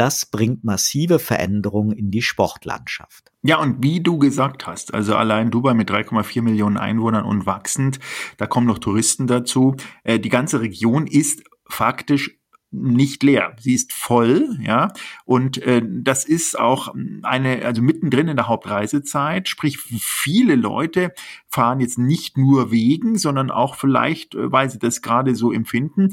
das 0.00 0.24
bringt 0.24 0.64
massive 0.64 1.18
Veränderungen 1.18 1.92
in 1.92 2.10
die 2.10 2.22
Sportlandschaft. 2.22 3.30
Ja, 3.42 3.58
und 3.58 3.82
wie 3.82 4.00
du 4.00 4.16
gesagt 4.16 4.66
hast, 4.66 4.94
also 4.94 5.14
allein 5.14 5.50
Dubai 5.50 5.74
mit 5.74 5.90
3,4 5.90 6.40
Millionen 6.40 6.78
Einwohnern 6.78 7.26
und 7.26 7.44
wachsend, 7.44 8.00
da 8.38 8.46
kommen 8.46 8.66
noch 8.66 8.78
Touristen 8.78 9.26
dazu. 9.26 9.76
Äh, 10.02 10.18
die 10.18 10.30
ganze 10.30 10.62
Region 10.62 11.06
ist 11.06 11.42
faktisch 11.68 12.38
nicht 12.70 13.22
leer, 13.24 13.56
sie 13.58 13.74
ist 13.74 13.92
voll, 13.92 14.56
ja, 14.62 14.92
und 15.24 15.58
äh, 15.58 15.82
das 15.84 16.24
ist 16.24 16.58
auch 16.58 16.94
eine, 17.22 17.66
also 17.66 17.82
mittendrin 17.82 18.28
in 18.28 18.36
der 18.36 18.46
Hauptreisezeit, 18.46 19.48
sprich 19.48 19.76
viele 19.76 20.54
Leute 20.54 21.12
fahren 21.48 21.80
jetzt 21.80 21.98
nicht 21.98 22.38
nur 22.38 22.70
wegen, 22.70 23.18
sondern 23.18 23.50
auch 23.50 23.74
vielleicht, 23.74 24.34
äh, 24.34 24.50
weil 24.50 24.70
sie 24.70 24.78
das 24.78 25.02
gerade 25.02 25.34
so 25.34 25.52
empfinden, 25.52 26.10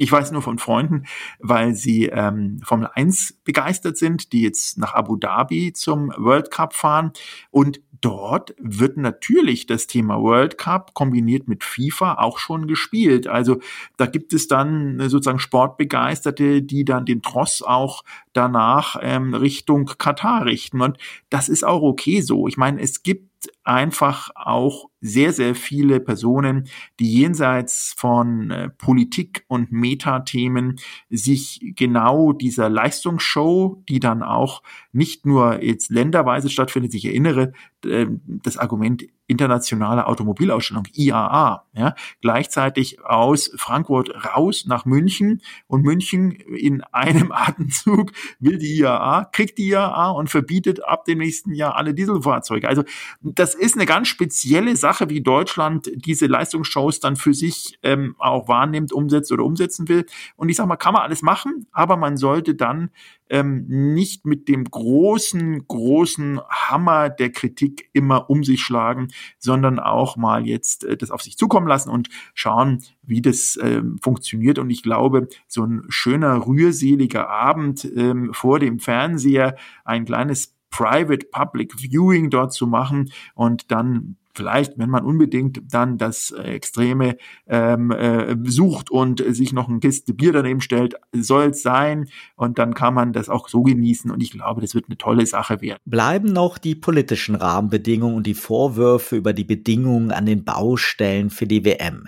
ich 0.00 0.10
weiß 0.10 0.32
nur 0.32 0.40
von 0.40 0.58
Freunden, 0.58 1.04
weil 1.40 1.74
sie 1.74 2.06
ähm, 2.06 2.62
Formel 2.64 2.88
1 2.94 3.40
begeistert 3.44 3.98
sind, 3.98 4.32
die 4.32 4.40
jetzt 4.40 4.78
nach 4.78 4.94
Abu 4.94 5.16
Dhabi 5.16 5.74
zum 5.74 6.08
World 6.16 6.50
Cup 6.50 6.72
fahren. 6.72 7.12
Und 7.50 7.82
dort 8.00 8.54
wird 8.58 8.96
natürlich 8.96 9.66
das 9.66 9.86
Thema 9.86 10.18
World 10.22 10.56
Cup 10.56 10.94
kombiniert 10.94 11.48
mit 11.48 11.64
FIFA 11.64 12.14
auch 12.14 12.38
schon 12.38 12.66
gespielt. 12.66 13.26
Also 13.26 13.58
da 13.98 14.06
gibt 14.06 14.32
es 14.32 14.48
dann 14.48 15.00
äh, 15.00 15.10
sozusagen 15.10 15.38
Sportbegeisterte, 15.38 16.62
die 16.62 16.86
dann 16.86 17.04
den 17.04 17.20
Tross 17.20 17.60
auch 17.60 18.02
danach 18.32 18.96
ähm, 19.00 19.34
Richtung 19.34 19.86
Katar 19.86 20.46
richten. 20.46 20.80
Und 20.80 20.98
das 21.28 21.48
ist 21.48 21.64
auch 21.64 21.82
okay 21.82 22.20
so. 22.20 22.46
Ich 22.46 22.56
meine, 22.56 22.80
es 22.80 23.02
gibt 23.02 23.30
einfach 23.64 24.30
auch 24.34 24.90
sehr, 25.00 25.32
sehr 25.32 25.54
viele 25.54 26.00
Personen, 26.00 26.68
die 26.98 27.12
jenseits 27.12 27.94
von 27.96 28.50
äh, 28.50 28.68
Politik 28.68 29.44
und 29.48 29.72
Metathemen 29.72 30.76
sich 31.08 31.72
genau 31.76 32.32
dieser 32.32 32.68
Leistungsshow, 32.68 33.82
die 33.88 34.00
dann 34.00 34.22
auch 34.22 34.62
nicht 34.92 35.24
nur 35.24 35.62
jetzt 35.62 35.90
länderweise 35.90 36.50
stattfindet, 36.50 36.94
ich 36.94 37.06
erinnere, 37.06 37.52
äh, 37.84 38.06
das 38.26 38.58
Argument 38.58 39.06
internationale 39.30 40.06
Automobilausstellung, 40.06 40.84
IAA, 40.92 41.64
ja, 41.72 41.94
gleichzeitig 42.20 43.04
aus 43.04 43.52
Frankfurt 43.56 44.12
raus 44.34 44.64
nach 44.66 44.84
München 44.84 45.40
und 45.68 45.82
München 45.82 46.32
in 46.32 46.82
einem 46.92 47.30
Atemzug 47.32 48.10
will 48.40 48.58
die 48.58 48.80
IAA, 48.80 49.26
kriegt 49.32 49.58
die 49.58 49.68
IAA 49.68 50.10
und 50.10 50.30
verbietet 50.30 50.84
ab 50.84 51.04
dem 51.04 51.18
nächsten 51.18 51.54
Jahr 51.54 51.76
alle 51.76 51.94
Dieselfahrzeuge. 51.94 52.68
Also 52.68 52.82
das 53.22 53.54
ist 53.54 53.76
eine 53.76 53.86
ganz 53.86 54.08
spezielle 54.08 54.74
Sache, 54.74 55.08
wie 55.08 55.20
Deutschland 55.20 55.90
diese 55.94 56.26
Leistungsshows 56.26 56.98
dann 56.98 57.14
für 57.14 57.32
sich 57.32 57.78
ähm, 57.84 58.16
auch 58.18 58.48
wahrnimmt, 58.48 58.92
umsetzt 58.92 59.30
oder 59.30 59.44
umsetzen 59.44 59.88
will. 59.88 60.06
Und 60.36 60.48
ich 60.48 60.56
sage 60.56 60.68
mal, 60.68 60.76
kann 60.76 60.94
man 60.94 61.02
alles 61.02 61.22
machen, 61.22 61.66
aber 61.70 61.96
man 61.96 62.16
sollte 62.16 62.56
dann 62.56 62.90
ähm, 63.30 63.64
nicht 63.68 64.26
mit 64.26 64.48
dem 64.48 64.64
großen, 64.64 65.66
großen 65.66 66.40
Hammer 66.50 67.08
der 67.08 67.30
Kritik 67.30 67.88
immer 67.92 68.28
um 68.28 68.44
sich 68.44 68.60
schlagen, 68.60 69.08
sondern 69.38 69.78
auch 69.78 70.16
mal 70.16 70.46
jetzt 70.46 70.84
äh, 70.84 70.96
das 70.96 71.10
auf 71.10 71.22
sich 71.22 71.38
zukommen 71.38 71.66
lassen 71.66 71.90
und 71.90 72.08
schauen, 72.34 72.82
wie 73.02 73.22
das 73.22 73.58
ähm, 73.62 73.98
funktioniert. 74.02 74.58
Und 74.58 74.70
ich 74.70 74.82
glaube, 74.82 75.28
so 75.46 75.64
ein 75.64 75.84
schöner, 75.88 76.46
rührseliger 76.46 77.28
Abend 77.28 77.84
ähm, 77.96 78.30
vor 78.32 78.58
dem 78.58 78.78
Fernseher, 78.78 79.56
ein 79.84 80.04
kleines 80.04 80.54
Private 80.70 81.26
Public 81.30 81.74
Viewing 81.80 82.30
dort 82.30 82.52
zu 82.52 82.66
machen 82.66 83.10
und 83.34 83.70
dann 83.70 84.16
vielleicht, 84.34 84.78
wenn 84.78 84.90
man 84.90 85.04
unbedingt 85.04 85.60
dann 85.72 85.98
das 85.98 86.30
äh, 86.30 86.42
Extreme 86.42 87.16
ähm, 87.46 87.90
äh, 87.90 88.36
sucht 88.44 88.90
und 88.90 89.22
sich 89.34 89.52
noch 89.52 89.68
ein 89.68 89.80
Kiste 89.80 90.14
Bier 90.14 90.32
daneben 90.32 90.60
stellt, 90.60 90.94
soll 91.12 91.50
es 91.50 91.62
sein. 91.62 92.08
Und 92.36 92.58
dann 92.58 92.74
kann 92.74 92.94
man 92.94 93.12
das 93.12 93.28
auch 93.28 93.48
so 93.48 93.62
genießen. 93.62 94.10
Und 94.10 94.22
ich 94.22 94.32
glaube, 94.32 94.60
das 94.60 94.74
wird 94.74 94.86
eine 94.88 94.98
tolle 94.98 95.26
Sache 95.26 95.60
werden. 95.60 95.78
Bleiben 95.84 96.32
noch 96.32 96.58
die 96.58 96.74
politischen 96.74 97.34
Rahmenbedingungen 97.34 98.16
und 98.16 98.26
die 98.26 98.34
Vorwürfe 98.34 99.16
über 99.16 99.32
die 99.32 99.44
Bedingungen 99.44 100.12
an 100.12 100.26
den 100.26 100.44
Baustellen 100.44 101.30
für 101.30 101.46
die 101.46 101.64
WM. 101.64 102.06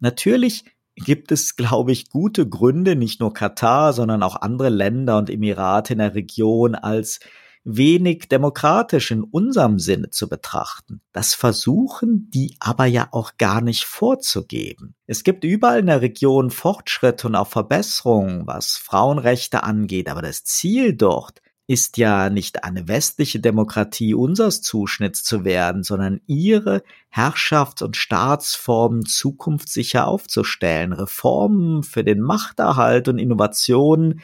Natürlich 0.00 0.64
gibt 0.96 1.32
es, 1.32 1.56
glaube 1.56 1.92
ich, 1.92 2.10
gute 2.10 2.48
Gründe, 2.48 2.96
nicht 2.96 3.20
nur 3.20 3.32
Katar, 3.32 3.92
sondern 3.92 4.22
auch 4.22 4.36
andere 4.36 4.68
Länder 4.68 5.18
und 5.18 5.30
Emirate 5.30 5.94
in 5.94 5.98
der 5.98 6.14
Region 6.14 6.74
als 6.74 7.20
wenig 7.64 8.28
demokratisch 8.28 9.10
in 9.10 9.22
unserem 9.22 9.78
Sinne 9.78 10.10
zu 10.10 10.28
betrachten. 10.28 11.00
Das 11.12 11.34
versuchen 11.34 12.30
die 12.30 12.56
aber 12.58 12.86
ja 12.86 13.08
auch 13.12 13.32
gar 13.38 13.60
nicht 13.60 13.84
vorzugeben. 13.84 14.94
Es 15.06 15.24
gibt 15.24 15.44
überall 15.44 15.80
in 15.80 15.86
der 15.86 16.00
Region 16.00 16.50
Fortschritt 16.50 17.24
und 17.24 17.34
auch 17.34 17.48
Verbesserungen, 17.48 18.46
was 18.46 18.76
Frauenrechte 18.76 19.62
angeht, 19.62 20.08
aber 20.08 20.22
das 20.22 20.44
Ziel 20.44 20.94
dort 20.94 21.42
ist 21.70 21.98
ja 21.98 22.30
nicht 22.30 22.64
eine 22.64 22.88
westliche 22.88 23.38
Demokratie 23.38 24.12
unseres 24.12 24.60
Zuschnitts 24.60 25.22
zu 25.22 25.44
werden, 25.44 25.84
sondern 25.84 26.20
ihre 26.26 26.82
Herrschafts- 27.14 27.84
und 27.84 27.96
Staatsformen 27.96 29.06
zukunftssicher 29.06 30.08
aufzustellen, 30.08 30.92
Reformen 30.92 31.84
für 31.84 32.02
den 32.02 32.22
Machterhalt 32.22 33.06
und 33.06 33.18
Innovationen 33.18 34.20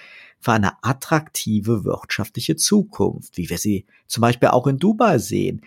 für 0.47 0.53
eine 0.53 0.75
attraktive 0.85 1.85
wirtschaftliche 1.85 2.55
Zukunft, 2.55 3.37
wie 3.37 3.51
wir 3.51 3.59
sie 3.59 3.85
zum 4.07 4.21
Beispiel 4.21 4.51
auch 4.51 4.69
in 4.69 4.79
Dubai 4.79 5.19
sehen, 5.19 5.63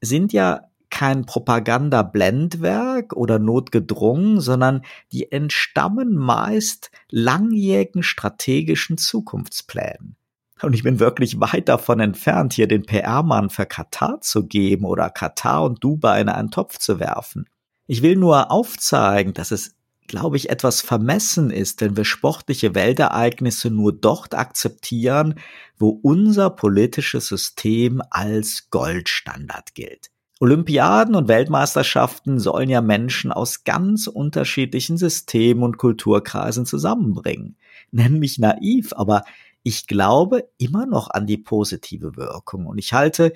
sind 0.00 0.32
ja 0.32 0.62
kein 0.90 1.26
Propagandablendwerk 1.26 3.12
oder 3.12 3.38
notgedrungen, 3.38 4.40
sondern 4.40 4.82
die 5.12 5.30
entstammen 5.30 6.16
meist 6.16 6.90
langjährigen 7.08 8.02
strategischen 8.02 8.98
Zukunftsplänen. 8.98 10.16
Und 10.60 10.72
ich 10.72 10.82
bin 10.82 10.98
wirklich 10.98 11.38
weit 11.38 11.68
davon 11.68 12.00
entfernt, 12.00 12.52
hier 12.52 12.66
den 12.66 12.82
PR-Mann 12.82 13.48
für 13.48 13.66
Katar 13.66 14.20
zu 14.22 14.48
geben 14.48 14.86
oder 14.86 15.08
Katar 15.08 15.62
und 15.62 15.84
Dubai 15.84 16.20
in 16.20 16.28
einen 16.28 16.50
Topf 16.50 16.78
zu 16.78 16.98
werfen. 16.98 17.48
Ich 17.86 18.02
will 18.02 18.16
nur 18.16 18.50
aufzeigen, 18.50 19.34
dass 19.34 19.52
es 19.52 19.75
glaube 20.08 20.36
ich, 20.36 20.50
etwas 20.50 20.80
vermessen 20.80 21.50
ist, 21.50 21.80
wenn 21.80 21.96
wir 21.96 22.04
sportliche 22.04 22.74
Weltereignisse 22.74 23.70
nur 23.70 23.92
dort 23.92 24.34
akzeptieren, 24.34 25.34
wo 25.78 25.88
unser 25.88 26.50
politisches 26.50 27.28
System 27.28 28.02
als 28.10 28.68
Goldstandard 28.70 29.74
gilt. 29.74 30.10
Olympiaden 30.38 31.14
und 31.14 31.28
Weltmeisterschaften 31.28 32.38
sollen 32.38 32.68
ja 32.68 32.82
Menschen 32.82 33.32
aus 33.32 33.64
ganz 33.64 34.06
unterschiedlichen 34.06 34.98
Systemen 34.98 35.62
und 35.62 35.78
Kulturkreisen 35.78 36.66
zusammenbringen. 36.66 37.56
Nenn 37.90 38.18
mich 38.18 38.38
naiv, 38.38 38.92
aber 38.94 39.24
ich 39.62 39.86
glaube 39.86 40.48
immer 40.58 40.86
noch 40.86 41.08
an 41.08 41.26
die 41.26 41.38
positive 41.38 42.16
Wirkung 42.16 42.66
und 42.66 42.78
ich 42.78 42.92
halte 42.92 43.32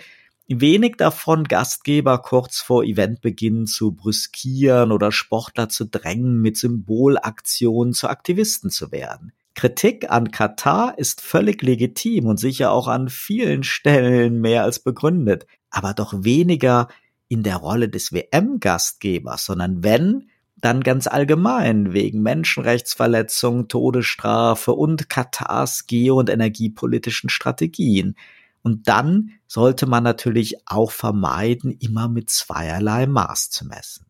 wenig 0.59 0.97
davon, 0.97 1.45
Gastgeber 1.45 2.19
kurz 2.19 2.61
vor 2.61 2.83
Eventbeginn 2.83 3.67
zu 3.67 3.93
brüskieren 3.93 4.91
oder 4.91 5.13
Sportler 5.13 5.69
zu 5.69 5.85
drängen, 5.85 6.41
mit 6.41 6.57
Symbolaktionen 6.57 7.93
zu 7.93 8.09
Aktivisten 8.09 8.71
zu 8.71 8.91
werden. 8.91 9.33
Kritik 9.55 10.11
an 10.11 10.31
Katar 10.31 10.99
ist 10.99 11.21
völlig 11.21 11.63
legitim 11.63 12.27
und 12.27 12.39
sicher 12.39 12.73
auch 12.73 12.89
an 12.89 13.09
vielen 13.09 13.63
Stellen 13.63 14.41
mehr 14.41 14.65
als 14.65 14.79
begründet, 14.79 15.47
aber 15.71 15.95
doch 15.95 16.15
weniger 16.25 16.89
in 17.29 17.43
der 17.43 17.57
Rolle 17.57 17.89
des 17.89 18.13
WM-Gastgebers, 18.13 19.45
sondern 19.45 19.85
wenn, 19.85 20.31
dann 20.57 20.83
ganz 20.83 21.07
allgemein 21.07 21.93
wegen 21.93 22.23
Menschenrechtsverletzungen, 22.23 23.69
Todesstrafe 23.69 24.73
und 24.73 25.09
Katars 25.09 25.87
geo- 25.87 26.19
und 26.19 26.29
energiepolitischen 26.29 27.31
Strategien. 27.31 28.17
Und 28.63 28.89
dann 28.89 29.31
sollte 29.47 29.87
man 29.87 30.05
natürlich 30.05 30.57
auch 30.67 30.91
vermeiden, 30.91 31.73
immer 31.73 32.09
mit 32.09 32.31
zweierlei 32.31 33.07
Maß 33.07 33.51
zu 33.51 33.67
messen. 33.67 34.07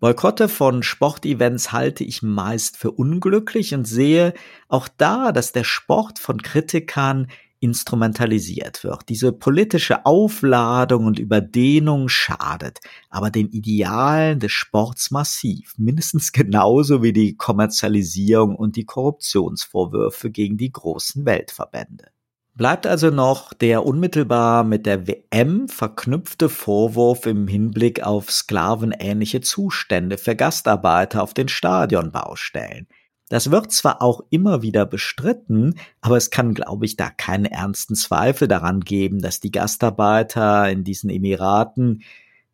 Boykotte 0.00 0.48
von 0.48 0.82
Sportevents 0.82 1.72
halte 1.72 2.04
ich 2.04 2.22
meist 2.22 2.76
für 2.76 2.90
unglücklich 2.90 3.74
und 3.74 3.86
sehe 3.86 4.34
auch 4.68 4.88
da, 4.88 5.32
dass 5.32 5.52
der 5.52 5.64
Sport 5.64 6.18
von 6.18 6.42
Kritikern 6.42 7.28
instrumentalisiert 7.64 8.84
wird. 8.84 9.08
Diese 9.08 9.32
politische 9.32 10.04
Aufladung 10.04 11.06
und 11.06 11.18
Überdehnung 11.18 12.10
schadet, 12.10 12.80
aber 13.08 13.30
den 13.30 13.48
Idealen 13.48 14.38
des 14.38 14.52
Sports 14.52 15.10
massiv, 15.10 15.72
mindestens 15.78 16.32
genauso 16.32 17.02
wie 17.02 17.14
die 17.14 17.36
Kommerzialisierung 17.36 18.54
und 18.54 18.76
die 18.76 18.84
Korruptionsvorwürfe 18.84 20.30
gegen 20.30 20.58
die 20.58 20.72
großen 20.72 21.24
Weltverbände. 21.24 22.13
Bleibt 22.56 22.86
also 22.86 23.10
noch 23.10 23.52
der 23.52 23.84
unmittelbar 23.84 24.62
mit 24.62 24.86
der 24.86 25.08
WM 25.08 25.68
verknüpfte 25.68 26.48
Vorwurf 26.48 27.26
im 27.26 27.48
Hinblick 27.48 28.04
auf 28.04 28.30
sklavenähnliche 28.30 29.40
Zustände 29.40 30.18
für 30.18 30.36
Gastarbeiter 30.36 31.20
auf 31.24 31.34
den 31.34 31.48
Stadionbaustellen. 31.48 32.86
Das 33.28 33.50
wird 33.50 33.72
zwar 33.72 34.00
auch 34.00 34.20
immer 34.30 34.62
wieder 34.62 34.86
bestritten, 34.86 35.74
aber 36.00 36.16
es 36.16 36.30
kann, 36.30 36.54
glaube 36.54 36.84
ich, 36.84 36.94
da 36.94 37.10
keinen 37.10 37.46
ernsten 37.46 37.96
Zweifel 37.96 38.46
daran 38.46 38.82
geben, 38.82 39.20
dass 39.20 39.40
die 39.40 39.50
Gastarbeiter 39.50 40.70
in 40.70 40.84
diesen 40.84 41.10
Emiraten 41.10 42.04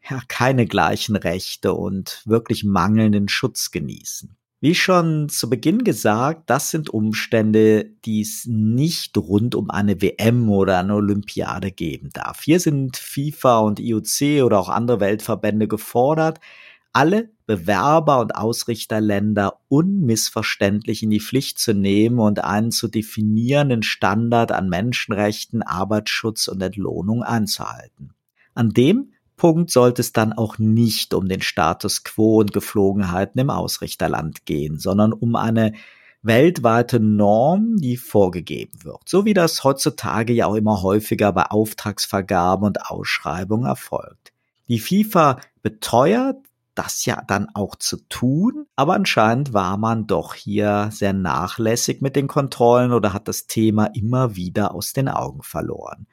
ja 0.09 0.23
keine 0.29 0.65
gleichen 0.65 1.17
Rechte 1.17 1.75
und 1.75 2.23
wirklich 2.25 2.65
mangelnden 2.65 3.29
Schutz 3.29 3.71
genießen. 3.71 4.35
Wie 4.63 4.75
schon 4.75 5.31
zu 5.31 5.49
Beginn 5.49 5.85
gesagt, 5.85 6.51
das 6.51 6.71
sind 6.71 6.91
Umstände, 6.91 7.87
die 8.05 8.21
es 8.21 8.45
nicht 8.47 9.17
rund 9.17 9.55
um 9.55 9.71
eine 9.71 10.03
WM 10.03 10.51
oder 10.51 10.81
eine 10.81 10.97
Olympiade 10.97 11.71
geben 11.71 12.11
darf. 12.13 12.43
Hier 12.43 12.61
sind 12.61 12.99
FIFA 12.99 13.61
und 13.61 13.81
IOC 13.81 14.45
oder 14.45 14.61
auch 14.61 14.69
andere 14.69 15.01
Weltverbände 15.01 15.67
gefordert, 15.67 16.41
alle 16.93 17.31
Bewerber 17.47 18.21
und 18.21 18.35
Ausrichterländer 18.35 19.61
unmissverständlich 19.69 21.03
in 21.03 21.11
die 21.11 21.21
Pflicht 21.21 21.59
zu 21.59 21.73
nehmen 21.73 22.19
und 22.19 22.45
einen 22.45 22.71
zu 22.71 22.89
definierenden 22.89 23.83
Standard 23.83 24.53
an 24.53 24.69
Menschenrechten, 24.69 25.63
Arbeitsschutz 25.63 26.49
und 26.49 26.61
Entlohnung 26.61 27.23
einzuhalten. 27.23 28.13
An 28.55 28.71
dem 28.71 29.13
Punkt 29.41 29.71
sollte 29.71 30.03
es 30.03 30.13
dann 30.13 30.35
auch 30.35 30.59
nicht 30.59 31.15
um 31.15 31.27
den 31.27 31.41
Status 31.41 32.05
quo 32.05 32.41
und 32.41 32.53
Geflogenheiten 32.53 33.41
im 33.41 33.49
Ausrichterland 33.49 34.45
gehen, 34.45 34.79
sondern 34.79 35.15
um 35.15 35.35
eine 35.35 35.73
weltweite 36.21 37.01
Norm, 37.01 37.79
die 37.79 37.97
vorgegeben 37.97 38.85
wird, 38.85 39.09
so 39.09 39.25
wie 39.25 39.33
das 39.33 39.65
heutzutage 39.65 40.35
ja 40.35 40.45
auch 40.45 40.57
immer 40.57 40.83
häufiger 40.83 41.33
bei 41.33 41.45
Auftragsvergaben 41.45 42.67
und 42.67 42.91
Ausschreibungen 42.91 43.65
erfolgt. 43.65 44.35
Die 44.69 44.79
FIFA 44.79 45.41
beteuert, 45.63 46.37
das 46.75 47.07
ja 47.07 47.23
dann 47.27 47.49
auch 47.55 47.77
zu 47.77 47.97
tun, 48.11 48.67
aber 48.77 48.93
anscheinend 48.93 49.55
war 49.55 49.79
man 49.79 50.07
doch 50.07 50.35
hier 50.35 50.91
sehr 50.93 51.15
nachlässig 51.15 52.03
mit 52.03 52.15
den 52.15 52.29
Kontrollen 52.29 52.93
oder 52.93 53.15
hat 53.15 53.27
das 53.27 53.47
Thema 53.47 53.87
immer 53.87 54.37
wieder 54.37 54.75
aus 54.75 54.93
den 54.93 55.09
Augen 55.09 55.43
verloren. 55.43 56.07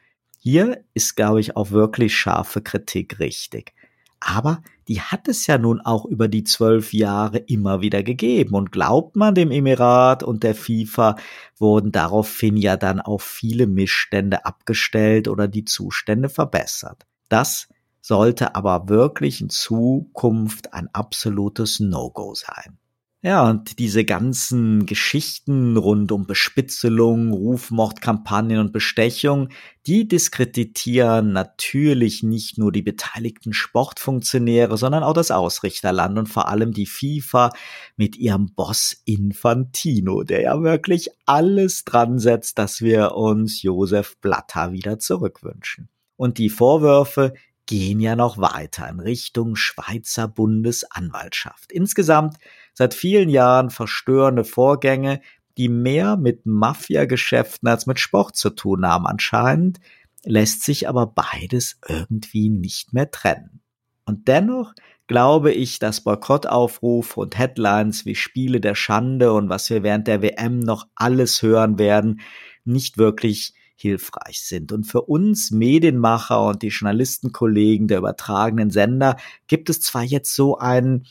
Hier 0.50 0.86
ist, 0.94 1.18
glaube 1.18 1.42
ich, 1.42 1.58
auch 1.58 1.72
wirklich 1.72 2.16
scharfe 2.16 2.62
Kritik 2.62 3.20
richtig. 3.20 3.74
Aber 4.22 4.64
die 4.88 5.02
hat 5.02 5.28
es 5.28 5.46
ja 5.46 5.58
nun 5.58 5.82
auch 5.82 6.06
über 6.06 6.30
die 6.30 6.46
zwölf 6.46 6.94
Jahre 6.94 7.40
immer 7.40 7.82
wieder 7.82 8.02
gegeben. 8.02 8.56
Und 8.56 8.72
glaubt 8.72 9.18
man 9.18 9.36
dem 9.36 9.52
Emirat 9.52 10.24
und 10.24 10.44
der 10.44 10.56
FIFA, 10.56 11.18
wurden 11.58 11.92
daraufhin 11.92 12.56
ja 12.56 12.78
dann 12.78 13.02
auch 13.02 13.20
viele 13.20 13.68
Missstände 13.68 14.46
abgestellt 14.46 15.28
oder 15.28 15.50
die 15.50 15.66
Zustände 15.66 16.30
verbessert. 16.30 17.06
Das 17.28 17.68
sollte 18.00 18.56
aber 18.56 18.88
wirklich 18.88 19.42
in 19.42 19.50
Zukunft 19.50 20.74
ein 20.74 20.88
absolutes 20.94 21.82
No-Go 21.82 22.36
sein. 22.36 22.80
Ja, 23.28 23.50
und 23.50 23.78
diese 23.80 24.06
ganzen 24.06 24.86
Geschichten 24.86 25.76
rund 25.76 26.14
um 26.14 26.26
Bespitzelung, 26.26 27.34
Rufmordkampagnen 27.34 28.58
und 28.58 28.72
Bestechung, 28.72 29.50
die 29.86 30.08
diskreditieren 30.08 31.34
natürlich 31.34 32.24
nicht 32.24 32.58
nur 32.58 32.72
die 32.72 32.84
beteiligten 32.84 33.52
Sportfunktionäre, 33.52 34.78
sondern 34.78 35.04
auch 35.04 35.12
das 35.12 35.32
Ausrichterland 35.32 36.18
und 36.18 36.28
vor 36.28 36.48
allem 36.48 36.72
die 36.72 36.86
FIFA 36.86 37.52
mit 37.98 38.16
ihrem 38.16 38.54
Boss 38.56 38.96
Infantino, 39.04 40.24
der 40.24 40.44
ja 40.44 40.64
wirklich 40.64 41.10
alles 41.26 41.84
dran 41.84 42.20
setzt, 42.20 42.58
dass 42.58 42.80
wir 42.80 43.16
uns 43.16 43.62
Josef 43.62 44.16
Blatter 44.22 44.72
wieder 44.72 45.00
zurückwünschen. 45.00 45.90
Und 46.16 46.38
die 46.38 46.50
Vorwürfe, 46.50 47.34
gehen 47.68 48.00
ja 48.00 48.16
noch 48.16 48.38
weiter 48.38 48.90
in 48.90 49.00
Richtung 49.00 49.56
Schweizer 49.56 50.28
Bundesanwaltschaft. 50.28 51.72
Insgesamt 51.72 52.38
seit 52.78 52.94
vielen 52.94 53.30
Jahren 53.30 53.72
verstörende 53.72 54.44
Vorgänge, 54.44 55.20
die 55.58 55.68
mehr 55.68 56.16
mit 56.16 56.46
Mafiageschäften 56.46 57.68
als 57.68 57.88
mit 57.88 58.00
Sport 58.00 58.36
zu 58.36 58.52
tun 58.52 58.86
haben. 58.86 59.08
Anscheinend 59.08 59.80
lässt 60.24 60.62
sich 60.62 60.88
aber 60.88 61.08
beides 61.08 61.80
irgendwie 61.88 62.50
nicht 62.50 62.94
mehr 62.94 63.10
trennen. 63.10 63.62
Und 64.06 64.28
dennoch 64.28 64.74
glaube 65.08 65.54
ich, 65.54 65.80
dass 65.80 66.02
Boykottaufrufe 66.02 67.20
und 67.20 67.36
Headlines 67.36 68.06
wie 68.06 68.14
Spiele 68.14 68.62
der 68.62 68.76
Schande 68.76 69.34
und 69.34 69.50
was 69.50 69.72
wir 69.72 69.82
während 69.82 70.06
der 70.06 70.22
WM 70.22 70.60
noch 70.60 70.86
alles 70.94 71.42
hören 71.42 71.80
werden, 71.80 72.22
nicht 72.64 73.00
wirklich 73.00 73.56
hilfreich 73.76 74.42
sind. 74.42 74.72
Und 74.72 74.84
für 74.84 75.02
uns 75.02 75.50
Medienmacher 75.50 76.46
und 76.46 76.62
die 76.62 76.68
Journalistenkollegen 76.68 77.88
der 77.88 77.98
übertragenen 77.98 78.70
Sender 78.70 79.18
gibt 79.48 79.72
es 79.72 79.82
zwar 79.82 80.04
jetzt 80.04 80.36
so 80.36 80.60
ein 80.60 81.08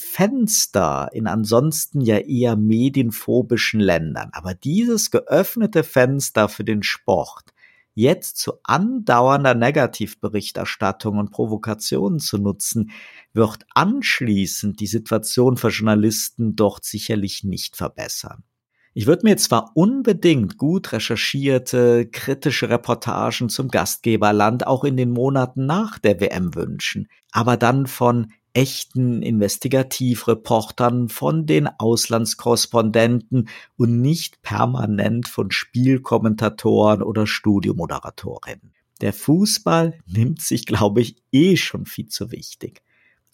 Fenster 0.00 1.10
in 1.12 1.26
ansonsten 1.26 2.00
ja 2.00 2.18
eher 2.18 2.56
medienphobischen 2.56 3.80
Ländern, 3.80 4.30
aber 4.32 4.54
dieses 4.54 5.10
geöffnete 5.10 5.84
Fenster 5.84 6.48
für 6.48 6.64
den 6.64 6.82
Sport 6.82 7.52
jetzt 7.94 8.38
zu 8.38 8.54
andauernder 8.62 9.54
Negativberichterstattung 9.54 11.18
und 11.18 11.30
Provokationen 11.30 12.18
zu 12.18 12.38
nutzen, 12.38 12.90
wird 13.32 13.66
anschließend 13.74 14.80
die 14.80 14.86
Situation 14.86 15.56
für 15.56 15.68
Journalisten 15.68 16.56
dort 16.56 16.84
sicherlich 16.84 17.44
nicht 17.44 17.76
verbessern. 17.76 18.44
Ich 18.92 19.06
würde 19.06 19.24
mir 19.24 19.36
zwar 19.36 19.70
unbedingt 19.74 20.58
gut 20.58 20.92
recherchierte, 20.92 22.08
kritische 22.10 22.70
Reportagen 22.70 23.48
zum 23.48 23.68
Gastgeberland 23.68 24.66
auch 24.66 24.82
in 24.82 24.96
den 24.96 25.10
Monaten 25.10 25.66
nach 25.66 26.00
der 26.00 26.20
WM 26.20 26.56
wünschen, 26.56 27.08
aber 27.30 27.56
dann 27.56 27.86
von 27.86 28.32
echten 28.52 29.22
Investigativreportern, 29.22 31.08
von 31.08 31.46
den 31.46 31.66
Auslandskorrespondenten 31.66 33.48
und 33.76 34.00
nicht 34.00 34.42
permanent 34.42 35.28
von 35.28 35.50
Spielkommentatoren 35.50 37.02
oder 37.02 37.26
Studiomoderatorinnen. 37.26 38.72
Der 39.00 39.12
Fußball 39.12 39.98
nimmt 40.06 40.40
sich, 40.40 40.66
glaube 40.66 41.00
ich, 41.00 41.16
eh 41.32 41.56
schon 41.56 41.86
viel 41.86 42.08
zu 42.08 42.30
wichtig. 42.30 42.82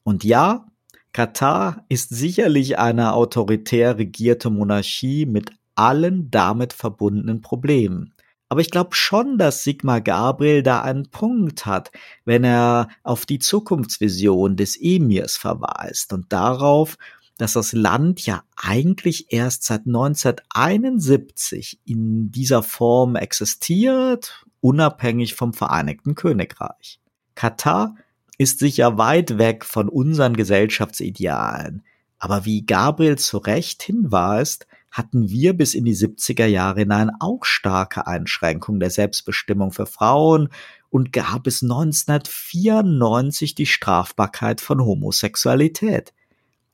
Und 0.05 0.23
ja, 0.23 0.67
Katar 1.13 1.85
ist 1.89 2.11
sicherlich 2.11 2.79
eine 2.79 3.15
autoritär 3.15 3.99
regierte 3.99 4.51
Monarchie 4.51 5.27
mit 5.27 5.51
allen 5.75 6.31
damit 6.31 6.73
verbundenen 6.73 7.41
Problemen. 7.41 8.13
Aber 8.49 8.61
ich 8.61 8.71
glaube 8.71 8.95
schon, 8.95 9.39
dass 9.39 9.65
Sigmar 9.65 10.01
Gabriel 10.01 10.63
da 10.63 10.83
einen 10.83 11.11
Punkt 11.11 11.67
hat, 11.67 11.91
wenn 12.25 12.45
er 12.45 12.89
auf 13.03 13.27
die 13.27 13.41
Zukunftsvision 13.41 14.57
des 14.57 14.81
Emirs 14.81 15.37
verweist 15.37 16.13
und 16.13 16.33
darauf, 16.33 16.97
dass 17.39 17.55
das 17.55 17.73
Land 17.73 18.25
ja 18.25 18.45
eigentlich 18.57 19.33
erst 19.33 19.65
seit 19.65 19.87
1971 19.87 21.81
in 21.85 22.31
dieser 22.31 22.63
Form 22.63 23.17
existiert, 23.17 24.45
unabhängig 24.61 25.35
vom 25.35 25.53
Vereinigten 25.53 26.15
Königreich. 26.15 27.01
Katar 27.35 27.97
ist 28.39 28.61
sicher 28.61 28.97
weit 28.97 29.39
weg 29.39 29.65
von 29.65 29.89
unseren 29.89 30.35
Gesellschaftsidealen. 30.35 31.83
Aber 32.19 32.45
wie 32.45 32.65
Gabriel 32.65 33.19
zu 33.19 33.39
Recht 33.39 33.83
hinweist, 33.83 34.67
hatten 34.97 35.29
wir 35.29 35.53
bis 35.53 35.75
in 35.75 35.85
die 35.85 35.95
70er 35.95 36.47
Jahre 36.47 36.81
hinein 36.81 37.11
auch 37.21 37.45
starke 37.45 38.07
Einschränkungen 38.07 38.81
der 38.81 38.89
Selbstbestimmung 38.89 39.71
für 39.71 39.85
Frauen 39.85 40.49
und 40.89 41.13
gab 41.13 41.47
es 41.47 41.63
1994 41.63 43.55
die 43.55 43.67
Strafbarkeit 43.67 44.63
von 44.63 44.81
Homosexualität. 44.81 46.15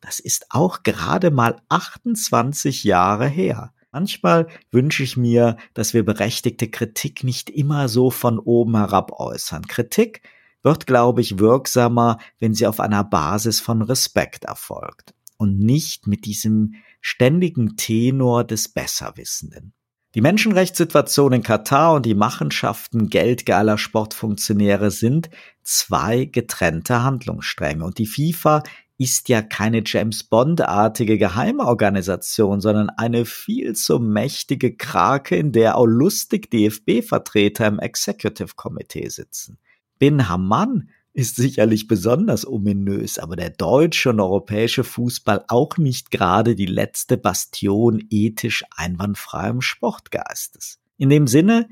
Das 0.00 0.20
ist 0.20 0.46
auch 0.50 0.84
gerade 0.84 1.32
mal 1.32 1.60
28 1.68 2.84
Jahre 2.84 3.26
her. 3.26 3.72
Manchmal 3.90 4.46
wünsche 4.70 5.02
ich 5.02 5.16
mir, 5.16 5.56
dass 5.74 5.92
wir 5.92 6.04
berechtigte 6.04 6.70
Kritik 6.70 7.24
nicht 7.24 7.50
immer 7.50 7.88
so 7.88 8.10
von 8.10 8.38
oben 8.38 8.76
herab 8.76 9.18
äußern. 9.18 9.66
Kritik 9.66 10.22
wird, 10.62 10.86
glaube 10.86 11.22
ich, 11.22 11.40
wirksamer, 11.40 12.18
wenn 12.38 12.54
sie 12.54 12.68
auf 12.68 12.78
einer 12.78 13.02
Basis 13.02 13.58
von 13.58 13.82
Respekt 13.82 14.44
erfolgt 14.44 15.12
und 15.43 15.59
nicht 15.59 16.07
mit 16.07 16.24
diesem 16.24 16.74
ständigen 17.01 17.76
Tenor 17.76 18.45
des 18.45 18.68
Besserwissenden. 18.68 19.74
Die 20.14 20.20
Menschenrechtssituation 20.20 21.32
in 21.32 21.43
Katar 21.43 21.95
und 21.95 22.07
die 22.07 22.14
Machenschaften 22.14 23.09
geldgeiler 23.09 23.76
Sportfunktionäre 23.76 24.93
sind 24.93 25.30
zwei 25.64 26.26
getrennte 26.26 27.03
Handlungsstränge 27.03 27.84
und 27.84 27.99
die 27.99 28.07
FIFA 28.07 28.62
ist 28.99 29.28
ja 29.28 29.43
keine 29.43 29.82
James 29.84 30.22
Bond-artige 30.22 31.18
Geheimorganisation, 31.18 32.61
sondern 32.61 32.88
eine 32.90 33.24
viel 33.24 33.72
zu 33.74 33.99
mächtige 33.99 34.76
Krake, 34.76 35.34
in 35.34 35.51
der 35.51 35.76
auch 35.76 35.86
lustig 35.86 36.51
DFB-Vertreter 36.51 37.66
im 37.66 37.80
Executive 37.80 38.55
Committee 38.55 39.09
sitzen. 39.09 39.59
Bin 39.99 40.28
Hamann 40.28 40.90
ist 41.14 41.36
sicherlich 41.36 41.88
besonders 41.88 42.46
ominös, 42.46 43.18
aber 43.18 43.36
der 43.36 43.50
deutsche 43.50 44.10
und 44.10 44.20
europäische 44.20 44.84
Fußball 44.84 45.44
auch 45.48 45.76
nicht 45.76 46.10
gerade 46.10 46.54
die 46.54 46.66
letzte 46.66 47.16
Bastion 47.16 48.02
ethisch 48.10 48.64
einwandfreiem 48.76 49.60
Sportgeistes. 49.60 50.78
In 50.96 51.10
dem 51.10 51.26
Sinne, 51.26 51.68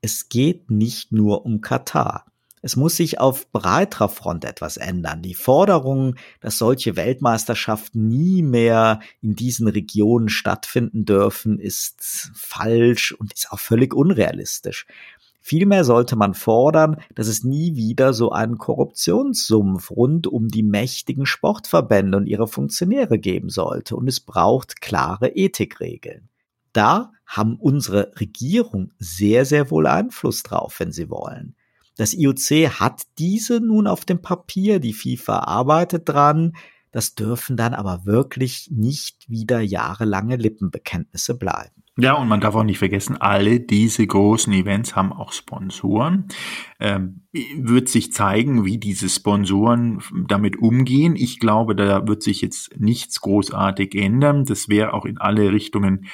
es 0.00 0.28
geht 0.28 0.70
nicht 0.70 1.12
nur 1.12 1.44
um 1.44 1.60
Katar. 1.60 2.24
Es 2.62 2.76
muss 2.76 2.96
sich 2.96 3.18
auf 3.18 3.50
breiterer 3.52 4.10
Front 4.10 4.44
etwas 4.44 4.76
ändern. 4.76 5.22
Die 5.22 5.34
Forderung, 5.34 6.16
dass 6.40 6.58
solche 6.58 6.94
Weltmeisterschaften 6.96 8.08
nie 8.08 8.42
mehr 8.42 9.00
in 9.22 9.34
diesen 9.34 9.66
Regionen 9.66 10.28
stattfinden 10.28 11.06
dürfen, 11.06 11.58
ist 11.58 12.30
falsch 12.34 13.12
und 13.12 13.32
ist 13.32 13.50
auch 13.50 13.60
völlig 13.60 13.94
unrealistisch. 13.94 14.86
Vielmehr 15.50 15.82
sollte 15.82 16.14
man 16.14 16.34
fordern, 16.34 16.98
dass 17.16 17.26
es 17.26 17.42
nie 17.42 17.74
wieder 17.74 18.12
so 18.12 18.30
einen 18.30 18.56
Korruptionssumpf 18.56 19.90
rund 19.90 20.28
um 20.28 20.46
die 20.46 20.62
mächtigen 20.62 21.26
Sportverbände 21.26 22.18
und 22.18 22.26
ihre 22.28 22.46
Funktionäre 22.46 23.18
geben 23.18 23.48
sollte. 23.48 23.96
Und 23.96 24.06
es 24.06 24.20
braucht 24.20 24.80
klare 24.80 25.30
Ethikregeln. 25.30 26.28
Da 26.72 27.10
haben 27.26 27.56
unsere 27.56 28.12
Regierung 28.20 28.92
sehr, 29.00 29.44
sehr 29.44 29.72
wohl 29.72 29.88
Einfluss 29.88 30.44
drauf, 30.44 30.78
wenn 30.78 30.92
sie 30.92 31.10
wollen. 31.10 31.56
Das 31.96 32.14
IOC 32.14 32.78
hat 32.78 33.02
diese 33.18 33.58
nun 33.58 33.88
auf 33.88 34.04
dem 34.04 34.22
Papier, 34.22 34.78
die 34.78 34.92
FIFA 34.92 35.40
arbeitet 35.40 36.08
dran. 36.08 36.52
Das 36.92 37.16
dürfen 37.16 37.56
dann 37.56 37.74
aber 37.74 38.06
wirklich 38.06 38.68
nicht 38.70 39.28
wieder 39.28 39.58
jahrelange 39.58 40.36
Lippenbekenntnisse 40.36 41.34
bleiben. 41.36 41.79
Ja, 41.98 42.14
und 42.14 42.28
man 42.28 42.40
darf 42.40 42.54
auch 42.54 42.62
nicht 42.62 42.78
vergessen, 42.78 43.16
alle 43.16 43.60
diese 43.60 44.06
großen 44.06 44.52
Events 44.52 44.96
haben 44.96 45.12
auch 45.12 45.32
Sponsoren. 45.32 46.28
Ähm, 46.78 47.22
wird 47.32 47.88
sich 47.88 48.12
zeigen, 48.12 48.64
wie 48.64 48.78
diese 48.78 49.08
Sponsoren 49.08 50.00
damit 50.28 50.58
umgehen. 50.58 51.16
Ich 51.16 51.40
glaube, 51.40 51.74
da 51.74 52.06
wird 52.06 52.22
sich 52.22 52.40
jetzt 52.40 52.78
nichts 52.78 53.20
großartig 53.20 53.94
ändern. 53.94 54.44
Das 54.44 54.68
wäre 54.68 54.94
auch 54.94 55.04
in 55.04 55.18
alle 55.18 55.52
Richtungen, 55.52 56.06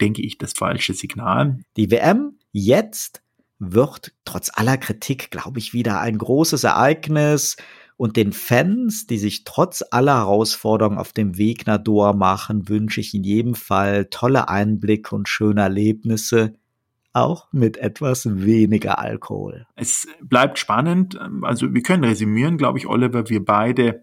denke 0.00 0.22
ich, 0.22 0.38
das 0.38 0.52
falsche 0.52 0.92
Signal. 0.92 1.60
Die 1.76 1.90
WM 1.90 2.38
jetzt 2.50 3.22
wird 3.58 4.12
trotz 4.24 4.50
aller 4.52 4.76
Kritik, 4.76 5.30
glaube 5.30 5.60
ich, 5.60 5.72
wieder 5.72 6.00
ein 6.00 6.18
großes 6.18 6.64
Ereignis 6.64 7.56
und 8.02 8.16
den 8.16 8.32
Fans, 8.32 9.06
die 9.06 9.16
sich 9.16 9.44
trotz 9.44 9.84
aller 9.92 10.16
Herausforderungen 10.16 10.98
auf 10.98 11.12
dem 11.12 11.38
Weg 11.38 11.68
nach 11.68 11.78
Doha 11.78 12.12
machen, 12.12 12.68
wünsche 12.68 13.00
ich 13.00 13.14
in 13.14 13.22
jedem 13.22 13.54
Fall 13.54 14.06
tolle 14.06 14.48
Einblicke 14.48 15.14
und 15.14 15.28
schöne 15.28 15.60
Erlebnisse, 15.60 16.54
auch 17.12 17.46
mit 17.52 17.76
etwas 17.76 18.26
weniger 18.44 18.98
Alkohol. 18.98 19.68
Es 19.76 20.08
bleibt 20.20 20.58
spannend. 20.58 21.16
Also 21.42 21.72
wir 21.72 21.82
können 21.84 22.02
resümieren, 22.02 22.58
glaube 22.58 22.76
ich, 22.76 22.88
Oliver, 22.88 23.28
wir 23.28 23.44
beide 23.44 24.02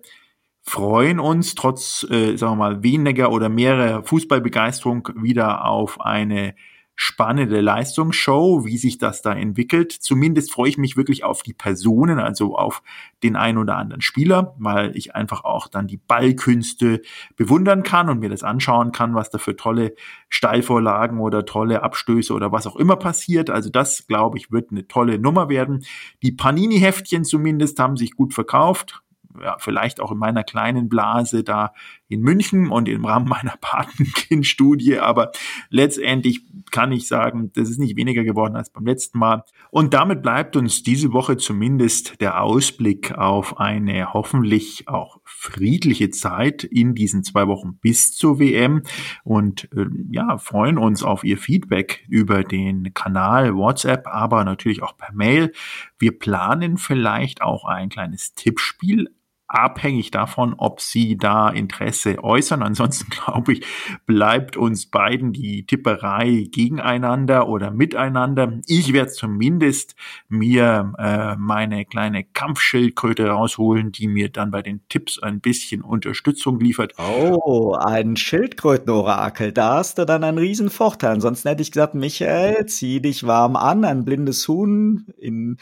freuen 0.62 1.20
uns 1.20 1.56
trotz, 1.56 2.08
äh, 2.10 2.38
sagen 2.38 2.54
wir 2.54 2.70
mal, 2.70 2.84
weniger 2.84 3.34
oder 3.34 3.50
mehrer 3.50 4.04
Fußballbegeisterung 4.04 5.10
wieder 5.18 5.66
auf 5.66 6.00
eine 6.00 6.56
spannende 7.02 7.62
Leistungsshow, 7.62 8.66
wie 8.66 8.78
sich 8.78 8.98
das 8.98 9.22
da 9.22 9.32
entwickelt. 9.32 9.94
Zumindest 9.94 10.52
freue 10.52 10.68
ich 10.68 10.78
mich 10.78 10.98
wirklich 10.98 11.24
auf 11.24 11.44
die 11.44 11.54
Personen, 11.54 12.20
also 12.20 12.58
auf 12.58 12.84
den 13.24 13.38
einen 13.38 13.58
oder 13.58 13.78
anderen 13.78 14.02
Spieler, 14.02 14.54
weil 14.60 14.98
ich 14.98 15.16
einfach 15.16 15.46
auch 15.46 15.70
dann 15.70 15.88
die 15.88 15.96
Ballkünste 15.96 17.02
bewundern 17.38 17.84
kann 17.84 18.10
und 18.10 18.20
mir 18.20 18.28
das 18.28 18.44
anschauen 18.44 18.92
kann, 18.92 19.16
was 19.16 19.30
da 19.30 19.38
für 19.38 19.56
tolle 19.56 19.96
Steilvorlagen 20.28 21.22
oder 21.22 21.46
tolle 21.46 21.84
Abstöße 21.84 22.34
oder 22.34 22.52
was 22.52 22.68
auch 22.68 22.76
immer 22.76 22.98
passiert. 22.98 23.50
Also 23.50 23.70
das, 23.70 24.06
glaube 24.08 24.38
ich, 24.38 24.52
wird 24.52 24.72
eine 24.72 24.86
tolle 24.86 25.20
Nummer 25.20 25.48
werden. 25.48 25.86
Die 26.22 26.34
Panini-Heftchen 26.34 27.24
zumindest 27.24 27.80
haben 27.80 27.96
sich 27.96 28.12
gut 28.12 28.34
verkauft 28.34 29.02
ja, 29.42 29.58
vielleicht 29.60 30.00
auch 30.00 30.12
in 30.12 30.18
meiner 30.18 30.44
kleinen 30.44 30.90
Blase 30.90 31.44
da 31.44 31.74
in 32.08 32.22
München 32.22 32.70
und 32.70 32.90
im 32.90 33.06
Rahmen 33.06 33.28
meiner 33.30 33.56
Patenkindstudie, 33.62 35.00
aber 35.00 35.32
letztendlich 35.70 36.42
kann 36.72 36.92
ich 36.92 37.08
sagen, 37.08 37.52
das 37.54 37.70
ist 37.70 37.80
nicht 37.80 37.96
weniger 37.96 38.24
geworden 38.24 38.56
als 38.56 38.72
beim 38.72 38.86
letzten 38.86 39.20
Mal. 39.20 39.44
Und 39.72 39.94
damit 39.94 40.22
bleibt 40.22 40.56
uns 40.56 40.84
diese 40.84 41.14
Woche 41.14 41.38
zumindest 41.38 42.20
der 42.22 42.42
Ausblick 42.42 43.12
auf 43.18 43.60
eine 43.60 44.14
hoffentlich 44.14 44.88
auch 44.88 45.20
friedliche 45.24 46.10
Zeit 46.10 46.64
in 46.64 46.96
diesen 46.96 47.24
zwei 47.24 47.48
Wochen 47.48 47.78
bis 47.78 48.14
zur 48.16 48.40
WM 48.40 48.84
und 49.24 49.70
äh, 49.76 49.86
ja, 50.12 50.38
freuen 50.38 50.78
uns 50.78 51.04
auf 51.04 51.24
Ihr 51.24 51.38
Feedback 51.38 52.06
über 52.10 52.44
den 52.44 52.94
Kanal 52.94 53.56
WhatsApp, 53.56 54.08
aber 54.08 54.44
natürlich 54.44 54.82
auch 54.82 54.98
per 54.98 55.14
Mail. 55.14 55.52
Wir 55.98 56.18
planen 56.18 56.78
vielleicht 56.78 57.42
auch 57.42 57.66
ein 57.66 57.90
kleines 57.90 58.34
Tippspiel 58.34 59.10
abhängig 59.50 60.12
davon, 60.12 60.54
ob 60.58 60.80
Sie 60.80 61.18
da 61.18 61.50
Interesse 61.50 62.24
äußern. 62.24 62.62
Ansonsten 62.62 63.10
glaube 63.26 63.54
ich, 63.54 63.66
bleibt 64.06 64.56
uns 64.56 64.86
beiden 64.86 65.34
die 65.34 65.66
Tipperei 65.66 66.48
gegeneinander 66.52 67.50
oder 67.50 67.72
miteinander. 67.72 68.54
Ich 68.68 68.94
werde 68.94 69.12
zumindest 69.12 69.96
mir 70.30 70.94
äh, 70.98 71.36
meine 71.36 71.86
kleine 71.86 72.24
Kampfschildkröte 72.24 73.28
rausholen, 73.28 73.92
die 73.92 74.08
mir 74.08 74.30
dann 74.30 74.52
bei 74.52 74.62
den 74.62 74.82
Tipps 74.88 75.20
ein 75.20 75.42
bisschen 75.42 75.82
Unterstützung 75.82 76.60
liefert. 76.60 76.94
Oh, 77.00 77.74
ein 77.74 78.16
Schildkrötenorakel. 78.16 79.52
Da 79.52 79.78
hast 79.78 79.98
du 79.98 80.06
dann 80.06 80.24
einen 80.24 80.38
riesen 80.38 80.70
Vorteil. 80.70 81.14
Ansonsten 81.14 81.50
hätte 81.50 81.64
ich 81.64 81.72
gesagt, 81.72 81.96
Michael, 81.96 82.68
zieh 82.68 83.02
dich 83.02 83.26
warm 83.26 83.56
an, 83.56 83.84
ein 83.84 84.06
blindes 84.06 84.48
Huhn 84.48 85.08
in 85.18 85.58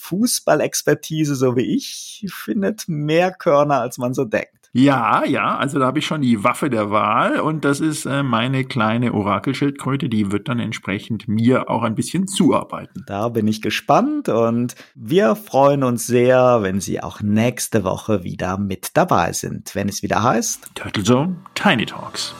Fußballexpertise, 0.00 1.34
so 1.34 1.56
wie 1.56 1.76
ich, 1.76 2.26
findet 2.32 2.88
mehr 2.88 3.32
Körner, 3.32 3.80
als 3.80 3.98
man 3.98 4.14
so 4.14 4.24
denkt. 4.24 4.60
Ja, 4.72 5.24
ja, 5.24 5.56
also 5.56 5.80
da 5.80 5.86
habe 5.86 5.98
ich 5.98 6.06
schon 6.06 6.22
die 6.22 6.44
Waffe 6.44 6.70
der 6.70 6.92
Wahl 6.92 7.40
und 7.40 7.64
das 7.64 7.80
ist 7.80 8.06
äh, 8.06 8.22
meine 8.22 8.64
kleine 8.64 9.12
Orakelschildkröte, 9.14 10.08
die 10.08 10.30
wird 10.30 10.48
dann 10.48 10.60
entsprechend 10.60 11.26
mir 11.26 11.68
auch 11.68 11.82
ein 11.82 11.96
bisschen 11.96 12.28
zuarbeiten. 12.28 13.02
Da 13.08 13.30
bin 13.30 13.48
ich 13.48 13.62
gespannt 13.62 14.28
und 14.28 14.76
wir 14.94 15.34
freuen 15.34 15.82
uns 15.82 16.06
sehr, 16.06 16.62
wenn 16.62 16.80
Sie 16.80 17.02
auch 17.02 17.20
nächste 17.20 17.82
Woche 17.82 18.22
wieder 18.22 18.58
mit 18.58 18.96
dabei 18.96 19.32
sind, 19.32 19.74
wenn 19.74 19.88
es 19.88 20.04
wieder 20.04 20.22
heißt 20.22 20.70
Turtle 20.76 21.02
Zone 21.02 21.36
Tiny 21.56 21.86
Talks. 21.86 22.32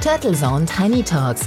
Turtle 0.00 0.32
Zone 0.32 0.64
Tiny 0.64 1.02
Talks 1.02 1.46